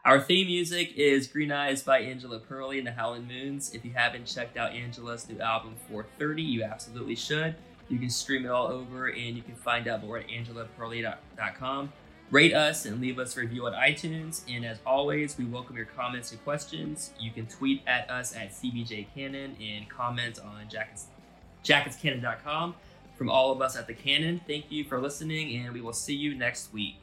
Our 0.03 0.19
theme 0.19 0.47
music 0.47 0.95
is 0.97 1.27
Green 1.27 1.53
Eyes 1.53 1.83
by 1.83 1.99
Angela 2.01 2.39
Perley 2.39 2.79
and 2.79 2.87
the 2.87 2.93
Howling 2.93 3.29
Moons. 3.29 3.75
If 3.75 3.85
you 3.85 3.91
haven't 3.95 4.25
checked 4.25 4.57
out 4.57 4.73
Angela's 4.73 5.29
new 5.29 5.39
album 5.41 5.75
430, 5.91 6.43
you 6.43 6.65
absolutely 6.65 7.17
should. 7.17 7.55
You 7.91 7.99
can 7.99 8.09
stream 8.09 8.47
it 8.47 8.49
all 8.49 8.69
over 8.69 9.09
and 9.09 9.37
you 9.37 9.43
can 9.43 9.55
find 9.55 9.87
out 9.87 10.03
more 10.03 10.17
at 10.17 10.29
angelaperley.com. 10.29 11.93
Rate 12.31 12.55
us 12.55 12.87
and 12.87 12.99
leave 12.99 13.19
us 13.19 13.37
a 13.37 13.41
review 13.41 13.67
on 13.67 13.75
iTunes. 13.75 14.41
And 14.49 14.65
as 14.65 14.79
always, 14.87 15.37
we 15.37 15.45
welcome 15.45 15.77
your 15.77 15.85
comments 15.85 16.33
and 16.33 16.43
questions. 16.45 17.11
You 17.21 17.31
can 17.31 17.45
tweet 17.45 17.83
at 17.87 18.11
us 18.11 18.35
at 18.35 18.53
CBJ 18.53 19.09
Cannon 19.15 19.55
and 19.61 19.87
comment 19.91 20.39
on 20.41 20.67
Jackets 20.71 21.09
jacketscannon.com. 21.63 22.75
From 23.19 23.29
all 23.29 23.53
of 23.53 23.61
us 23.61 23.77
at 23.77 23.87
the 23.87 23.93
Cannon, 23.93 24.41
thank 24.47 24.73
you 24.73 24.83
for 24.85 24.99
listening, 24.99 25.63
and 25.63 25.75
we 25.75 25.83
will 25.83 25.93
see 25.93 26.15
you 26.15 26.35
next 26.35 26.73
week. 26.73 26.97